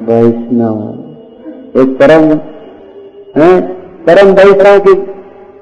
[0.08, 2.24] Vaishnava एक परम
[4.06, 4.94] परम वैष्णव की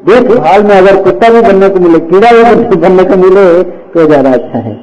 [0.01, 3.46] देखभाल में अगर कुत्ता भी बनने को मिले, कीड़ा भी बनने को मिले
[3.92, 4.74] तो ज़्यादा अच्छा है।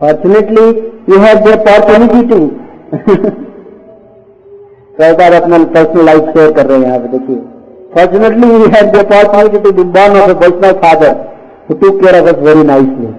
[0.00, 0.66] Fortunately
[1.10, 2.38] you have the opportunity to
[4.98, 7.36] सरकार अपना पर्सनल लाइफ शेयर कर रहे हैं यहाँ पे देखिए।
[7.94, 11.12] Fortunately you had the opportunity to be born of a Vaishnava father,
[11.66, 13.10] who took care of us very nicely.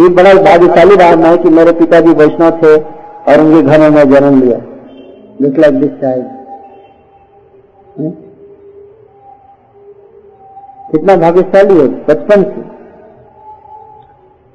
[0.00, 4.04] ये बड़ा भाग्यशाली रहा है कि मेरे पिताजी वैष्णव थे और उनके घर में मैं
[4.10, 4.58] जन्म लिया।
[5.42, 6.26] लुक लाइक दिस चाइल्ड
[10.92, 12.62] कितना भाग्यशाली है बचपन से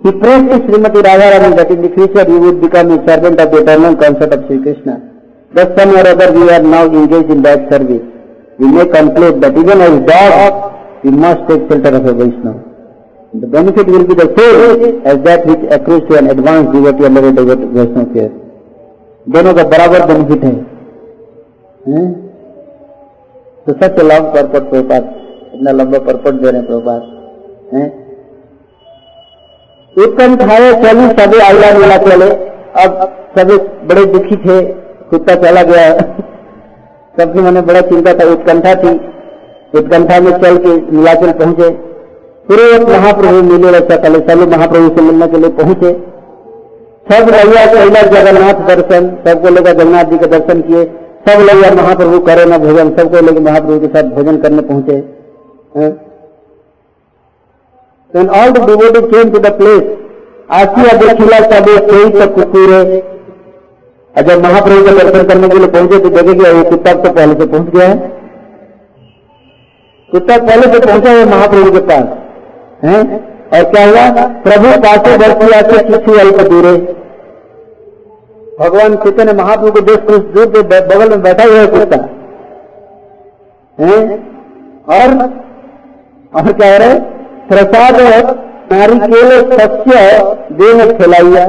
[0.04, 3.52] He prayed to Srimati Radharani that in the future you would become a servant of
[3.52, 4.94] the eternal concept of Sri Krishna.
[5.54, 8.06] Thus some or other we are now engaged in that service.
[8.60, 12.62] we may conclude that even as dog, we must take shelter of a Vaishnava.
[13.34, 17.24] The benefit will be the same as that which accrues to an advanced devotee under
[17.30, 18.32] a Vaishnava care.
[19.34, 20.52] दोनों का बराबर benefit है
[23.68, 25.04] तो सच long purport प्रपात,
[25.56, 27.02] इतना लंबा purport दे रहे प्रपात
[29.96, 32.30] उत्कंठाए चली, सभी आइला मिला चले
[32.80, 33.00] अब
[33.38, 33.58] सभी
[33.88, 34.58] बड़े दुखी थे,
[35.10, 35.88] कुत्ता चला गया।
[37.16, 38.92] सबकी मैंने बड़ा चिंता था उत्कंठा थी
[39.74, 41.70] उत्कंठा में चल के नीलाचल पहुँचे।
[42.48, 45.92] पूरे महाप्रभु मिले, रक्षा कले सभी महाप्रभु से मिलने के लिए पहुँचे।
[47.08, 47.70] सब कैलाश,
[48.08, 50.84] जगन्नाथ दर्शन, सबको लेकर जगन्नाथ जी के दर्शन किए।
[51.30, 55.00] सब लैया महाप्रभु करे न भोजन सबको लेकर महाप्रभु के साथ भोजन करने पहुँचे
[58.14, 59.90] When all the devotees came to the place,
[60.60, 62.80] आसिया देखिला सब कोई तो कुकुरे
[64.16, 67.12] और जब महाप्रभु का दर्शन करने के लिए पहुँचे तो देखे कि वो कुत्ता तो
[67.18, 67.98] पहले से पहुँच गया है।
[70.12, 72.08] कुत्ता पहले से पहुँचा है महाप्रभु के पास
[72.86, 73.04] है?
[73.54, 74.26] और क्या हुआ?
[74.48, 76.74] प्रभु पासे बढ़ती आके किसी अल्प दूरे
[78.60, 81.98] भगवान चैतन्य महाप्रभु को देख कुछ दूर पे बगल में बैठा हुआ है कुत्ता
[84.96, 85.08] और
[86.34, 86.96] और क्या रहे
[87.50, 87.96] प्रसाद
[88.72, 89.94] नारिकेल सत्य
[90.56, 91.46] देह में फैलाइया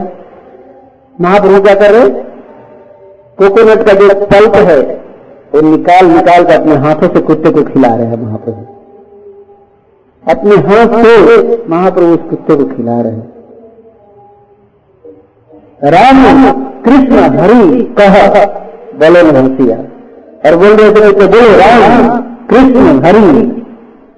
[1.20, 2.08] महाप्रभु क्या कर रहे
[3.38, 4.80] कोकोनट का जो पल्प है,
[5.54, 8.62] वो निकाल निकाल कर अपने हाथों से कुत्ते को खिला रहे हैं महाप्रभु।
[10.24, 11.14] अपने हाथ से
[11.70, 13.28] महाप्रभु उस कुत्ते को खिला रहे हैं।
[15.92, 16.18] राम
[16.84, 18.14] कृष्ण हरि कह,
[19.00, 19.76] बोले हंसिया
[20.44, 22.08] और बोल रहे थे तो बोलो राम,
[22.50, 23.24] कृष्ण हरि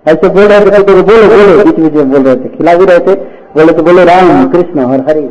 [0.06, 2.84] ऐसे बोल रहे थे तो बोलो बोलो। बीच बीच में बोल रहे थे, खिला भी
[2.84, 3.14] रहे थे।
[3.54, 5.28] बोले तो बोले राम, कृष्ण और हरि।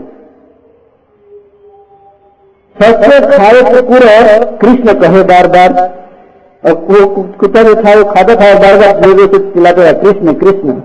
[2.75, 4.05] सबसे खाए कुकुर
[4.61, 5.71] कृष्ण कहे बार बार।
[6.63, 6.73] और
[7.39, 10.79] कुत्ता जो था वो खाता था बार बार लोगों से चिल्लाते रहा, कृष्ण कृष्ण।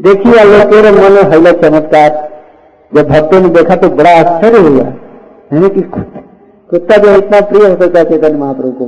[0.00, 2.25] देखिए अल्लाह तेरे मन हैला चमत्कार।
[2.96, 4.84] जब भक्तों ने देखा तो बड़ा आश्चर्य हुआ।
[5.52, 5.80] है कि
[6.70, 8.86] कुत्ता जो इतना प्रिय हो सकता है चैतन्य महाप्रभु को?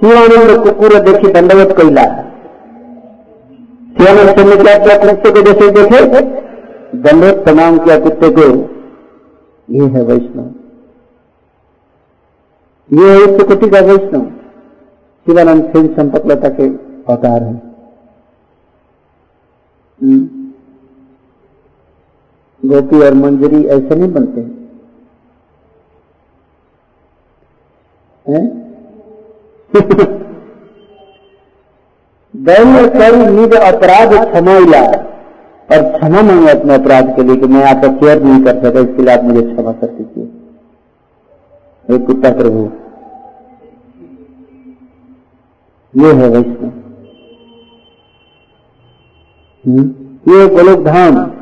[0.00, 2.04] शिवानंद कुकुर देखी, दंडवत कैला
[3.98, 4.96] शिवानंद ने क्या किया?
[4.98, 6.20] कुत्ते को जैसे देखे।
[6.96, 8.42] दंडवत प्रणाम किया कुत्ते को।
[9.70, 10.44] ये है वैष्णव।
[12.90, 14.26] ये है उच्च कोटि का वैष्णव।
[15.26, 16.68] शिवानंद सिंह संपत लता के
[17.12, 17.54] अवतार है।
[22.62, 24.40] गोपी और मंजरी ऐसे नहीं बनते।
[28.26, 28.44] हैं?
[32.34, 34.54] दैन्य कर निज अपराध क्षमा
[35.68, 39.02] और क्षमा मांगे अपने अपराध के लिए कि मैं आपका केयर नहीं कर सका, इसके
[39.02, 40.24] लिए आप मुझे क्षमा कर दीजिए।
[41.94, 42.68] एक कुत्ता प्रभु,
[45.94, 46.72] ये है वैष्णव।
[50.28, 51.35] ये गोलोक धाम।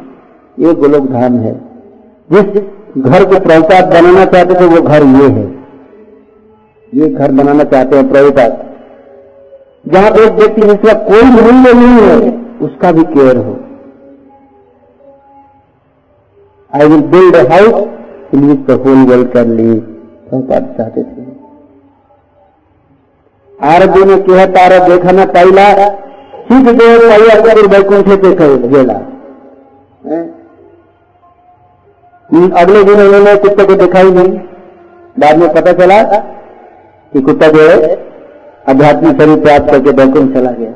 [0.58, 1.52] ये गोलोक धाम है।
[2.30, 2.46] जिस
[2.98, 5.46] घर को प्रभुपात बनाना चाहते थे, वो घर ये है।
[6.92, 8.60] ये घर बनाना चाहते हैं प्रभुपात
[9.86, 12.18] जहाँ एक व्यक्ति जिसका कोई मूल्य नहीं है,
[12.60, 13.56] उसका भी केयर हो।
[16.72, 19.74] I will build a house in which the whole world can live
[20.28, 21.32] Prabhupad चाहते थे।
[23.58, 25.66] आरबी ने कह, तारा देखा ना पाइला
[26.46, 28.32] सिद्ध देव पाइया कर बैकुंठे पे
[28.68, 28.98] गेला?
[32.34, 34.38] अगले दिन उन्होंने कुत्ते को दिखाई नहीं।
[35.18, 36.02] बाद में पता चला
[37.12, 38.06] कि कुत्ता जो है
[38.68, 40.70] आध्यात्मिक शरीर प्राप्त करके बैकुंठ चला गया।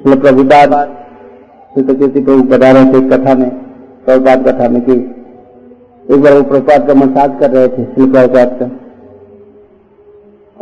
[0.00, 0.74] इसलिए प्रभुपाद
[1.74, 3.50] प्रभु बता रहे थे कथा में,
[4.04, 4.92] प्रभुपाद कथा में कि
[6.14, 8.70] एक बार वो प्रभुपाद का मसाज कर रहे थे, श्री प्रभुपाद का।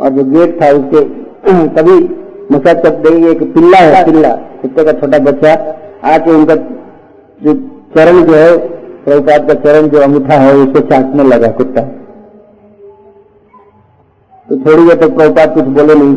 [0.03, 1.23] और जो गेट था उसके
[1.81, 2.15] कभी
[2.55, 5.53] मसाज कर देंगे एक पिल्ला है, पिल्ला, कुत्ते का छोटा बच्चा,
[6.03, 6.55] आके उनका
[7.43, 8.57] जो चरण जो है,
[9.03, 11.81] प्रभुपाद का चरण जो अंगूठा है, उसको चाटने लगा कुत्ता।
[14.49, 16.15] तो थोड़ी देर तक प्रभुपाद कुछ बोले नहीं।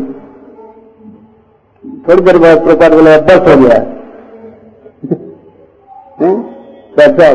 [2.01, 3.85] थोड़ी देर बाद प्रभुपाद बोले बस हो गया।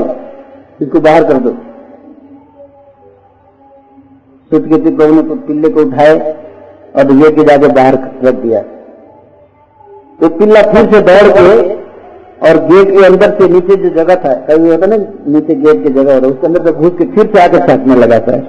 [0.82, 1.50] इसको बाहर कर दो।
[4.50, 6.32] प्रभु ने पिल्ले को उठाए
[6.96, 8.62] और ये के जाके बाहर रख दिया।
[10.20, 11.81] तो पिल्ला फिर से दौड़ के
[12.42, 14.96] और गेट के अंदर से नीचे जो जगह था कभी होता ना,
[15.28, 18.32] नीचे गेट की जगह होता उसके अंदर से घुस के फिर से आकर चाटने लगाता
[18.32, 18.42] है।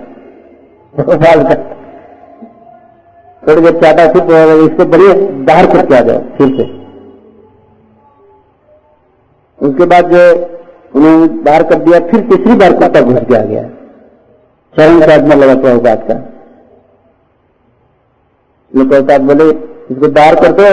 [3.43, 4.33] थोड़ी देर चाटा फिर तो
[4.65, 5.13] इससे बढ़िया
[5.45, 6.65] बाहर करके आ जाओ फिर से।
[9.59, 10.21] उसके बाद जो
[10.95, 13.63] उन्होंने बाहर कर दिया, फिर तीसरी बार कुत्ता घुस के आ गया।
[14.75, 16.15] चरण साधना लगा प्रभुपात का
[18.71, 19.45] प्रभुपात बोले,
[19.91, 20.63] इसको बाहर कर दो,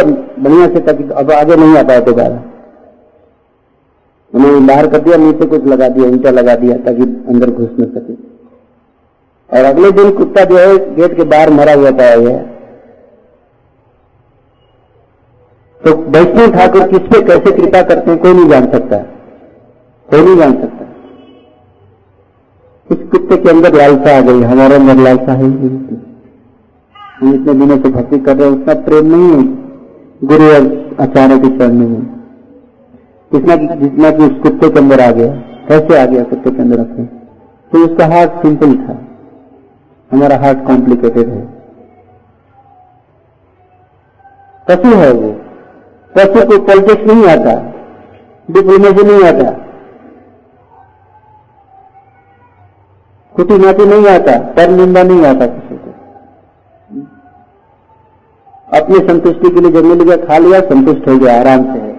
[0.43, 2.43] बढ़िया से ताकि अब आगे नहीं आ पाए दोबारा।
[4.35, 7.85] उन्होंने बाहर कर दिया, नीचे कुछ लगा दिया, ईंटा लगा दिया ताकि अंदर घुस न
[7.85, 8.12] सके।
[9.51, 12.39] और अगले दिन कुत्ता जो है, गेट के बाहर मरा हुआ पाया गया।
[15.85, 18.99] तो वैष्णव ठाकुर किस पे कैसे कृपा करते हैं, कोई नहीं जान सकता।
[20.09, 20.87] कोई नहीं जान सकता।
[22.91, 27.89] इस कुत्ते के अंदर लालसा आ गई, हमारे अंदर लालसा है हम इतने दिनों से
[27.89, 29.45] भक्ति कर रहे हैं, उतना प्रेम नहीं है।
[30.24, 32.20] गुरु और आचार्य के चरणों में
[33.35, 35.33] जितना जितना कि उस कुत्ते के अंदर आ गया।
[35.68, 37.05] कैसे आ गया कुत्ते के अंदर रखे?
[37.72, 39.05] तो उसका हार्ट सिंपल था।
[40.12, 41.47] हमारा हार्ट कॉम्प्लिकेटेड है।
[44.70, 45.33] पशु है वो।
[46.16, 47.70] पशु को पॉलिटिक्स नहीं आता।
[48.51, 49.51] डिप्लोमेसी नहीं आता।
[53.37, 55.91] कुटी नाटी नहीं आता। पर निंदा नहीं आता किसी को।
[58.83, 61.89] अपनी संतुष्टि के लिए जब लिया, खा लिया, संतुष्ट हो गया, आराम से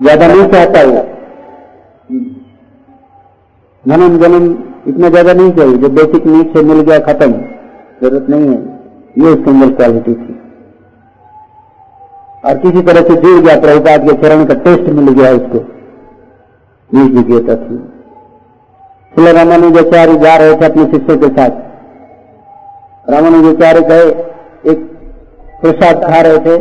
[0.00, 1.02] ज़्यादा नहीं चाहता वो।
[3.84, 4.44] धनम जन्म
[4.88, 7.32] इतना ज़्यादा नहीं चाहिए, जो बेसिक नीड से मिल गया, खत्म।
[8.02, 8.58] ज़रूरत नहीं है।
[9.18, 10.34] ये सिंगल क्वालिटी थी।
[12.44, 15.64] और किसी तरह से जुड़ गया, प्रभुपाद के चरण का टेस्ट मिल गया उसको।
[16.90, 17.74] योग्यता थी।
[19.14, 21.52] इसलिए रामानुजाचार्य जा रहे थे अपने शिष्यों के साथ।
[23.06, 24.08] रामानुजाचार्य गए,
[24.72, 24.78] एक
[25.62, 26.56] प्रसाद खा रहे थे।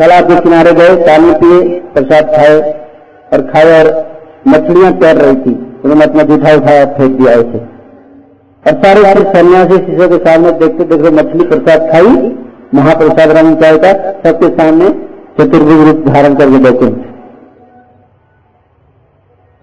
[0.00, 2.60] तालाब के किनारे गए, पानी पिए, प्रसाद खाए
[3.32, 3.88] और खाए और
[4.48, 5.52] मछलियाँ तैर रही थी।
[5.84, 7.58] उन्होंने अपना जूठा उठाया फेंक दिया उसे।
[8.64, 12.32] और सारे सारे सन्यासी शिष्यों के सामने देखते देखते मछली प्रसाद खाई।
[12.74, 13.92] महाप्रसाद राम क्या का
[14.24, 14.88] सबके सामने
[15.38, 16.90] चतुर्भुज रूप धारण करके बैठे।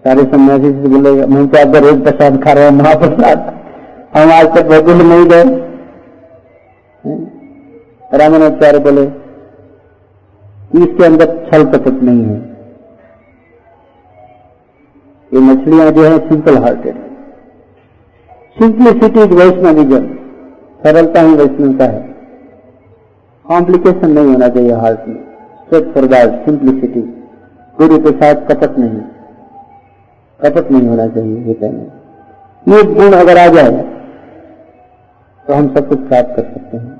[0.04, 3.54] सारे सन्यासी से बोले हम तो आपका रोज प्रसाद खा रहे हैं महाप्रसाद?
[4.16, 5.44] हम आज तक वैकुंठ नहीं गए।
[8.18, 9.10] रामाचार्य बोले
[10.70, 12.36] इसके अंदर छल कपट नहीं है।
[15.32, 17.06] ये मछलियाँ जो है सिंपल हार्टेड है।
[18.56, 20.06] सिंप्लिसिटी इज़ वैष्णविजन
[20.80, 22.02] सरलता ही वैष्णव का है।
[23.46, 25.16] कॉम्प्लिकेशन नहीं होना चाहिए हार्ट में।
[25.58, 27.00] स्ट्रेट फॉर दैट सिंप्लिसिटी
[27.76, 29.00] गुरु के साथ कपट नहीं।
[30.40, 31.84] कपट नहीं होना चाहिए ये कहना
[32.66, 33.82] ये गुण अगर आ जाए
[35.46, 36.90] तो हम सब कुछ प्राप्त कर सकते हैं।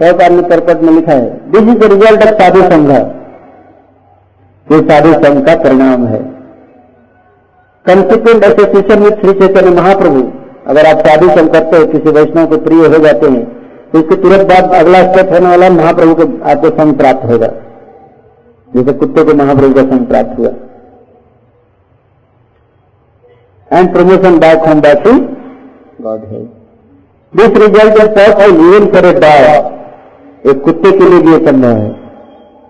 [0.00, 2.90] सरकार ने परपट में लिखा है। This is the result of sadhu sangha
[4.66, 6.18] ये साधु संघ का परिणाम है।
[7.86, 10.20] Consequent association with Shri Chaitanya Mahaprabhu,
[10.66, 13.44] अगर आप साधु संघ करते हो, किसी वैष्णव को प्रिय हो जाते हैं
[13.92, 17.46] तो इसके तुरंत बाद अगला स्टेप होने वाला महाप्रभु को आपको संघ प्राप्त होगा।
[18.72, 20.50] जैसे कुत्ते को महाप्रभु का संघ प्राप्त हुआ।
[23.70, 25.12] And promotion back home back to
[26.04, 26.44] God है।
[27.32, 29.78] This result is possible even for a dog
[30.44, 31.88] एक कुत्ते के लिए भी ये संभव है।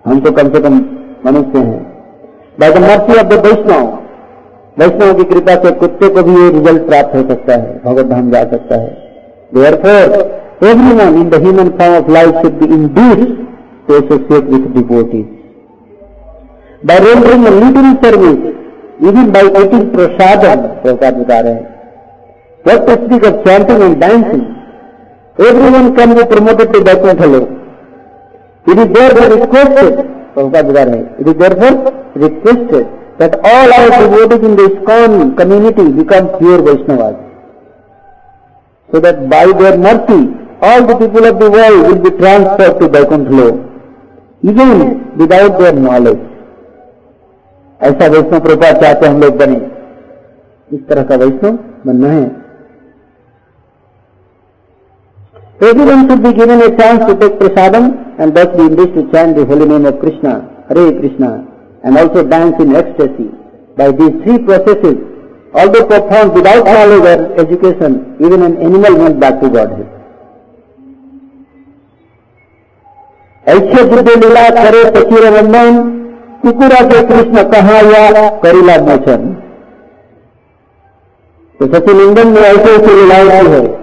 [0.05, 0.77] हम तो कम से कम
[1.25, 1.81] मनुष्य हैं।
[2.57, 3.85] By the mercy of the Vaishnava.
[4.77, 8.31] Vaishnava की कृपा से कुत्ते को भी ये रिज़ल्ट प्राप्त हो सकता है। भगवत धाम
[8.31, 8.89] जा सकता है।
[9.83, 10.03] Therefore
[10.69, 15.25] every one in the human form of life should be in to associate with devotees
[16.83, 18.39] by rendering little service
[19.09, 21.65] even by eating prasadam प्रसाद बता रहे हैं
[22.65, 27.59] to speak of chanting and dancing every one can be promoted to Vaikuntha loka
[28.67, 29.93] It is therefore requested,
[30.35, 31.75] Prabhupada बता रहे it is therefore
[32.15, 32.87] requested
[33.19, 37.15] that all our devotees in the ISKCON community become pure Vaishnavas.
[38.91, 40.21] So that by their mercy,
[40.61, 43.55] all the people of the world will be transferred to Vaikuntha Lok,
[44.43, 46.19] even without their knowledge.
[47.89, 49.55] ऐसा वैष्णव प्रभुपाद चाहते हम लोग बने
[50.75, 52.40] इस तरह का वैष्णव बनना है
[55.61, 59.35] Everyone should be given a chance to take prasadam and thus be induced to chant
[59.35, 61.45] the holy name of Krishna, Hare Krishna,
[61.83, 63.29] and also dance in ecstasy.
[63.77, 64.97] By these three processes,
[65.53, 69.89] although performed without knowledge or education, even an animal went back to Godhead.
[73.51, 75.77] ऐसे बुद्ध लीला करे फकीर वंदन
[76.41, 79.29] कुकुरा के कृष्ण कहा या करीला मोचन
[81.59, 83.80] तो सचिनंदन ने ऐसे ऐसे लीलाएँ है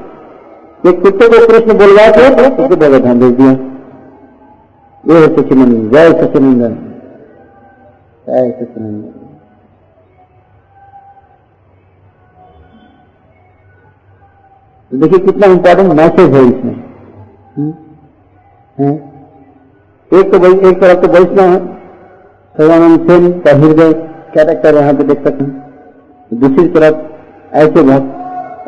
[0.85, 3.53] कि कुत्ते को कृष्ण बुलवा के उसको भगवान भेज दिया
[5.05, 6.74] ये है सचिनंदन जय सचिनंदन
[8.26, 9.14] जय सचिनंदन
[14.93, 16.76] तो देखिए कितना इंपॉर्टेंट मैसेज है इसमें।
[17.57, 17.72] हुँ?
[18.79, 18.93] है?
[20.11, 20.37] एक तो
[20.68, 21.59] एक तरफ़ तो वैष्णव है।
[22.55, 23.93] सर्वानंद सेन का हृदय
[24.35, 26.97] कैरेक्टर यहाँ पे देख सकते हैं। दूसरी तरफ़
[27.57, 28.18] ऐसे भक्त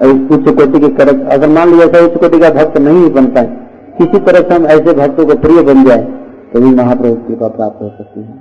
[0.00, 3.46] उच्च कोटि के कर अगर मान लिया ऐसा उच्च कोटि का भक्त नहीं बनता है,
[3.98, 6.04] किसी तरह से हम ऐसे भक्तों को प्रिय बन जाए
[6.52, 8.38] तो भी महाप्रभु कृपा प्राप्त हो सकती है।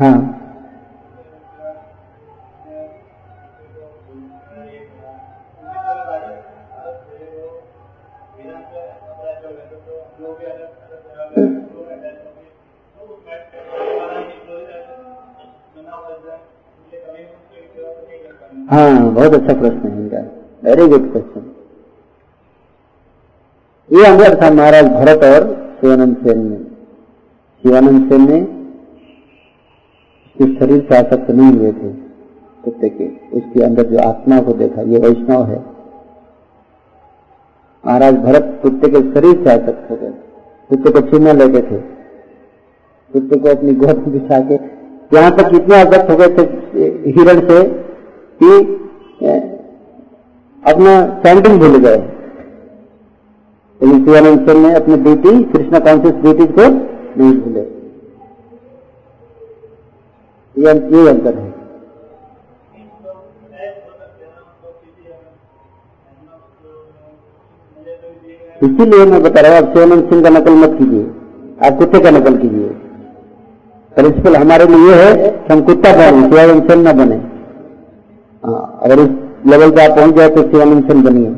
[0.00, 0.39] हाँ।
[18.70, 20.18] हाँ बहुत अच्छा प्रश्न है इनका।
[20.62, 21.46] वेरी गुड क्वेश्चन
[23.90, 25.46] ये अंदर था महाराज भरत और
[25.80, 26.60] शिवानंद सेन में।
[27.64, 28.40] शिवानंद सेन ने
[30.36, 31.90] उसके शरीर से आसक्त नहीं हुए थे,
[32.64, 33.08] कुत्ते के।
[33.38, 35.58] उसके अंदर जो आत्मा को देखा, ये वैष्णव है।
[37.84, 40.12] महाराज भरत कुत्ते के शरीर से आसक्त हो गए।
[40.70, 41.78] कुत्ते को छीनना लेते थे।
[43.10, 44.54] कुत्ते को अपनी गोद में बिछा के,
[45.12, 46.42] यहाँ तक इतने आसक्त हो गए थे,
[47.10, 47.62] हिरण से
[48.40, 48.52] कि
[50.62, 51.96] अपना सैंडिंग भूल गए।
[53.80, 56.66] लेकिन शिवानंद ने अपनी ड्यूटी कृष्णा कॉन्शियस ड्यूटी को
[57.18, 57.60] नहीं भूले।
[60.56, 60.68] ये
[61.08, 61.48] अंतर है।
[68.62, 71.04] इसीलिए मैं बता रहा हूँ, आप शिवानंद सिंह का नकल मत कीजिए।
[71.66, 72.68] आप कुत्ते का नकल कीजिए।
[73.92, 77.29] प्रिंसिपल हमारे लिए है, कि हम कुत्ता बने शिवानंद सिंह न बने।
[78.42, 79.08] अगर इस
[79.46, 81.30] लेवल पे आप पहुँच जाए तो शिवानंद सिंह बनिए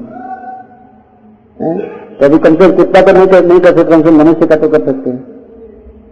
[2.20, 4.56] कभी कम से कम कुत्ता का नहीं कर नहीं कर सकते कम से मनुष्य का
[4.56, 5.20] तो कर सकते हैं।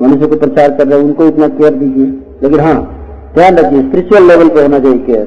[0.03, 2.07] मनुष्य को प्रचार कर रहे हैं, उनको इतना केयर दीजिए।
[2.43, 2.75] लेकिन हाँ
[3.35, 5.27] ध्यान रखिए स्पिरिचुअल लेवल पे होना चाहिए केयर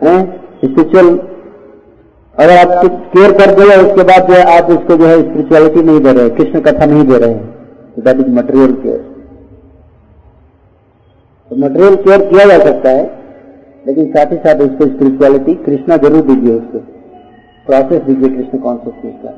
[0.00, 0.14] है?
[0.64, 1.08] स्पिरिचुअल
[2.34, 5.82] अगर आप कुछ केयर कर दिया उसके बाद जो है आप उसको जो है स्पिरिचुअलिटी
[5.82, 9.02] नहीं दे रहे, कृष्ण कथा नहीं दे रहे हैं दैट इज़ मटेरियल केयर
[11.50, 13.23] तो मटेरियल केयर किया जा सकता है।
[13.84, 16.78] लेकिन साथ ही साथ उसको स्पिरिचुअलिटी कृष्णा ज़रूर दीजिए उसको।
[17.66, 19.30] प्रोसेस दीजिए कृष्ण कॉन्शियसनेस का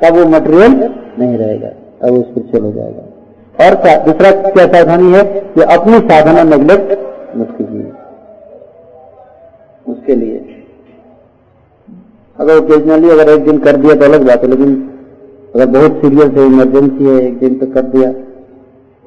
[0.00, 0.72] तब वो मटेरियल
[1.18, 3.02] नहीं रहेगा, तब वो स्पिरिचुअल हो जाएगा।
[3.56, 3.74] और
[4.06, 7.92] दूसरा क्या सावधानी है कि अपनी साधना नेग्लेक्ट मत कीजिए।
[9.86, 10.36] उसके लिए।
[12.38, 14.70] अगर ओकेजनली अगर एक दिन कर दिया तो अलग बात है, लेकिन
[15.54, 18.08] अगर बहुत सीरियस है इमरजेंसी है, एक दिन तो कर दिया।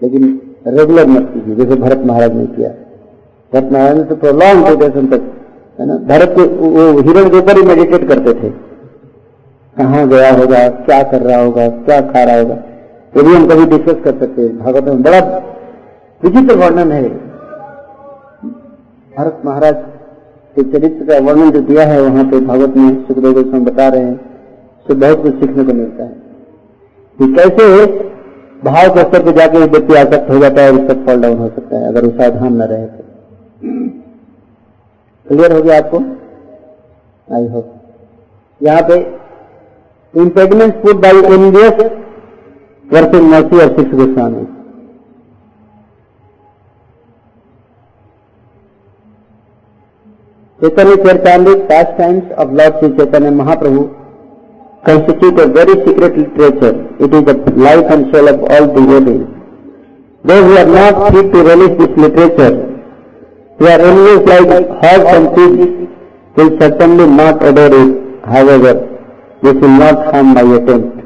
[0.01, 0.39] लेकिन
[0.69, 2.69] रेगुलर मत कीजिए, जैसे भरत महाराज ने किया।
[3.63, 5.33] महाराज तो प्रोलॉन्ग मेडिटेशन तक
[5.79, 5.95] है ना?
[6.07, 8.49] भरत के वो हिरण के ऊपर ही मेडिटेट करते थे।
[9.77, 10.67] कहाँ गया होगा?
[10.85, 11.67] क्या कर रहा होगा?
[11.67, 12.55] क्या खा रहा होगा?
[13.13, 15.19] ये भी हम कभी डिस्कस कर सकते हैं। भागवत में बड़ा
[16.21, 17.03] विचित्र वर्णन है।
[19.13, 19.75] भरत महाराज
[20.55, 24.03] के चरित्र का वर्णन जो दिया है वहाँ पे भागवत में सुखदेव गोस्वामी बता रहे
[24.03, 24.15] हैं
[24.85, 26.15] तो बहुत कुछ सीखने को मिलता है।
[27.19, 27.85] कि कैसे
[28.63, 31.47] भाव के स्तर पर जाके व्यक्ति आसक्त हो जाता है और उसका फॉल डाउन हो
[31.47, 33.03] सकता है, अगर वो सावधान न रहे तो।
[35.27, 35.99] क्लियर हो गया आपको?
[37.27, 37.73] आई होप
[38.61, 38.99] यहाँ पे
[40.13, 41.81] इंपेगमेंट फ़ूड बाई एनडीएस
[42.85, 44.45] वर्सिंग मर्सी और सिक्स गोस्वामी
[50.59, 51.53] चैतन्य चेर चांदी
[51.97, 53.83] pastimes of Lord Shri Chaitanya Mahaprabhu
[54.83, 59.09] constitute a very secret literature it is of and soul of all the world
[60.23, 62.55] though we are not fit to release this literature
[63.59, 65.87] who are envious like hogs and pigs,
[66.37, 68.25] will certainly not adore it.
[68.25, 68.73] However,
[69.41, 71.03] this will not harm my attempt.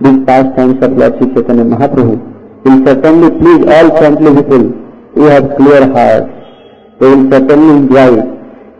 [0.00, 2.16] These pastimes of Lord Sri Chaitanya Mahaprabhu
[2.64, 4.64] will certainly please all saintly people
[5.14, 6.32] who have clear hearts.
[7.00, 8.28] They will certainly enjoy it.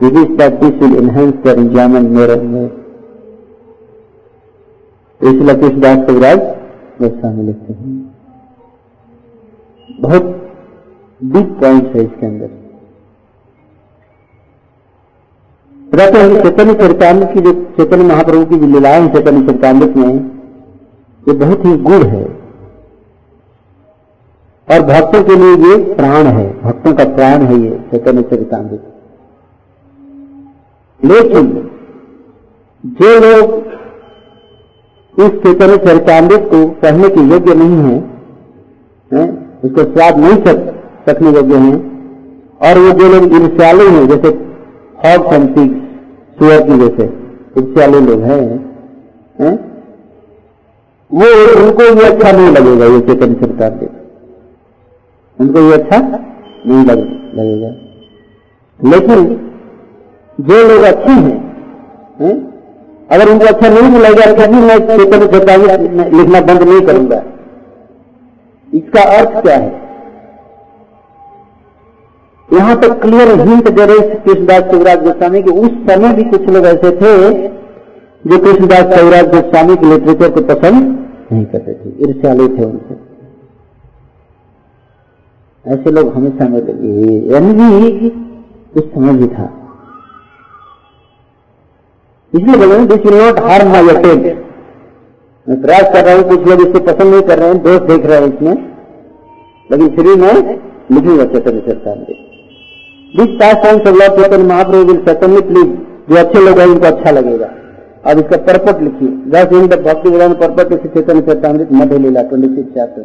[0.00, 2.72] We wish that this will enhance their enjoyment more and more.
[5.28, 6.40] इसलिए कृष्णदास कविराज
[7.00, 7.92] गोस्वामी लिखते हैं
[10.00, 10.24] बहुत
[11.34, 12.65] deep point है इसके अंदर
[15.93, 20.09] रहते हैं चैतन्य चरितामृत की जो चैतन्य महाप्रभु की जो लीलाएँ हैं चैतन्य चरितामृत में
[21.26, 22.24] ये बहुत ही गुड़ है।
[24.68, 28.93] और भक्तों के लिए ये प्राण है भक्तों का प्राण है ये चैतन्य चरितामृत।
[31.01, 31.45] लेकिन
[32.84, 33.55] जो लोग
[35.14, 37.97] इस चैतन्य चरितामृत को कहने के योग्य नहीं है,
[39.11, 39.24] है
[39.64, 40.59] उसको स्वाद नहीं सक,
[41.09, 41.76] सकने योग्य हैं
[42.61, 44.28] और वो जो लोग ईर्ष्यालु हैं जैसे
[45.05, 45.47] हॉग्स एंड
[46.38, 47.04] सुअर की जैसे
[47.58, 48.40] ईर्ष्यालु लोग हैं
[49.36, 49.50] है?
[51.10, 51.26] वो
[51.60, 54.02] उनको ये अच्छा नहीं लगेगा ये चेतन चरितामृत
[55.38, 57.00] उनको ये अच्छा नहीं लग,
[57.38, 57.70] लगेगा
[58.80, 59.24] लेकिन
[60.38, 61.38] जो लोग अच्छे हैं
[62.20, 62.34] है?
[63.10, 67.22] अगर उनको अच्छा नहीं भी लगेगा कभी मैं चेतन चरितामृत लिखना बंद नहीं करूँगा
[68.68, 69.85] इसका अर्थ क्या है
[72.57, 76.66] यहाँ तक क्लियर हिंट दे रहे कृष्णदास शिवराज गोस्वामी कि उस समय भी कुछ लोग
[76.66, 77.12] ऐसे थे
[78.24, 80.78] जो कृष्णदास शिवराज गोस्वामी के लिटरेचर को पसंद
[81.33, 82.95] नहीं करते थे ईर्ष्यालु थे उनसे।
[85.65, 86.45] ऐसे लोग हमेशा
[87.37, 88.11] एनवी
[88.77, 89.47] उस समय भी था।
[92.33, 94.45] इसलिए बोले this will not harm my attempt
[95.47, 98.07] मैं प्रयास कर रहा हूँ, कुछ लोग इससे पसंद नहीं कर रहे हैं, दोष देख
[98.07, 98.55] रहे हैं इसमें।
[99.70, 100.35] लेकिन फिर भी मैं
[100.93, 102.26] लिखूँगा Chaitanya Charitamrita
[103.15, 103.28] this
[103.62, 105.69] pastime of Lord Chaitanya Mahaprabhu will certainly please
[106.09, 107.49] जो अच्छे लोग हैं, उनको अच्छा लगेगा।
[108.05, 112.23] अब इसका पर्पट लिखिए। दस इन द भक्ति विधान पर्पट इसी Chaitanya Charitamrita Madhya Lila,
[112.23, 113.05] twenty six chapter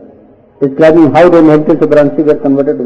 [0.62, 2.84] describing how they two ब्रांसी were converted to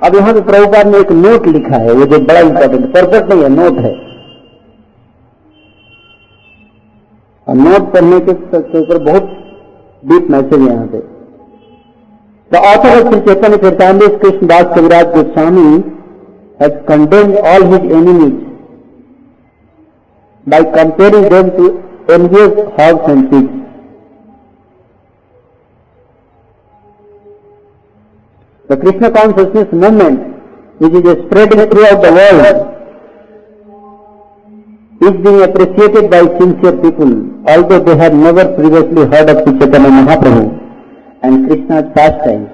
[0.00, 3.42] अब यहाँ पे प्रभुपाद ने एक नोट लिखा है, वो जो बड़ा इंपॉर्टेंट पर्पट नहीं
[3.42, 3.94] है नोट है।
[7.46, 8.32] और नोट पढ़ने के
[8.80, 9.24] ऊपर बहुत
[10.02, 11.02] डीप मैसेज है यहाँ पे।
[12.50, 15.12] The author of Sri Chaitanya Charitamrita Krishna Das Kaviraj
[16.60, 18.46] Has condemned all his enemies
[20.46, 21.64] by comparing them to
[22.10, 23.54] envious hogs and pigs.
[28.68, 30.20] The Krishna consciousness movement,
[30.80, 32.70] which is spreading throughout the world,
[35.08, 37.12] is being appreciated by sincere people,
[37.48, 40.44] although they have never previously heard of Chaitanya Mahaprabhu
[41.22, 42.50] and Krishna's pastimes.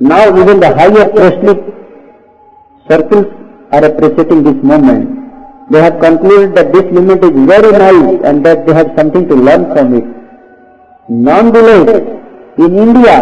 [0.00, 1.79] Now even the higher priestly
[2.90, 3.26] circles
[3.72, 5.20] are appreciating this movement.
[5.70, 9.34] They have concluded that this movement is very nice and that they have something to
[9.36, 10.06] learn from it.
[11.08, 11.88] Nonetheless,
[12.58, 13.16] in India,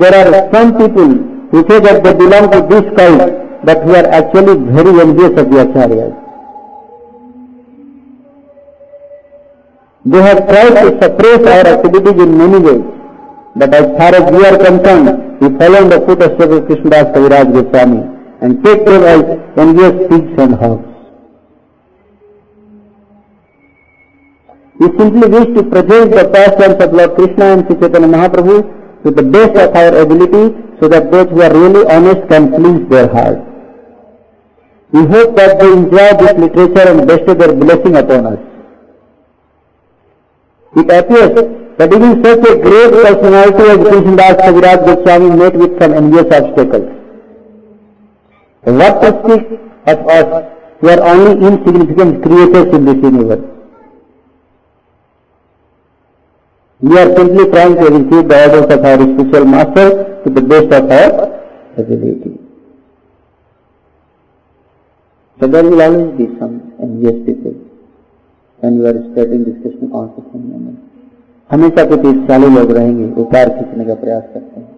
[0.00, 1.10] there are some people
[1.52, 3.30] who say that they belong to this cult,
[3.64, 6.14] but who are actually very envious of the acharyas.
[10.04, 12.84] They have tried to suppress our activities in many ways.
[13.56, 18.15] But as far as we are concerned, we follow the footsteps of Krishnadas Kaviraj Goswami
[18.40, 19.22] and take them as
[19.56, 20.96] envious pigs and hogs.
[24.78, 28.56] We simply wish to present the pastimes of Lord Krishna and Sri Chaitanya Mahaprabhu
[29.04, 32.86] to the best of our ability so that those who are really honest can please
[32.90, 33.38] their heart.
[34.92, 38.38] We hope that they enjoy this literature and bestow their blessing upon us.
[40.76, 41.32] It appears
[41.78, 47.05] that even such a great personality as Krishnadas Kaviraj Goswami met with some envious obstacles.
[48.66, 50.44] What speak of us
[50.80, 53.44] who are only insignificant creators in this universe?
[56.80, 60.72] We are simply trying to receive the orders of our spiritual master to the best
[60.72, 61.42] of our
[61.78, 62.40] ability.
[65.38, 67.54] So there will always be some envious people
[68.58, 70.74] when you are spreading this Krishna consciousness
[71.50, 74.75] हमेशा कुछ ईर्ष्यालु लोग रहेंगे उपार खींचने का प्रयास करते हैं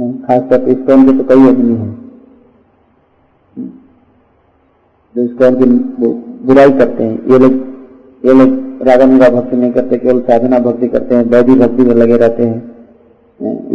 [0.00, 2.10] खासतौर पर इसको के तो कई आदमी हैं।
[5.16, 5.64] जो इसको की
[6.46, 7.52] बुराई करते हैं। ये लोग
[8.24, 12.16] ये लोग रागानुगा भक्ति नहीं करते, केवल साधना भक्ति करते हैं, वैधि भक्ति में लगे
[12.16, 12.70] रहते हैं।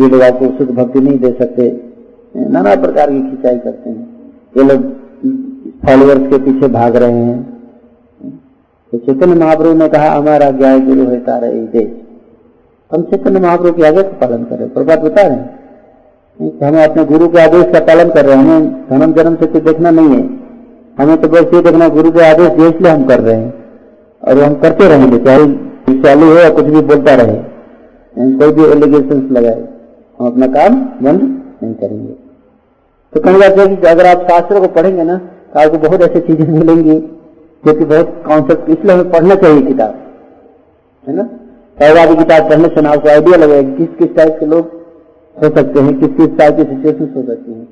[0.02, 1.90] ये लोग आपको शुद्ध भक्ति नहीं दे सकते।
[2.38, 4.82] नाना प्रकार की खिंचाई करते हैं। ये लोग
[5.86, 7.62] फॉलोअर्स के पीछे भाग रहे हैं।
[8.92, 11.92] तो चैतन्य महाप्रभु ने कहा, हमारा ज्ञाय गुरु है तारा देश।
[12.94, 15.55] हम चैतन्य महाप्रभु के आदेश का पालन करें। प्रभात बता रहे हैं।
[16.40, 19.92] हमें अपने गुरु के आदेश का पालन कर रहे हैं। धर्म जन्म से कुछ देखना
[19.92, 20.24] नहीं है।
[20.98, 23.54] हमें तो बस ये देखना, गुरु के आदेश जो इसलिए हम कर रहे हैं
[24.24, 27.38] और हम करते रहेंगे, चाहे चालू हो या कुछ भी बोलता रहे।
[28.36, 29.64] कोई भी एलिगेशन लगाए,
[30.20, 31.22] हम अपना काम बंद
[31.64, 32.14] नहीं करेंगे।
[33.14, 35.18] तो कहीं बात है कि अगर आप शास्त्रों को पढ़ेंगे ना
[35.54, 37.00] तो आपको बहुत ऐसी चीज़ें मिलेंगी
[37.64, 39.94] जो कि बहुत कॉन्सेप्ट इसलिए हमें पढ़ना चाहिए किताब,
[41.04, 41.24] है ना?
[41.78, 44.75] की किताब पढ़ने से ना आपको आइडिया लगेगा किस किस टाइप के लोग
[45.38, 47.64] हो सकते हैं, किस किस टाइप की सिचुएशन हो सकती है।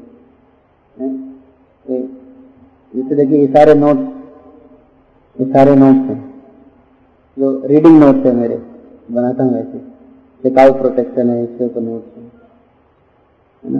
[2.93, 6.33] जैसे देखिए, ये सारे नोट्स ये सारे नोट्स हैं।
[7.37, 8.61] जो रीडिंग नोट्स है मेरे,
[9.11, 9.81] बनाता हूँ ऐसे।
[10.43, 12.23] टिकाऊ प्रोटेक्शन है, इसके ऊपर नोट्स है।
[13.73, 13.79] ना?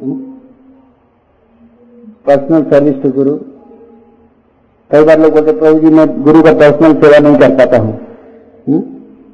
[0.00, 0.14] है ना?
[2.26, 3.38] पर्सनल सर्विस टू गुरु
[4.90, 7.92] कई बार लोग बोलते प्रभु जी, मैं गुरु का पर्सनल सेवा नहीं कर पाता हूँ?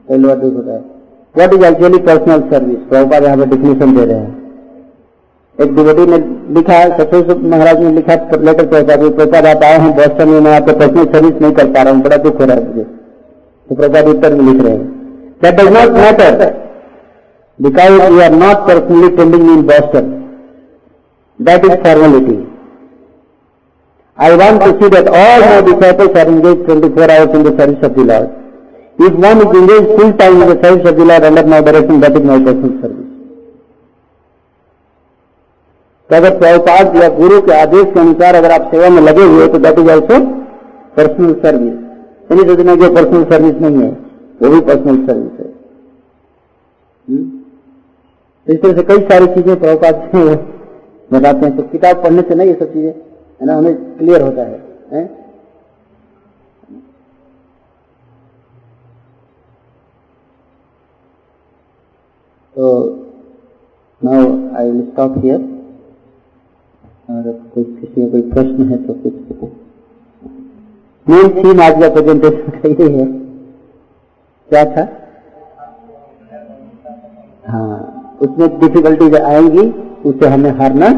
[0.08, 0.95] कई लोग दुख होता है।
[1.38, 4.32] What is actually personal service Prabhupad यहाँ पे डिफिनेशन दे रहे हैं।
[5.58, 6.18] एक डिबोटी ने
[6.54, 10.72] लिखा सत्य महाराज ने लिखा लेटर प्रभुपाद प्रभुपाद आप आए हैं बॉस्टन में मैं आपको
[10.78, 14.08] पर्सनल सर्विस नहीं कर पा रहा हूँ, बड़ा दुख हो रहा है मुझे। तो प्रभुपाद
[14.14, 14.84] उत्तर में लिख रहे हैं।
[15.42, 16.30] That does not matter
[17.58, 20.12] because you are not personally tending in Boston
[21.38, 22.38] that is formality
[24.18, 27.82] I want to see that all my disciples are engaged 24 hours in the service
[27.88, 28.28] of the Lord.
[28.98, 32.00] If one is engaged full time in the service of the Lord under my direction,
[32.00, 33.02] that is my personal service.
[36.10, 39.46] तो अगर प्रभुपाद या गुरु के आदेश के अनुसार अगर आप सेवा में लगे हुए
[39.52, 40.18] तो that is also
[40.96, 41.74] personal service
[42.30, 42.42] यानी
[42.76, 43.90] जो पर्सनल सर्विस नहीं है
[44.42, 45.46] वो भी पर्सनल सर्विस है।
[48.46, 49.96] इस तरह से कई सारी चीज़ें प्रभुपाद
[51.12, 52.92] बताते हैं। तो किताब पढ़ने से नहीं ये सब चीज़ें
[53.40, 54.60] है ना हमें क्लियर होता है,
[54.92, 55.02] है?
[62.56, 64.20] Now
[64.56, 65.40] I will stop here
[67.10, 69.14] और कोई किसी का कोई प्रश्न है तो कुछ
[71.06, 73.04] मेन थीम आज का प्रेजेंटेशन का ये है।
[74.48, 74.84] क्या था?
[77.48, 77.76] हाँ
[78.22, 79.64] उसमें डिफिकल्टीज आएँगी,
[80.08, 80.88] उसे हमें हारना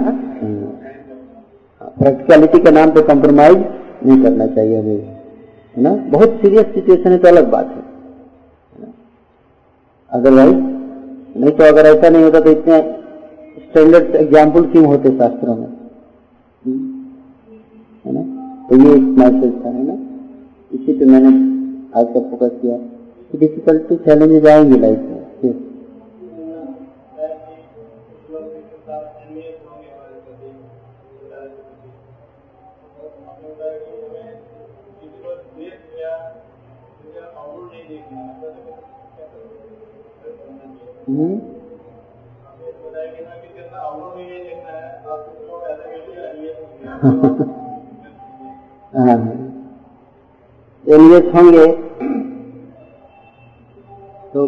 [1.98, 3.58] प्रैक्टिकलिटी के नाम पे कॉम्प्रोमाइज
[4.06, 4.98] नहीं करना चाहिए हमें,
[5.74, 5.94] है ना?
[6.10, 7.82] बहुत सीरियस सिचुएशन है तो अलग बात है।
[10.12, 10.77] अदरवाइज़
[11.38, 12.80] नहीं तो अगर ऐसा नहीं होता तो इतने
[13.58, 15.66] स्टैंडर्ड एग्ज़ाम्पल क्यों होते शास्त्रों में?
[18.06, 18.22] है ना?
[18.68, 19.98] तो ये एक मैसेज था, है ना?
[20.74, 21.28] इसी पे मैंने
[22.00, 22.76] आज का फोकस किया।
[23.30, 25.67] कि डिफिकल्टी चैलेंजेस आएँगे लाइफ में
[41.08, 41.40] हम्म।
[48.94, 49.16] हाँ।
[51.34, 51.66] होंगे
[54.34, 54.44] तो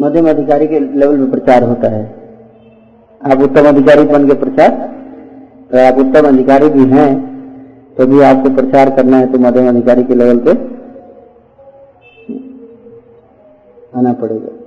[0.00, 2.02] मध्यम अधिकारी के लेवल में प्रचार होता है।
[3.20, 4.70] आप उत्तम अधिकारी बन के प्रचार।
[5.70, 7.10] तो आप उत्तम अधिकारी भी हैं
[7.96, 10.52] तो भी आपको प्रचार करना है तो मध्यम अधिकारी के लेवल पे
[13.98, 14.61] आना पड़ेगा।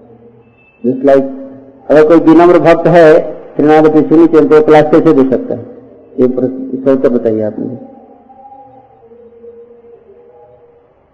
[0.86, 1.24] लाइक
[1.90, 3.07] अगर कोई विनम्र भक्त है
[3.56, 5.64] त्रिनावती सुनी चल तो क्लास कैसे दे सकता है।
[6.20, 6.28] ये
[6.95, 7.76] तो बताइए आप मुझे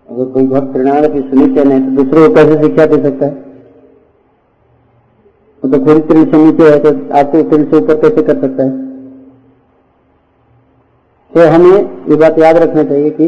[0.10, 3.32] अगर कोई भक्त त्रिनावती सुनी चल है तो दूसरों को कैसे शिक्षा दे सकता है?
[5.64, 8.64] वो तो खुद त्रिन से नीचे है तो आपको त्रिन से ऊपर कैसे कर सकता
[8.64, 8.72] है?
[11.32, 13.28] तो हमें ये बात याद रखना चाहिए कि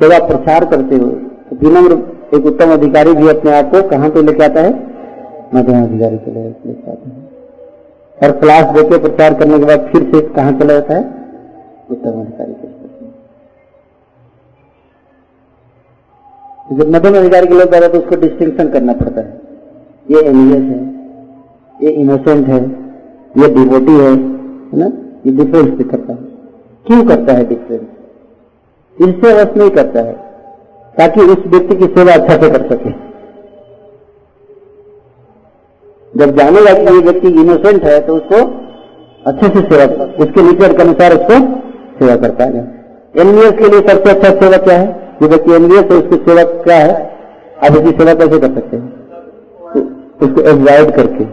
[0.00, 1.08] जब आप प्रचार करते हो
[1.50, 1.92] तो विनम्र
[2.36, 4.72] एक उत्तम अधिकारी भी अपने आप को कहाँ पे लेके आता है?
[5.52, 7.14] मध्यम अधिकारी के लिए लेके आता है
[8.18, 11.02] और क्लास देके प्रचार करने के बाद फिर से कहाँ चला जाता है?
[11.90, 12.70] उत्तम अधिकारी के
[16.72, 19.40] जब मध्यम अधिकारी के लोग आता है तो उसको डिस्टिंक्शन करना पड़ता है।
[20.06, 20.78] ये एनियस है,
[21.78, 22.60] ये इनोसेंट है,
[23.36, 24.12] ये डिवोटी है
[24.78, 24.86] ना?
[25.26, 26.18] ये डिफरेंस भी करता है।
[26.86, 27.82] क्यों करता है डिफरेंस
[28.98, 30.12] इससे अवश्य नहीं करता है,
[30.96, 32.90] ताकि उस व्यक्ति की सेवा अच्छा से कर सके।
[36.14, 38.38] जब जानेगा कि ये व्यक्ति इनोसेंट है तो उसको
[39.26, 41.36] अच्छे से सेवा, उसके नेचर के अनुसार उसको
[41.98, 42.62] सेवा कर पाएगा
[43.14, 44.86] एनवीएस के लिए सबसे अच्छा सेवा क्या है?
[45.22, 46.94] जो व्यक्ति एनवीएस है, उसकी सेवा क्या है?
[47.64, 48.88] आप उसकी सेवा कैसे कर सकते हैं?
[50.20, 51.24] तो उसको एवॉइड करके।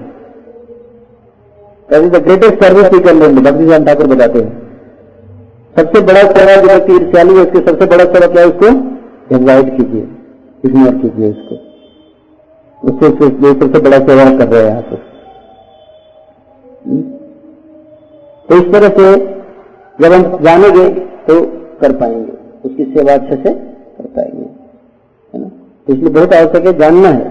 [1.90, 4.52] That is the greatest service we can लेंगे भक्ति जान ठाकुर बताते हैं।
[5.76, 8.68] सबसे बड़ा सेवा जो व्यक्ति ईर्ष्यालु है, उसकी सबसे बड़ा सेवा क्या है उसको?
[9.36, 10.08] एवॉइड कीजिए
[10.64, 11.56] इग्नोर कीजिए उसको।
[12.82, 14.90] उससे उसके सबसे बड़ा सेवा कर रहे हैं आप।
[18.50, 19.08] तो इस तरह से
[20.00, 20.88] जब हम जानेंगे
[21.26, 21.42] तो
[21.82, 22.32] कर पाएँगे।
[22.66, 24.46] उसकी सेवा अच्छे से कर पाएँगे।
[25.34, 25.48] है ना?
[25.88, 27.28] तो इसलिए बहुत आवश्यक है जानना है।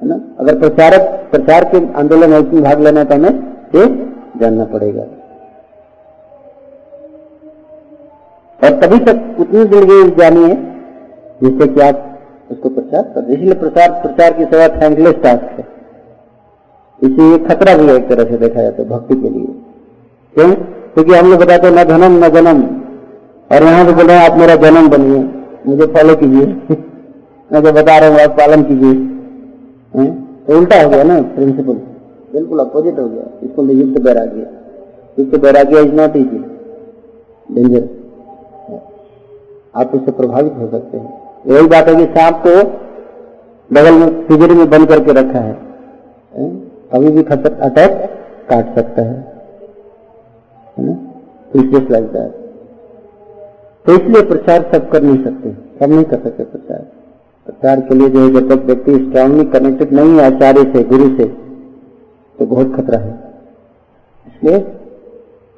[0.00, 0.20] है ना?
[0.40, 1.00] अगर प्रचारक,
[1.30, 3.30] प्रचार के आंदोलन में भाग लेना है तो हमें
[3.74, 3.86] ये
[4.40, 5.02] जानना पड़ेगा।
[8.60, 10.54] और तभी तक उतनी ज़िंदगी जानिए,
[11.42, 12.06] जिससे कि आप
[12.50, 15.66] उसको प्रचार कर इसलिए प्रचार प्रचार की सेवा थैंकलेस टास्क है।
[17.02, 19.46] इसलिए खतरा भी एक तरह से देखा जाता है भक्ति के लिए।
[20.34, 20.54] क्यों?
[20.94, 22.62] क्योंकि हम लोग बताते हैं न धनम न जन्म।
[23.50, 25.22] और यहाँ पे बोल आप मेरा जन्म बनिए।
[25.66, 26.46] मुझे फॉलो कीजिए।
[27.52, 28.94] मैं जो बता रहा हूँ, आप पालन कीजिए।
[30.46, 31.72] तो उल्टा हो गया ना प्रिंसिपल
[32.32, 34.46] बिल्कुल अपोजिट हो गया। इसको युक्त बैराग्य
[35.18, 36.38] युक्त बैराग्य इज़ नॉट इजी
[37.54, 37.88] डेंजर
[39.76, 42.54] आप उससे प्रभावित हो सकते हैं। यही बात है कि सांप को
[43.70, 45.52] बगल में पिजरे में बंद करके रखा है।
[46.92, 47.92] अभी भी खतर अटैक
[48.50, 49.28] काट सकता है।
[51.90, 52.38] लाइक दैट
[53.86, 55.50] तो इसलिए प्रचार सब कर नहीं सकते।
[55.80, 56.78] सब नहीं कर सकते प्रचार।
[57.46, 61.08] प्रचार के लिए जो है, जब तक व्यक्ति स्ट्रांगली कनेक्टेड नहीं है आचार्य से, गुरु
[61.16, 61.24] से
[62.38, 63.12] तो बहुत खतरा है।
[64.26, 64.58] इसलिए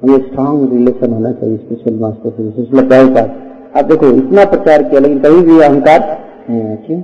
[0.01, 3.29] हमें स्ट्रांग रिलेशन होना चाहिए स्पेशल मास्टर से स्पेशल पास
[3.73, 5.99] आप देखो, इतना प्रचार किया, लेकिन कभी भी अहंकार
[6.49, 7.01] क्यों?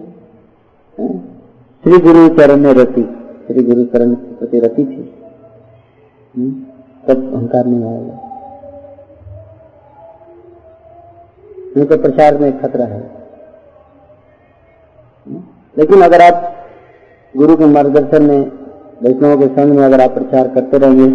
[1.83, 3.03] श्री गुरु चरण में रति,
[3.47, 5.03] श्री गुरु चरण प्रति रति थी।
[7.07, 8.17] तब अहंकार नहीं आएगा
[11.77, 12.99] उनके प्रचार में खतरा है।
[15.77, 16.55] लेकिन अगर आप
[17.33, 18.39] गुरु के मार्गदर्शन में,
[19.03, 21.09] वैष्णवों के संग में अगर आप प्रचार करते रहेंगे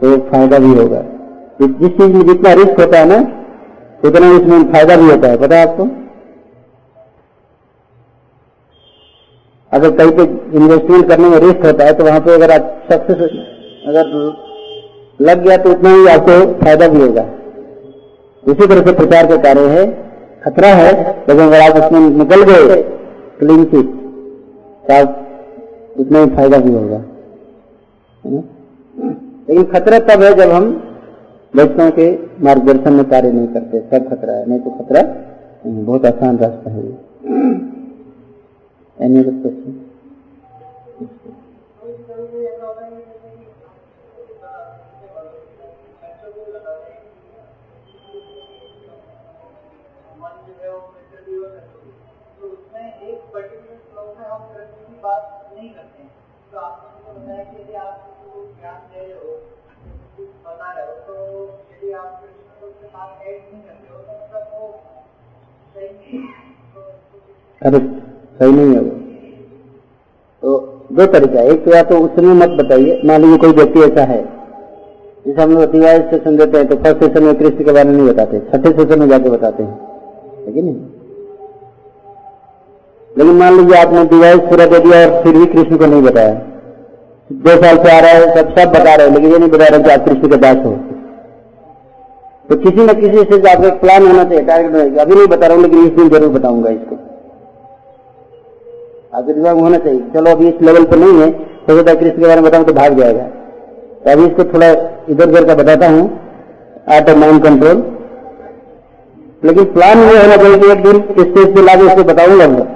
[0.00, 1.02] तो एक फ़ायदा भी होगा।
[1.60, 3.20] जिस चीज़ में जितना रिस्क होता है ना
[4.02, 5.88] उतना इसमें फ़ायदा भी होता है, पता है आपको?
[9.72, 10.22] अगर कहीं पे
[10.58, 13.18] इन्वेस्टमेंट करने में रिस्क होता है तो वहाँ पे अगर आप सक्सेस
[13.88, 14.08] अगर
[15.20, 17.22] लग गया तो उतना ही आपको फ़ायदा भी होगा।
[18.44, 19.84] इसी तरह से प्रचार का कार्य है।
[20.44, 20.90] खतरा है,
[21.28, 22.82] लेकिन अगर आप उसमें निकल गए
[23.40, 23.88] क्लीन सीट
[24.84, 27.02] तो आप उतना ही फ़ायदा भी होगा।
[28.24, 30.70] लेकिन खतरा तब है जब हम
[31.56, 32.06] बच्चों के
[32.44, 35.02] मार्गदर्शन में कार्य नहीं करते, सब खतरा है, नहीं तो खतरा
[35.66, 36.88] बहुत आसान रास्ता है
[55.02, 56.10] बात नहीं करते हैं
[56.52, 57.94] तो आपने बताया कि यदि आप
[58.60, 59.59] ज्ञान दे रहे हो
[67.62, 67.78] अरे,
[68.38, 68.90] सही नहीं है वो।
[70.42, 70.58] तो
[70.92, 74.20] दो तरीका एक तो या तो उसमें मत बताइए, मान लीजिए कोई व्यक्ति ऐसा है,
[75.26, 77.96] जैसे हम लोग डिवाइस सेशन देते हैं तो फ़र्स्ट सेशन में कृष्ण के बारे में
[77.96, 80.74] नहीं बताते, छठे सेशन में जाके बताते हैं। है कि नहीं?
[83.18, 86.49] लेकिन मान लीजिए आपने डिवाइस पूरा दे दिया और फिर भी कृष्ण को नहीं बताया।
[87.30, 89.66] दो साल से आ रहा है, सब सब बता रहे हैं, लेकिन ये नहीं बता
[89.66, 90.72] रहे कि आप कृष्ण के दास हो।
[92.48, 95.26] तो किसी न किसी से आपका एक प्लान होना चाहिए टारगेट होना चाहिए। अभी नहीं
[95.28, 96.96] बता रहा हूँ, लेकिन इस दिन ज़रूर बताऊँगा इसको।
[99.14, 101.28] आपके दिमाग में होना चाहिए। चलो, अभी इस लेवल पर नहीं है,
[101.68, 104.68] हो सकता कृष्ण के बारे में बताऊँ तो भाग जाएगा। तो अभी इसको थोड़ा
[105.10, 106.04] इधर उधर का बताता हूँ
[106.90, 107.82] आर्ट ऑफ़ माइंड कंट्रोल
[109.42, 112.66] लेकिन प्लान ये होना चाहिए कि एक दिन स्टेज पे लाके इसको बताऊँगा मैं।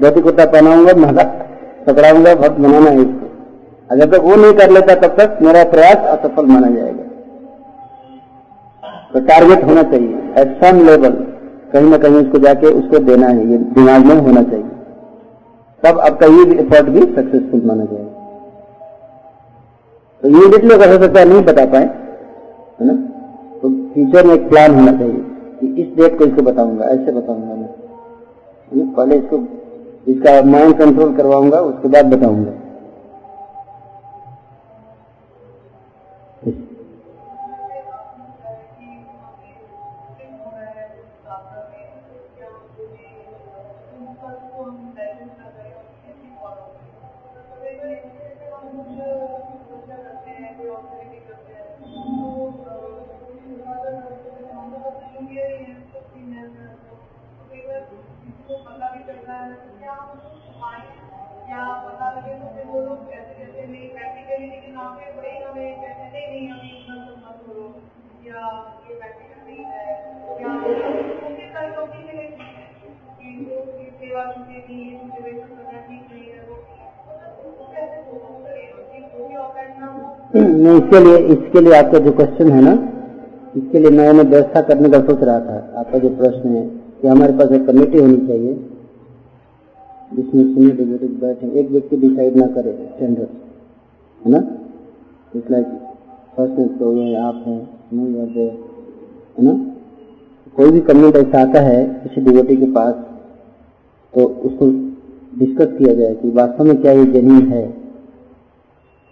[0.00, 1.22] धोती कुर्ता पहनाऊँगा माला
[1.86, 3.27] पकड़ाऊँगा भक्त बनाना है इसको।
[3.90, 7.02] अगर तक वो नहीं कर लेता, तब तक मेरा प्रयास असफल माना जाएगा।
[9.12, 11.10] तो टारगेट होना चाहिए। एट सम लेवल
[11.72, 14.64] कहीं ना कहीं उसको जाके उसको देना है, ये दिमाग में होना चाहिए।
[15.82, 18.14] तब आपका ये एफर्ट भी सक्सेसफुल माना जाएगा।
[20.22, 21.84] तो इमीडिएटली अगर हो सकता नहीं बता पाए,
[22.80, 22.94] है ना?
[23.62, 25.24] तो फ्यूचर में एक प्लान होना चाहिए
[25.60, 29.36] कि इस डेट को इसको बताऊँगा, ऐसे बताऊँगा मैं। पहले इसको,
[30.08, 32.52] इसका माइंड कंट्रोल करवाऊँगा, उसके बाद बताऊँगा।
[61.50, 65.68] या पता लगे तो फिर वो लोग ऐसे जैसे नहीं प्रैक्टिकली लेकिन वहाँ बड़े हमें,
[65.80, 67.64] कहते नहीं नहीं, हमें इतना तो मत करो
[68.26, 68.42] या
[68.88, 69.84] ये प्रैक्टिकल नहीं है
[70.42, 70.50] या
[71.28, 72.26] उनके साथ लोग ही मिले
[73.18, 76.54] कि ये सेवा मुझे है मुझे वैसा करना ठीक नहीं है, वो
[77.72, 79.46] कैसे भी हो
[80.34, 82.74] नहीं, इसके लिए इसके लिए आपका जो क्वेश्चन है ना,
[83.56, 86.64] इसके लिए मैंने व्यवस्था करने का सोच रहा था, आपका जो प्रश्न है,
[87.00, 88.52] कि हमारे पास एक कमेटी होनी चाहिए
[90.12, 93.28] जिसमें सीनियर डिबेटिव बैठे एक व्यक्ति डिसाइड ना करे स्टैंडर्ड
[94.20, 94.38] है ना?
[95.32, 95.66] इट्स लाइक
[96.36, 97.60] फ़र्स्ट तो ये आप हैं,
[97.92, 98.28] नहीं और
[99.38, 99.52] है ना?
[100.56, 102.94] कोई भी कमेंट ऐसा आता है, किसी डिबेटी के पास
[104.14, 104.70] तो उसको
[105.38, 107.64] डिस्कस किया जाए कि वास्तव में क्या ये ज़मीन है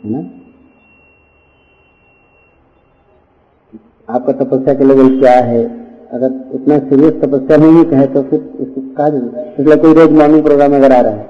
[0.00, 0.28] है ना?
[4.08, 5.64] आपका तपस्या के लेवल क्या है?
[6.12, 10.74] अगर इतना सीरियस तपस्या नहीं है तो फिर उसको कहा इसलिए कोई रोज मॉर्निंग प्रोग्राम
[10.74, 11.28] अगर आ रहा है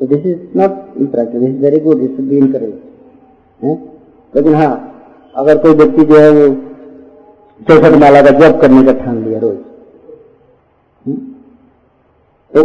[0.00, 2.74] तो this is not in this is very good this be encourage
[4.34, 4.72] लेकिन हाँ
[5.36, 6.54] अगर कोई व्यक्ति जो है वो
[7.68, 9.56] चौसठ माला का जॉब करने का ठान लिया रोज
[11.06, 11.16] हम्म?
[12.54, 12.62] तो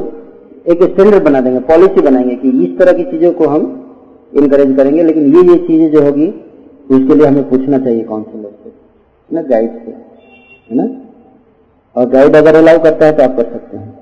[0.72, 3.82] एक स्टैंडर्ड बना देंगे पॉलिसी बनाएँगे कि इस तरह की चीज़ों को हम
[4.34, 6.28] इनकरेज करेंगे, लेकिन ये ये चीज़ें जो होगी,
[6.92, 8.72] उसके लिए हमें पूछना चाहिए काउंसिलर से
[9.36, 9.92] ना गाइड से,
[10.70, 11.05] है ना?
[11.96, 13.94] और गाइड अगर अलाउ करता है तो आप कर सकते हैं।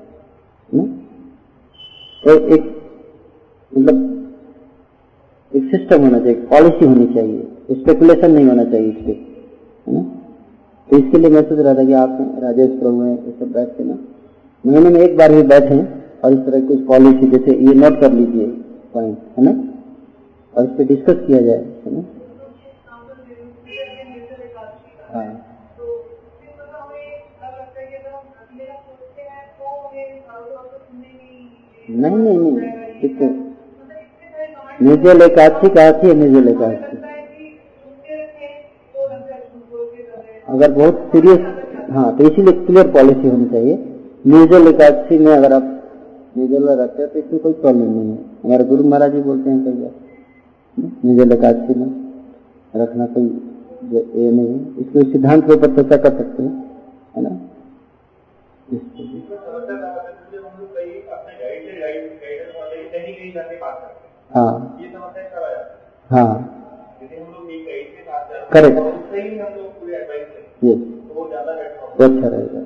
[2.24, 2.64] तो एक
[3.72, 4.10] मतलब
[5.52, 9.12] एक सिस्टम होना चाहिए पॉलिसी होनी चाहिए। स्पेकुलेशन नहीं होना चाहिए इस पर
[9.88, 10.02] है ना?
[10.90, 13.68] तो इसके लिए मैं सोच रहा था कि आप राजेश प्रभु हैं, ये सब बैठ
[13.78, 13.98] के ना।
[14.64, 15.78] महीने में एक बार भी बैठे
[16.24, 18.48] और इस तरह की कुछ पॉलिसी जैसे ये नोट कर लीजिए
[18.94, 19.54] पॉइंट है ना?
[20.54, 22.04] और इस पर डिस्कस किया जाए, है ना?
[31.94, 32.58] नहीं नहीं नहीं
[33.02, 33.30] ठीक है।
[34.82, 36.98] निर्जल एकादशी कहा थी निर्जल एकादशी
[40.48, 41.40] अगर बहुत सीरियस
[41.92, 43.76] हाँ तो इसीलिए क्लियर पॉलिसी होनी चाहिए।
[44.26, 45.70] निर्जल एकादशी में अगर आप
[46.38, 49.64] निर्जल रखते हैं तो इसमें कोई प्रॉब्लम नहीं है। हमारे गुरु महाराज जी बोलते हैं,
[49.66, 49.92] कई बार
[51.06, 51.90] निर्जल एकादशी में
[52.74, 53.26] रखना कोई
[53.94, 56.54] ये नहीं है। इसको सिद्धांत के ऊपर चर्चा कर सकते हैं,
[57.16, 57.30] है ना?
[64.32, 64.80] हाँ
[66.10, 66.34] हाँ।
[68.54, 68.78] करेक्ट
[70.64, 70.82] यस
[71.98, 72.62] वो अच्छा रहेगा।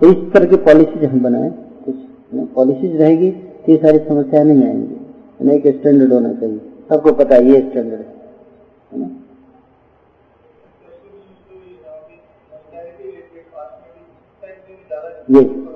[0.00, 1.50] तो इस तरह की पॉलिसीज़ हम बनाए
[1.84, 1.96] कुछ
[2.54, 6.58] पॉलिसीज़ रहेगी तो ये सारी समस्याएँ नहीं आएँगी। एक स्टैंडर्ड होना चाहिए।
[6.88, 8.06] सबको पता है ये स्टैंडर्ड है।
[8.94, 9.08] ना?
[15.30, 15.73] ये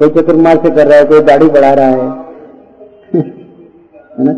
[0.00, 2.08] कोई चतुर्मार से कर रहा है, कोई दाढ़ी बढ़ा रहा है।
[3.14, 4.32] है ना?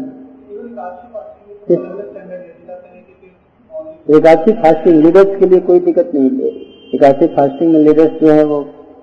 [4.17, 6.49] एकादशी फास्टिंग लीडर्स के लिए कोई दिक्कत नहीं है।
[6.95, 8.61] एक ऐसे फास्टिंग में लीडर्स जो है वो,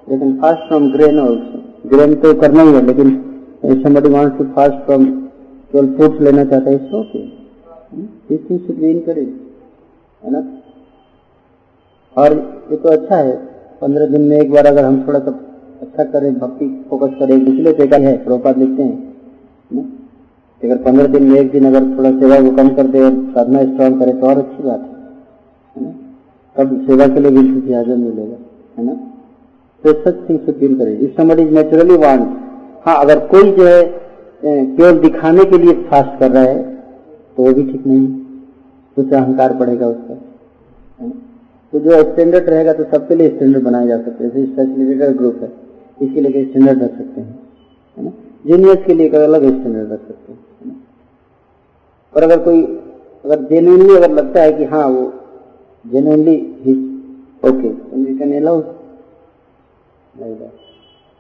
[0.09, 3.07] लेकिन fast from grain also grain तो करना ही है, लेकिन
[3.83, 5.01] somebody wants to fast from
[5.71, 7.19] 12 foods लेना चाहता है it's okay
[8.29, 9.29] this thing should be encourage
[10.21, 10.41] है ना?
[12.15, 12.33] और
[12.71, 13.35] ये तो अच्छा है,
[13.81, 15.31] पंद्रह दिन में एक बार अगर हम थोड़ा सा
[15.81, 18.97] अच्छा करें, भक्ति फोकस करें। इसलिए तो है प्रोपात लिखते हैं।
[20.61, 23.61] अगर पंद्रह दिन में एक दिन अगर थोड़ा सेवा को कम कर दे और साधना
[23.63, 24.81] स्ट्रॉन्ग करे तो और अच्छी बात
[25.77, 25.91] है।
[26.55, 28.37] तब सेवा के लिए भी इंतजाजम मिलेगा।
[28.77, 28.93] है ना?
[29.83, 32.27] तो सच थिंग शुड बी करे। इस समबडी इज़ नेचुरली वांट
[32.85, 33.83] हाँ अगर कोई जो है
[34.43, 36.63] केवल दिखाने के लिए फास्ट कर रहा है
[37.37, 38.07] तो वो भी ठीक नहीं
[38.97, 40.15] कुछ अहंकार पड़ेगा उसका?
[41.73, 45.39] तो जो स्टैंडर्ड रहेगा तो सबके लिए स्टैंडर्ड बनाए जा सकते हैं। जैसे फैसिलिटेटर ग्रुप
[45.41, 45.51] है।
[46.01, 47.39] इसके लिए स्टैंडर्ड रख सकते हैं,
[47.97, 48.11] है ना?
[48.45, 50.75] जीनियस के लिए अलग स्टैंडर्ड रख सकते हैं
[52.13, 52.61] और अगर कोई,
[53.25, 55.11] अगर जेन्युइनली अगर लगता है कि हाँ वो
[55.85, 56.37] जेन्युइनली
[57.43, 57.69] ओके
[58.19, 58.61] कैन अलाउ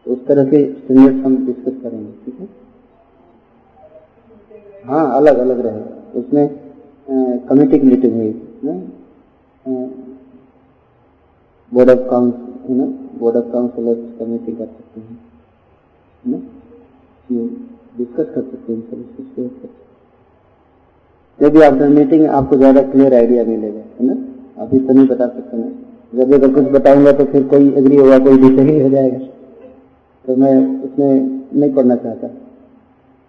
[0.05, 2.47] उस तरह से स्टैंडर्ड हम डिस्कस करेंगे, ठीक है?
[4.85, 6.45] हाँ अलग अलग रहेगा उसमें
[7.47, 8.31] कमेटी की मीटिंग हुई
[11.71, 12.79] board of council
[13.19, 15.17] board of councillors committee कर सकते हैं
[16.23, 16.37] ना?
[17.97, 18.99] डिस्कस कर सकते हैं सब
[19.35, 19.77] शेयर कर सकते
[21.39, 24.15] यदि आफ्टर मीटिंग आपको ज़्यादा क्लियर आइडिया मिलेगा, है ना?
[24.57, 25.71] अभी तो नहीं बता सकते मैं
[26.13, 29.19] जब अगर कुछ बताऊँगा तो फिर कोई एग्री होगा, कोई डिसएग्री हो जाएगा।
[30.25, 31.11] तो मैं उसमें
[31.53, 32.27] नहीं पढ़ना चाहता।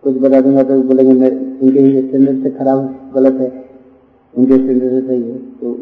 [0.04, 2.78] कुछ बता दूँगा तो बोलेंगे, मैं इनके ही स्टैंडर्ड से खराब
[3.14, 3.48] गलत है।
[4.34, 5.74] उनके स्टैंडर्ड से सही है तो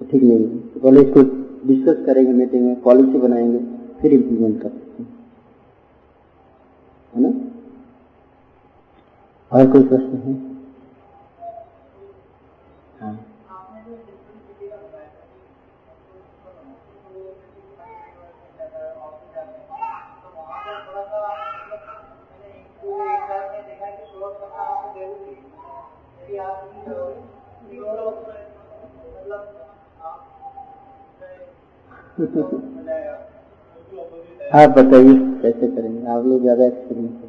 [0.00, 1.20] ठीक नहीं है। तो पहले इसको
[1.66, 3.58] डिस्कस करेंगे मीटिंग में पॉलिसी बनाएँगे,
[4.00, 5.18] फिर इम्प्लीमेंट कर सकते हैं।
[7.14, 7.50] है ना?
[9.52, 10.50] और कोई प्रश्न है?
[13.00, 13.26] हाँ।
[29.40, 29.69] आप
[34.76, 36.06] बताइए कैसे करेंगे?
[36.06, 37.28] आप लोग ज़्यादा एक्सपीरियंस है।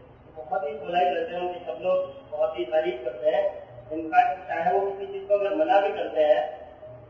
[0.51, 3.43] बहुत ही पोलाइट रहते हैं, उनकी सब लोग बहुत ही तारीफ़ करते हैं।
[3.91, 6.41] इनफैक्ट चाहे वो किसी चीज़ को अगर मना भी करते हैं,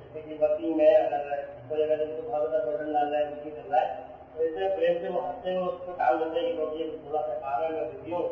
[0.02, 3.56] जैसे कि वर्किंग में अगर कोई अगर उनको बहुत ज़्यादा बर्डन डाल रहा है कुछ
[3.56, 6.86] कर रहा है तो इतने प्रेम से वो हँसते हुए उसको टाल देते हैं। कि
[7.06, 8.24] थोड़ा सा काम है, मैं बिज़ी हूँ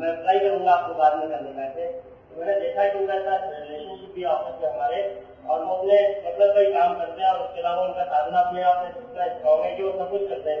[0.00, 1.86] मैं अप्लाई करूँगा आपको बाद में करने का ऐसे।
[2.28, 5.00] तो मैंने देखा कि उनका ऐसा रिलेशनशिप भी ऑफ़िस में हमारे,
[5.48, 5.96] और वो अपने
[6.26, 9.26] मतलब का ही काम करते हैं, और उसके अलावा उनका साधना अपने आप में इतना
[9.28, 10.60] स्ट्रॉन्ग है कि वो सब कुछ करते हैं।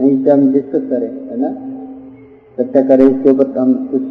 [0.00, 1.48] इसे हम डिस्कस करें, है ना?
[2.58, 4.02] चर्चा करें, इसके ऊपर हम कुछ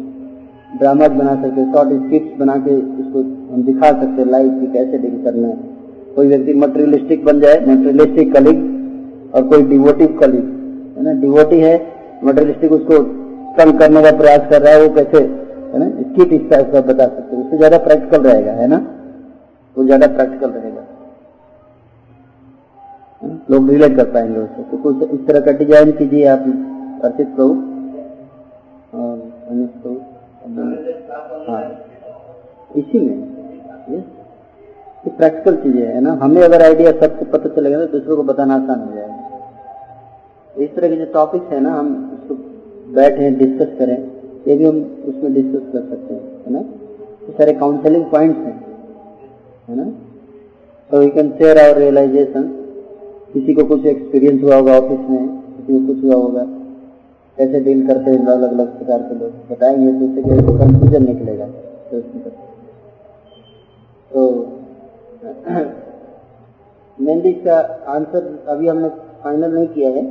[0.78, 3.18] ड्रामा बना सकते शॉर्ट स्क्रिप्ट बना के इसको
[3.52, 5.56] हम दिखा सकते लाइव की कैसे डील करना है।
[6.16, 8.62] कोई व्यक्ति मटेरियलिस्टिक बन जाए, मटेरियलिस्टिक कलीग,
[9.34, 10.44] और कोई डिवोटिव कलीग,
[10.96, 11.12] है ना?
[11.20, 11.74] डिवोटी है,
[12.24, 12.98] मटेरियलिस्टिक उसको
[13.58, 15.22] तंग करने का प्रयास कर रहा है, वो कैसे,
[15.72, 15.88] है ना?
[16.00, 18.86] स्किट इस टाइप बता सकते उससे ज़्यादा प्रैक्टिकल रहेगा, है ना?
[19.76, 20.83] वो ज़्यादा प्रैक्टिकल रहेगा।
[23.50, 26.44] लोग रिलेट कर पाएँगे उससे तो कुछ इस तरह का डिज़ाइन कीजिए आप,
[27.04, 27.54] अर्चित प्रभु।
[31.48, 31.62] हाँ।
[32.76, 33.16] इसी में।
[33.90, 38.54] ये प्रैक्टिकल चीज़ें है ना। हमें अगर आइडिया सबको पता चलेगा तो दूसरों को बताना
[38.54, 42.34] आसान हो जाएगा। इस तरह के जो टॉपिक्स है ना, हम उसको
[42.94, 43.98] बैठे डिस्कस करें।
[44.48, 44.76] ये भी हम
[45.08, 46.58] उसमें डिस्कस कर सकते हैं, है ना?
[46.58, 48.56] ये सारे काउंसलिंग पॉइंट्स हैं,
[49.68, 49.84] है ना?
[50.90, 52.44] तो we can share our realization
[53.34, 56.42] किसी को कुछ एक्सपीरियंस हुआ होगा ऑफ़िस में, किसी को कुछ हुआ होगा।
[57.38, 59.30] कैसे डील करते हैं अलग अलग प्रकार के लोग?
[59.50, 61.46] बताएँगे तो उससे कंफ्यूजन निकलेगा?
[61.90, 62.00] तो
[64.10, 64.20] तो
[66.98, 67.56] मेहंदी का
[67.88, 68.88] आंसर अभी हमने
[69.22, 70.02] फाइनल नहीं किया है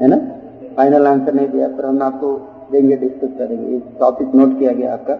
[0.00, 0.16] है ना?
[0.76, 2.32] फाइनल आंसर नहीं दिया, पर हम आपको
[2.72, 5.18] देंगे डिस्कस करेंगे। इस टॉपिक नोट किया गया आपका।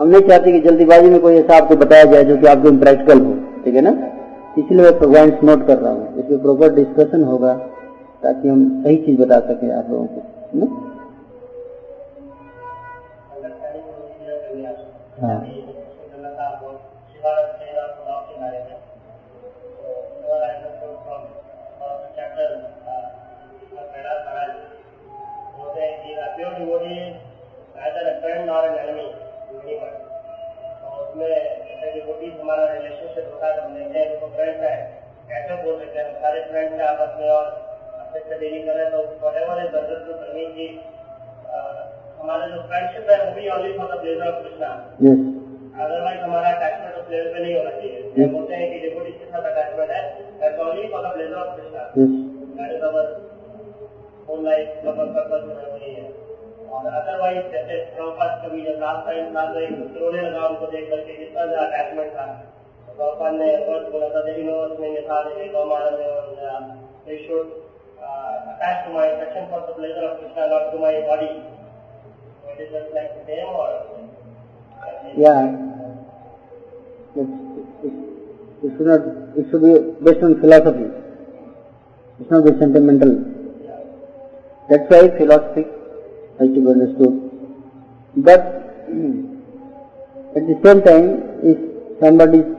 [0.00, 3.20] हम नहीं चाहते कि जल्दीबाजी में कोई ऐसा आपको बताया जाए जो कि आपको इम्प्रैक्टिकल
[3.20, 3.34] हो,
[3.64, 3.92] ठीक है ना?
[4.58, 7.52] इसलिए मैं पॉइंट्स नोट कर रहा हूँ इसमें प्रॉपर डिस्कशन होगा,
[8.22, 10.20] ताकि हम सही चीज़ बता सकें आप लोगों को
[15.20, 15.38] हाँ.
[32.26, 34.74] तो हमारा हम देखते हैं तो फ्रेंड है।
[35.28, 37.46] कैसे बोल सकते हैं सारे फ्रेंड है आपस में और
[38.00, 38.98] अच्छे से डीलिंग कर रहे तो
[39.36, 40.66] whatever is better to mean की
[42.18, 44.68] हमारा जो फ्रेंडशिप है वो भी only for the pleasure of Krishna
[45.84, 49.26] otherwise हमारा अटैचमेंट उस लेवल पे नहीं होना चाहिए। हम बोलते हैं कि डिवोटी के
[49.32, 50.02] साथ अटैचमेंट है
[50.40, 53.06] that's only for the pleasure of Krishna that is our
[54.28, 56.06] whole life का पर्पस वही है
[56.68, 60.88] और अदरवाइज़ जैसे प्रभुपाद कभी जब लास्ट टाइम था तो एक रोने लगा उनको देख
[60.90, 62.26] करके जितना ज़्यादा अटैचमेंट था।
[62.98, 64.80] Well, they learn from another universe,
[67.28, 67.48] should
[68.00, 71.44] uh, attach to my affection the pleasure of not to my body.
[72.46, 73.12] Like?
[75.18, 75.44] Yeah.
[77.16, 77.28] It,
[79.50, 80.88] should be based on philosophy.
[80.88, 83.12] It should not be sentimental.
[84.70, 85.64] That's why philosophy
[86.38, 87.14] has to be understood.
[88.16, 88.40] But
[90.34, 91.08] at the same time,
[91.44, 91.58] if
[92.00, 92.55] somebody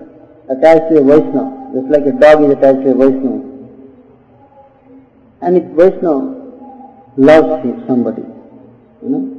[0.50, 3.42] attached to a Vaishnava just like a dog is attached to a Vaishnava
[5.42, 6.22] and if Vaishnava
[7.18, 8.24] loves somebody
[9.04, 9.38] you know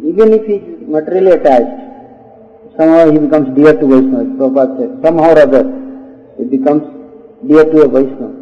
[0.00, 1.74] even if he is materially attached,
[2.76, 4.24] somehow he becomes dear to Vaishnava.
[4.38, 5.64] Prabhupada said, somehow or other,
[6.38, 6.84] he becomes
[7.46, 8.34] dear to a Vaishnava.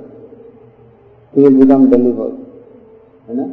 [1.34, 2.36] He will become delivered.
[3.28, 3.48] You know?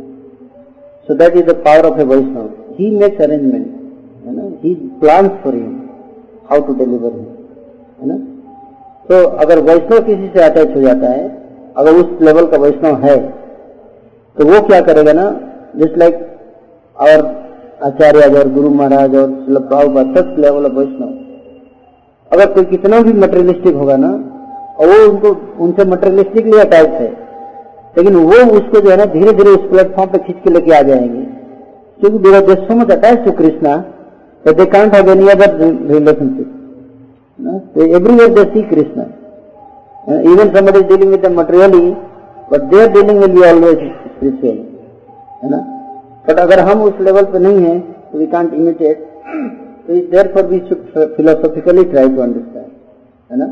[1.08, 2.76] So that is the power of a Vaishnava.
[2.76, 3.68] He makes arrangement.
[4.26, 4.60] You know?
[4.62, 5.90] He plans for him
[6.50, 7.43] how to deliver him.
[8.03, 8.17] है ना
[9.09, 11.43] तो अगर वैष्णव किसी से attach हो जाता है
[11.77, 13.17] अगर उस लेवल का वैष्णव है
[14.38, 15.39] तो वो क्या करेगा ना
[15.75, 16.39] जस्ट लाइक
[17.01, 17.25] और
[17.84, 19.30] आचार्य और गुरु महाराज और
[20.39, 21.09] लेवल ऑफ़ वैष्णव
[22.31, 24.11] अगर कोई कितना भी मटेरियलिस्टिक होगा ना
[24.80, 27.11] और वो उनको उनसे मटेरियलिस्टिकली अटैच है
[27.97, 30.81] लेकिन वो उसको जो है ना धीरे धीरे उस प्लेटफॉर्म पे खींच के लेके आ
[30.81, 31.21] जाएँगे
[31.99, 33.84] क्योंकि there so much attach to Krishna
[34.45, 36.38] have any other relationship.
[36.38, 36.41] No?
[36.41, 36.52] They,
[37.39, 39.05] everywhere they see Krishna.
[40.07, 41.95] Uh, even somebody is dealing with them materially,
[42.49, 43.80] but their dealing will be always
[44.15, 44.57] spiritual.
[45.43, 45.57] है ना
[46.27, 47.80] but अगर हम उस level पे नहीं है
[48.11, 48.99] तो we can't imitate
[49.88, 49.95] तो
[50.34, 50.85] therefore we should
[51.15, 52.69] philosophically try to understand
[53.31, 53.47] है ना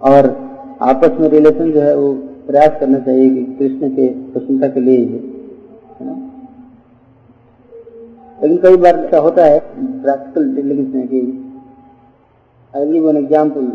[0.00, 0.28] और
[0.90, 2.12] आपस में रिलेशन जो है वो
[2.46, 5.18] प्रयास करना चाहिए कि कृष्ण के प्रशंसा के लिए ही।
[6.00, 6.14] है ना
[8.42, 11.20] लेकिन कई बार ऐसा होता है प्रैक्टिकल डीलिंग्स में कि
[12.76, 13.66] आई गिव एन एग्ज़ाम्पल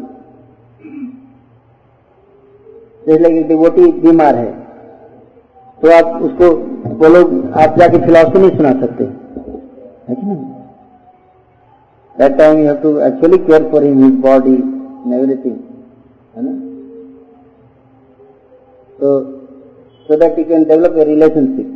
[3.07, 4.51] जैसे कि डिवोटी बीमार है
[5.81, 6.49] तो आप उसको
[6.99, 7.19] बोलो,
[7.61, 9.03] आप जाके फिलोसफी नहीं सुना सकते।
[10.07, 10.15] है
[12.19, 15.57] that you to actually care for him his body and everything
[16.35, 16.53] है ना?
[18.99, 19.07] तो
[20.07, 21.69] so that you can develop a relationship.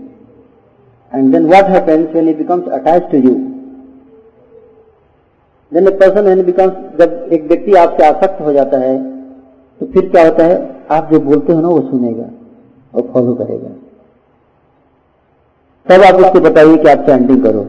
[1.11, 3.31] And then what happens when he becomes attached to you?
[5.71, 6.53] Then a person when he
[6.99, 8.97] जब एक व्यक्ति आपसे आसक्त हो जाता है
[9.79, 10.55] तो फिर क्या होता है?
[10.91, 12.29] आप जो बोलते हो ना, वो सुनेगा
[12.93, 13.69] और फॉलो करेगा।
[15.87, 17.63] तब आप उसको बताइए कि आप चैंटिंग करो?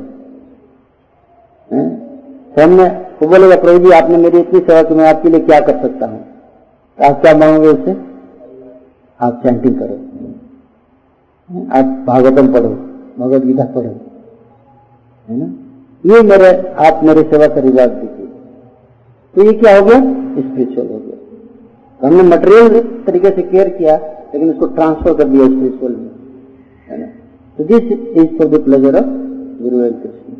[1.71, 2.85] तो हमने
[3.23, 6.07] वो बोलेगा, प्रभु जी, आपने मेरी इतनी सेवा की, मैं आपके लिए क्या कर सकता
[6.07, 6.21] हूँ?
[6.99, 7.97] तो आप क्या मांगोगे उससे?
[9.21, 9.97] आप चैंटिंग करो।
[11.79, 12.69] आप भागवतम पढ़ो,
[13.19, 13.91] भगवत गीता पढ़ो।
[15.29, 15.47] है ना?
[16.05, 16.51] ये मेरे,
[16.81, 18.27] आप मेरी सेवा का रिवाज दीजिए।
[19.35, 19.99] तो ये क्या हो गया?
[20.41, 21.17] स्पिरिचुअल हो गया।
[22.01, 23.97] तो हमने मटेरियल तरीके से केयर किया,
[24.35, 26.11] लेकिन उसको ट्रांसफ़र कर दिया स्पिरिचुअल में।
[26.89, 27.07] है ना?
[27.59, 29.11] तो this is for the pleasure of
[29.63, 30.35] guru Krishna.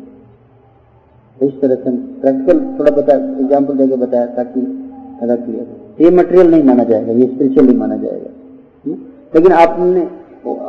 [1.37, 4.59] तो इस तरह से प्रैक्टिकल थोड़ा बता एग्ज़ाम्पल देकर बताया, ताकि
[5.21, 8.29] अदा क्लियर हो ये मटेरियल नहीं माना जाएगा, ये स्पिरिचुअल नहीं माना जाएगा।
[9.33, 10.01] लेकिन आपने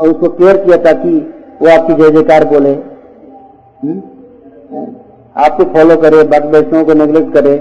[0.09, 1.19] उसको केयर किया ताकि
[1.63, 2.73] वो आपकी जय जयकार बोले।
[3.85, 4.01] हुँ?
[5.37, 7.55] आपको फॉलो करे, बाकी वैष्णवों को नेग्लेक्ट करे,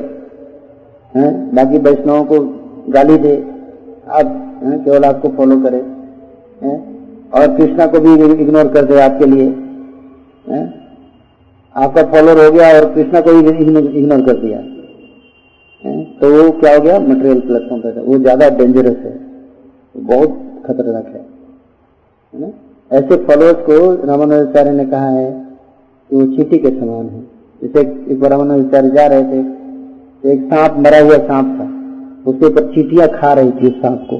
[1.16, 1.56] हैं?
[1.56, 2.40] बाकी वैष्णवों को
[2.92, 3.36] गाली दे,
[4.10, 4.52] आप
[4.86, 5.78] केवल आपको फॉलो करे,
[6.64, 6.78] हैं?
[7.32, 8.14] और कृष्णा को भी
[8.44, 9.46] इग्नोर कर दे आपके लिए,
[10.50, 10.88] हैं?
[11.78, 13.50] आपका फॉलोअर हो गया और कृष्णा को भी
[14.00, 14.58] इग्नोर कर दिया,
[15.86, 16.04] है?
[16.04, 17.00] तो वो क्या हो गया?
[17.00, 19.20] मटेरियल प्लेटफॉर्म पे वो ज़्यादा डेंजरस है।
[19.98, 21.26] बहुत खतरनाक है।
[22.34, 22.54] है?
[22.92, 25.51] ऐसे फॉलोअर्स को रामानुजाचार्य ने कहा है
[26.12, 27.22] कि वो चीटी के समान है।
[27.62, 27.80] जैसे
[28.12, 29.44] एक बार रामानुजाचार्य जा रहे थे
[30.24, 31.66] तो एक सांप मरा हुआ सांप था।
[32.26, 34.18] उसके ऊपर चीटियाँ खा रही थी सांप को।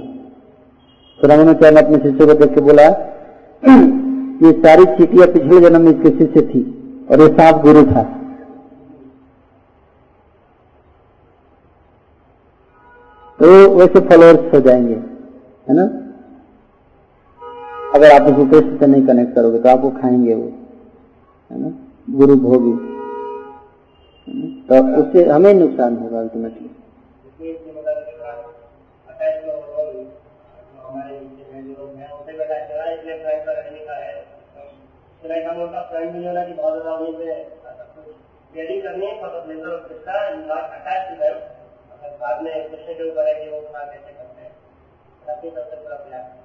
[1.20, 2.84] तो रामानुजाचार्य ने अपने शिष्य को देख के बोला,
[4.44, 6.62] ये सारी चीटियाँ पिछले जन्म में इसके शिष्य थी
[7.12, 8.04] और ये सांप गुरु था।
[13.40, 14.96] तो वैसे फॉलोअर्स हो जाएँगे,
[15.68, 15.84] है ना?
[17.96, 20.52] अगर आप उसको कृष्ण से नहीं कनेक्ट करोगे तो आपको खाएँगे वो,
[21.50, 21.72] है ना?
[22.10, 22.92] गुरु भोगी।
[24.68, 26.70] तो उससे हमें नुकसान होगा अल्टीमेटली
[42.22, 44.12] बाद में के वो कैसे
[45.76, 46.41] करते हैं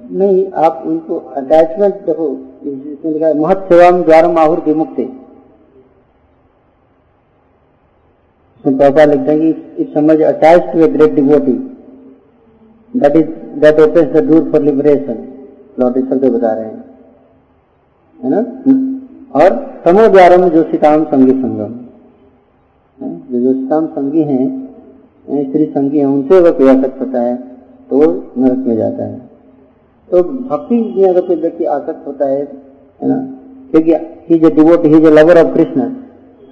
[0.00, 2.26] नहीं, आप उनको अटैचमेंट देखो,
[2.62, 5.04] इसमें लिखा है, महत सेवा में द्वार माहुर विमुक्ति
[8.64, 11.52] पापा लिखते हैं कि इस समझ attach to a great devotee
[12.94, 13.26] that is
[13.60, 13.76] that
[14.16, 15.26] the for liberation
[15.80, 16.84] Lord बता रहे हैं।
[18.20, 18.38] है ना?
[19.34, 21.74] और समो द्वारों में जो सीताम संगी संगम।
[23.00, 24.46] जो जो सीताम संगी हैं
[25.42, 27.36] स्त्री संगी हैं, उनसे वह क्रियासक्त होता है
[27.90, 29.27] तो नरक में जाता है।
[30.10, 32.42] तो भक्ति में अगर कोई व्यक्ति आसक्त होता है
[33.00, 33.16] ना?
[33.70, 33.94] क्योंकि
[34.28, 35.90] he devote he lover of Krishna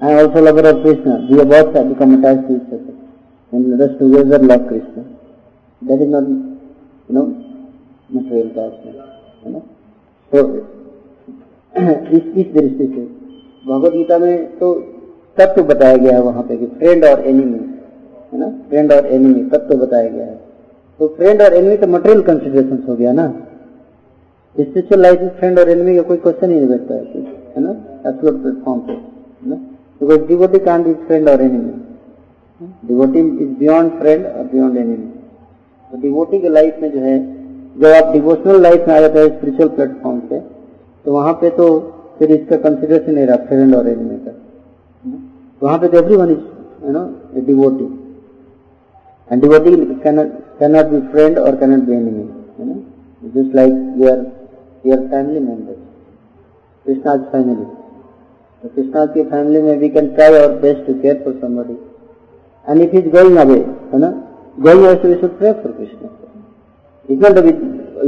[0.01, 3.99] I also lover of Krishna we are become attach to each other and let us
[3.99, 5.03] together love Krishna
[5.83, 7.23] that is not you know
[8.15, 8.49] material
[9.45, 9.59] है ना
[10.33, 10.49] तो
[12.17, 13.01] इस इस दृष्टि से,
[13.67, 14.73] भगवत गीता में तो
[15.39, 17.59] तत्व बताया गया है वहाँ पे कि फ्रेंड और एनिमी
[18.33, 18.49] है ना?
[18.69, 20.46] फ्रेंड और एनिमी तत्व बताया गया है।
[21.01, 23.27] तो फ्रेंड और एनिमी तो मटेरियल कंसिडरेशन हो गया ना।
[24.57, 27.71] स्पिरिचुअल लाइफ में फ्रेंड और एनिमी का कोई क्वेश्चन ही नहीं बैठता है ना?
[28.09, 28.95] एब्सोल्यूट प्लेटफॉर्म पे
[29.51, 29.57] ना?
[30.01, 31.73] Because devotee can't be friend और enemy
[32.89, 35.09] devotee is beyond friend और बियॉन्ड एनिमी
[35.91, 37.19] तो डिवोटी के लाइफ में जो है,
[37.79, 40.41] जब आप डिवोशनल लाइफ में आ जाते हैं स्पिरिचुअल प्लेटफॉर्म पे
[41.05, 41.69] तो वहाँ पे तो
[42.19, 44.33] फिर इसका कंसिडरेशन नहीं रहा फ्रेंड और एनिमी का
[45.63, 47.05] वहाँ पे तो every one is you know
[47.47, 47.85] devotee
[49.29, 52.27] and devotee cannot cannot be friend or cannot be enemy
[52.59, 52.79] you know
[53.37, 55.81] just like we are family members
[56.85, 57.67] krishna's family
[58.61, 61.77] so krishna's family में we can try our best to care for somebody
[62.69, 63.63] and if he is going away
[63.93, 64.11] है ना
[64.67, 66.09] going away so we should pray for krishna
[67.09, 67.53] it's not that we,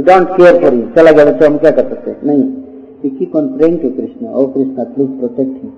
[0.09, 2.43] don't care for him चला गया तो क्या कर सकते हैं नहीं
[3.03, 5.71] we keep on praying to krishna oh krishna please protect him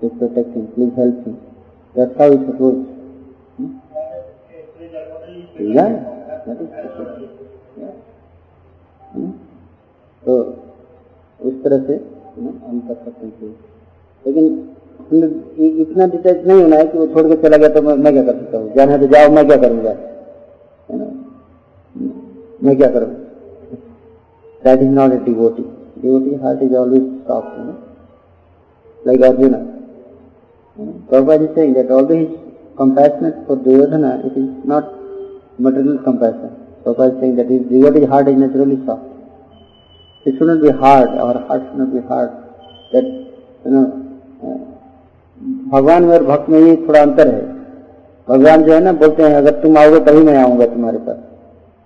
[0.00, 1.36] please protect him please help him
[1.96, 2.97] that's how it works hmm?
[5.58, 5.92] Yeah.
[10.22, 10.34] तो
[11.40, 11.94] उस तरह से
[12.36, 13.54] हम कर सकते हैं
[14.26, 14.44] लेकिन
[15.80, 18.32] इतना डिटेच नहीं होना है कि वो छोड़ के चला गया तो मैं, क्या कर
[18.32, 18.72] सकता हूँ?
[18.74, 19.94] जाना है तो जाओ मैं क्या करूँगा?
[20.90, 21.06] ना
[22.62, 23.08] मैं क्या करूँ?
[24.64, 25.62] That is not a devotee
[26.02, 29.64] devotee heart is always soft like Arjuna
[31.10, 32.30] Prabhupada is saying that although he is
[32.76, 34.36] compassionate for Duryodhana, it
[35.58, 36.50] material compassion.
[36.84, 39.02] Prabhupada is saying that his devotee heart is naturally soft.
[40.26, 42.30] It should not be hard, our heart should not be hard.
[42.92, 43.04] That,
[43.64, 43.86] you know,
[45.72, 47.42] भगवान में और भक्त में ये थोड़ा अंतर है।
[48.28, 51.16] भगवान जो है ना बोलते हैं अगर तुम आओगे तभी मैं आऊँगा तुम्हारे पास।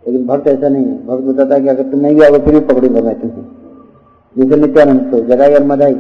[0.07, 2.61] लेकिन भक्त ऐसा नहीं है। भक्त बताता है कि अगर तुम नहीं आओगे फिर भी
[2.61, 3.45] पकड़ूँगा मैं तुम्हें।
[4.37, 5.95] जैसे नित्यानंद को जगाई और Madhai.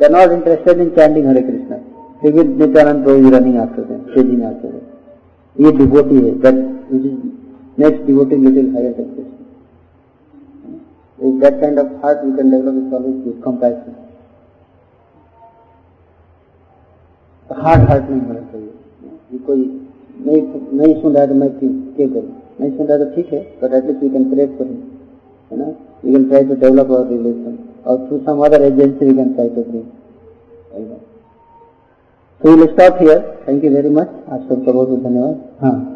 [0.00, 1.76] They not interested in chanting Hare Krishna
[2.22, 3.82] फिर भी नित्यानंद को रनिंग थे
[4.14, 6.56] तेज़ी में आते थे। ये डिवोटी है that
[7.78, 9.42] next devotee little higher than Krishna.
[11.18, 13.94] If that kind of heart we can develop is always good, compassion.
[17.50, 18.70] Hard heart नहीं होना चाहिए।
[19.32, 19.60] ये कोई
[20.26, 20.40] नहीं
[20.78, 22.32] नहीं सुन रहा तो मैं क्या करूँ?
[22.60, 24.66] नहीं सुन रहा तो ठीक है but at least we can pray for
[25.50, 25.66] है ना?
[26.04, 29.48] We can try to develop our relation और through some other agency we can try
[29.48, 29.84] to bring
[32.40, 33.18] तो will stop here
[33.48, 35.95] thank you very much आप सबका बहुत बहुत धन्यवाद। हाँ।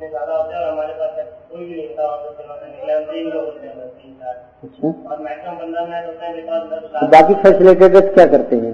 [0.00, 1.16] इतने ज़्यादा होते हैं और हमारे पास
[1.48, 4.36] कोई भी नहीं होता और तो चलाने निकले हम तीन लोग होते हैं तीन चार।
[4.64, 8.72] अच्छा। और मैक्सिमम पंद्रह मिनट होते हैं बिकॉज़ दस तो बाकी फैसिलिटेटर्स क्या करते हैं?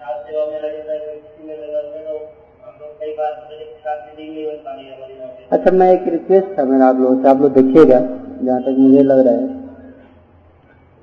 [0.00, 0.40] तो
[5.50, 7.98] अच्छा मैं एक रिक्वेस्ट था मेरा आप लोगों से आप लोग देखिएगा
[8.42, 9.48] जहाँ तक मुझे लग रहा है।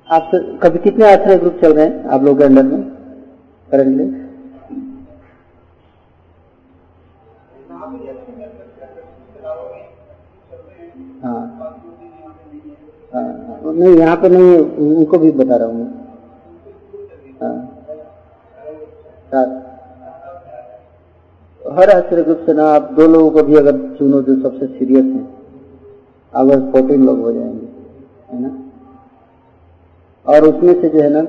[0.08, 0.30] आप
[0.62, 2.82] कभी कितने आश्रय ग्रुप चल रहे हैं आप लोगों के अंदर में
[3.68, 4.06] करेंटली
[13.78, 15.90] नहीं यहाँ पे नहीं है, उनको भी बता रहा हूँ मैं।
[17.42, 17.56] हाँ।
[21.62, 25.04] हर आश्रय ग्रुप से ना आप दो लोगों को भी अगर चुनो जो सबसे सीरियस
[25.04, 25.26] हैं
[26.32, 27.66] अगर फोर्टीन लोग हो जाएँगे
[28.30, 28.50] है ना?
[30.26, 31.26] और उसमें से जो है ना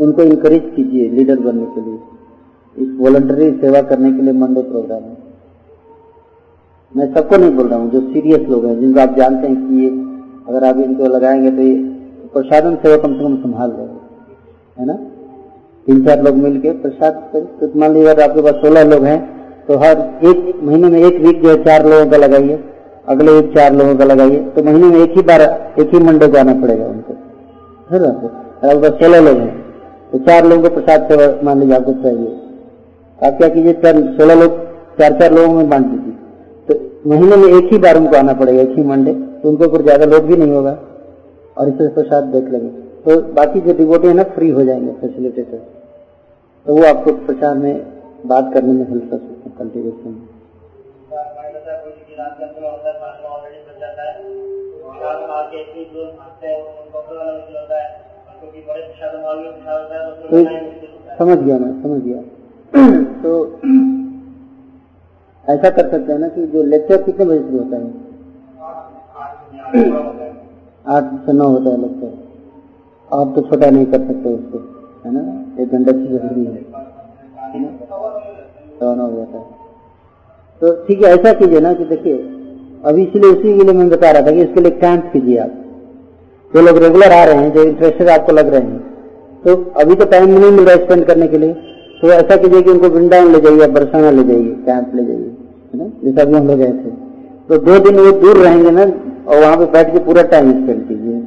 [0.00, 1.98] उनको इनकरेज कीजिए लीडर बनने के लिए।
[2.76, 5.16] इस वॉलंटरी सेवा करने के लिए मंडे प्रोग्राम है।
[6.92, 9.84] मैं सबको नहीं बोल रहा हूँ जो सीरियस लोग हैं जिनको आप जानते हैं कि
[9.84, 9.90] ये
[10.46, 11.74] अगर आप इनको लगाएँगे तो ये
[12.32, 13.86] प्रसादन सेवा कम से कम संभाल रहे
[14.76, 14.94] है ना?
[15.86, 17.12] तीन चार लोग मिल के प्रसाद
[17.60, 19.18] तो मान लीजिए अगर आपके पास सोलह लोग हैं
[19.66, 22.58] तो हर एक महीने में एक वीक जो है चार लोगों का लगाइए,
[23.08, 25.42] अगले एक चार लोगों का लगाइए तो महीने में एक ही बार,
[25.80, 27.12] एक ही मंडे आना पड़ेगा उनको।
[27.90, 28.10] है ना?
[28.70, 29.54] अगर सोलह लोग हैं
[30.12, 32.30] तो चार लोगों को प्रसाद सेवा मान लीजिए आपको चाहिए।
[33.18, 34.58] आप क्या कीजिए, चार सोलह लोग
[34.98, 36.15] चार चार लोगों में बांट दीजिए।
[37.06, 40.06] महीने में एक ही बार उनको आना पड़ेगा, एक ही मंडे तो उनको ऊपर ज़्यादा
[40.06, 40.78] लोग भी नहीं होगा।
[41.56, 42.68] और इससे प्रसाद देख लेंगे।
[43.04, 45.58] तो बाकी जो डिवोटी है ना फ्री हो जाएँगे फैसिलिटेटर
[46.66, 47.74] तो वो आपको प्रचार में
[48.26, 50.24] बात करने में हेल्प कर सकते हैं कल्टिवेशन में
[59.56, 62.20] तो प्रसाद प्रसाद समझ गया मैं, समझ गया।
[63.22, 63.30] तो
[65.48, 67.82] ऐसा कर सकते हैं ना कि जो लेक्चर कितने बजे शुरू होता है?
[70.86, 72.10] आठ से नौ होता है लेक्चर।
[73.10, 74.58] आप तो छोटा नहीं कर सकते उसको,
[75.04, 75.22] है ना?
[75.62, 76.64] एक घंटा की ज़रूरी है।
[78.82, 79.06] नौ?
[79.06, 79.40] हो।
[80.62, 82.16] तो ठीक है, ऐसा कीजिए ना कि देखिए,
[82.84, 85.52] अभी इसलिए उसी के लिए मैं बता रहा था कि इसके लिए कैंप कीजिए आप।
[86.52, 88.78] जो लोग रेगुलर आ रहे हैं, जो इंटरेस्टेड आपको लग रहे हैं
[89.44, 91.52] तो अभी तो टाइम नहीं मिल रहा स्पेंड करने के लिए।
[92.00, 95.30] तो ऐसा कीजिए कि उनको वृंदावन ले जाइए बरसाना ले जाइए। कैंप ले जाइए
[95.72, 95.86] है ना?
[96.04, 96.90] जैसा भी हम लोग गए थे।
[97.48, 98.82] तो दो दिन वो दूर रहेंगे ना,
[99.26, 101.22] और वहाँ पे बैठ के पूरा टाइम स्पेंड कीजिए।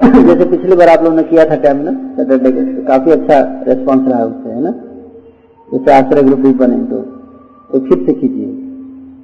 [0.24, 4.08] जैसे पिछली बार आप लोगों ने किया था टाइम ना सैटरडे के काफ़ी अच्छा रेस्पॉन्स
[4.08, 4.70] रहा उससे, है ना?
[5.68, 7.00] जैसे आश्रय ग्रुप भी बने तो
[7.70, 8.46] तो फिर से कीजिए,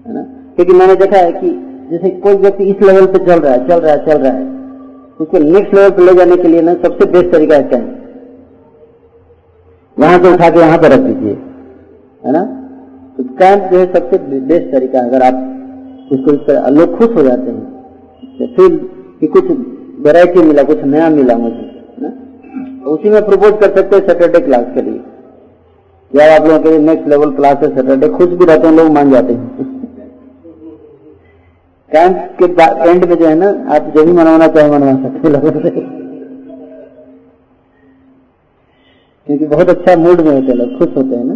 [0.07, 0.23] है ना?
[0.57, 1.51] क्योंकि मैंने देखा है कि
[1.91, 4.45] जैसे कोई व्यक्ति इस लेवल पे चल रहा है, चल रहा है, चल रहा है,
[5.21, 7.93] उसको नेक्स्ट लेवल पे ले जाने के लिए ना सबसे बेस्ट तरीका है कैंप
[9.97, 11.37] वहाँ से उठा के यहाँ पर रख दीजिए।
[12.27, 12.45] है ना?
[13.17, 15.35] तो कैंप जो है सबसे बेस्ट तरीका है। अगर आप
[16.13, 17.77] उसको इस तरह लोग खुश हो जाते हैं
[18.39, 18.91] तो फिर
[19.21, 19.45] कि कुछ
[20.01, 22.09] वेराइटी मिला, कुछ नया मिला मुझे ना?
[22.85, 25.01] तो उसी में प्रपोज कर सकते हैं सैटरडे क्लास के लिए।
[26.15, 28.91] या आप लोगों के लिए नेक्स्ट लेवल क्लास है सैटरडे खुश भी रहते हैं, लोग
[28.91, 29.49] मान जाते हैं।
[31.93, 35.31] कैंप के एंड में जो है ना, आप जो भी मनवाना चाहे मनवा सकते हैं।
[35.31, 35.71] लोगों से
[39.27, 41.36] क्योंकि बहुत अच्छा मूड में होते हैं, लोग खुश होते हैं ना।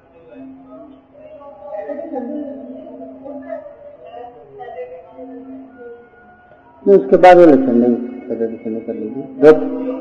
[6.85, 9.51] उसके बाद वो इलेक्शन नहीं कर लीजिए दो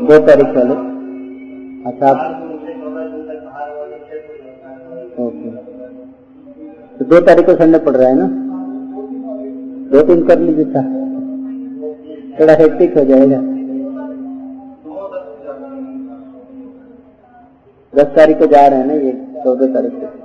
[0.09, 0.75] दो तारीख वाले
[1.91, 2.19] अच्छा आप
[5.21, 5.51] ओके।
[6.99, 8.27] तो दो तारीख को संडे पड़ रहा है ना?
[9.93, 10.83] दो तीन कर लीजिए था।
[12.41, 13.41] थोड़ा हेक्टिक हो जाएगा।
[17.93, 19.30] दस तारीख को जा रहे हैं ना ये?
[19.45, 20.19] चौदह तारीख को।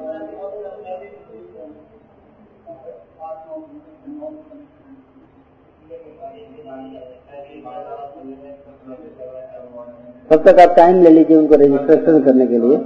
[10.29, 12.77] तब तक आप टाइम ले लीजिए उनको रजिस्ट्रेशन करने के लिए।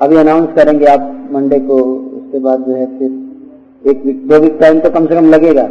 [0.00, 1.00] अभी अनाउंस करेंगे आप
[1.32, 1.76] मंडे को,
[2.18, 5.66] उसके बाद जो है फिर एक वीक दो वीक टाइम तो कम से कम लगेगा।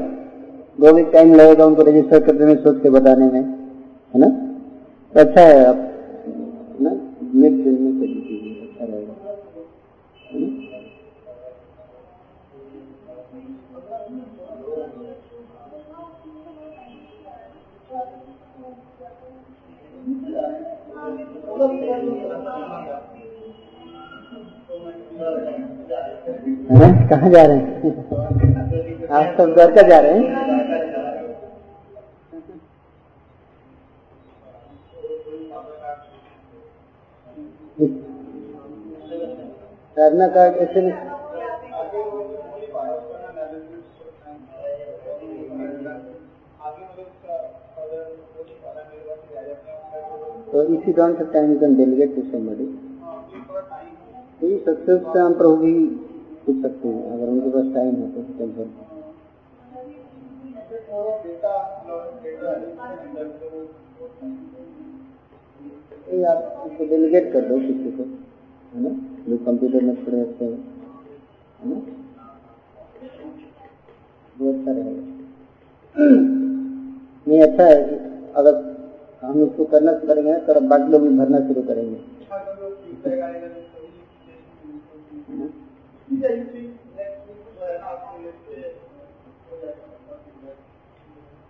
[0.79, 3.41] दो वीक टाइम लगेगा उनको रजिस्टर करने में, सोच के बताने में,
[4.13, 4.29] है ना?
[5.13, 5.77] तो अच्छा है, आप
[7.29, 9.15] है लीजिए अच्छा रहेगा?
[27.09, 29.07] कहाँ जा रहे हैं?
[29.11, 30.88] आप सब द्वारका जा रहे हैं?
[39.99, 40.91] साधना कार्ड ऐसे में
[50.51, 52.67] तो if you don't have time you can delegate to somebody
[54.43, 55.73] ये सक्सेस से हम प्रभु भी
[56.45, 58.69] पूछ सकते हैं, अगर उनके पास टाइम है तो टेंशन
[66.13, 68.09] ये आप इसको डेलीगेट कर दो किसी को।
[68.73, 68.89] है ना?
[69.29, 70.57] जो कंप्यूटर में थोड़े अच्छे हैं।
[71.59, 71.81] है ना?
[74.35, 75.07] वो अच्छा रहेगा
[77.27, 77.77] नहीं अच्छा है
[78.37, 78.53] अगर
[79.23, 81.97] हम इसको करना शुरू करेंगे तो बाकी लोग भी भरना शुरू करेंगे।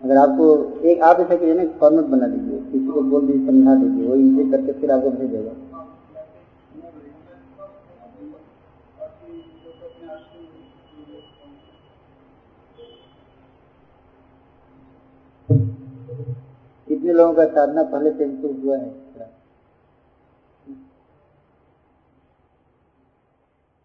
[0.02, 0.46] अगर आपको
[0.82, 4.14] एक, आप ऐसा कीजिए ना फॉर्मेट बना दीजिए। किसी को बोल दीजिए, समझा दीजिए। वो
[4.16, 5.52] इसे करके फिर आपको भेजेगा।
[17.00, 18.88] कितने लोगों का साधना पहले से इंप्रूव हुआ है।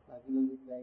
[0.07, 0.81] बाकी लोग भी ट्राई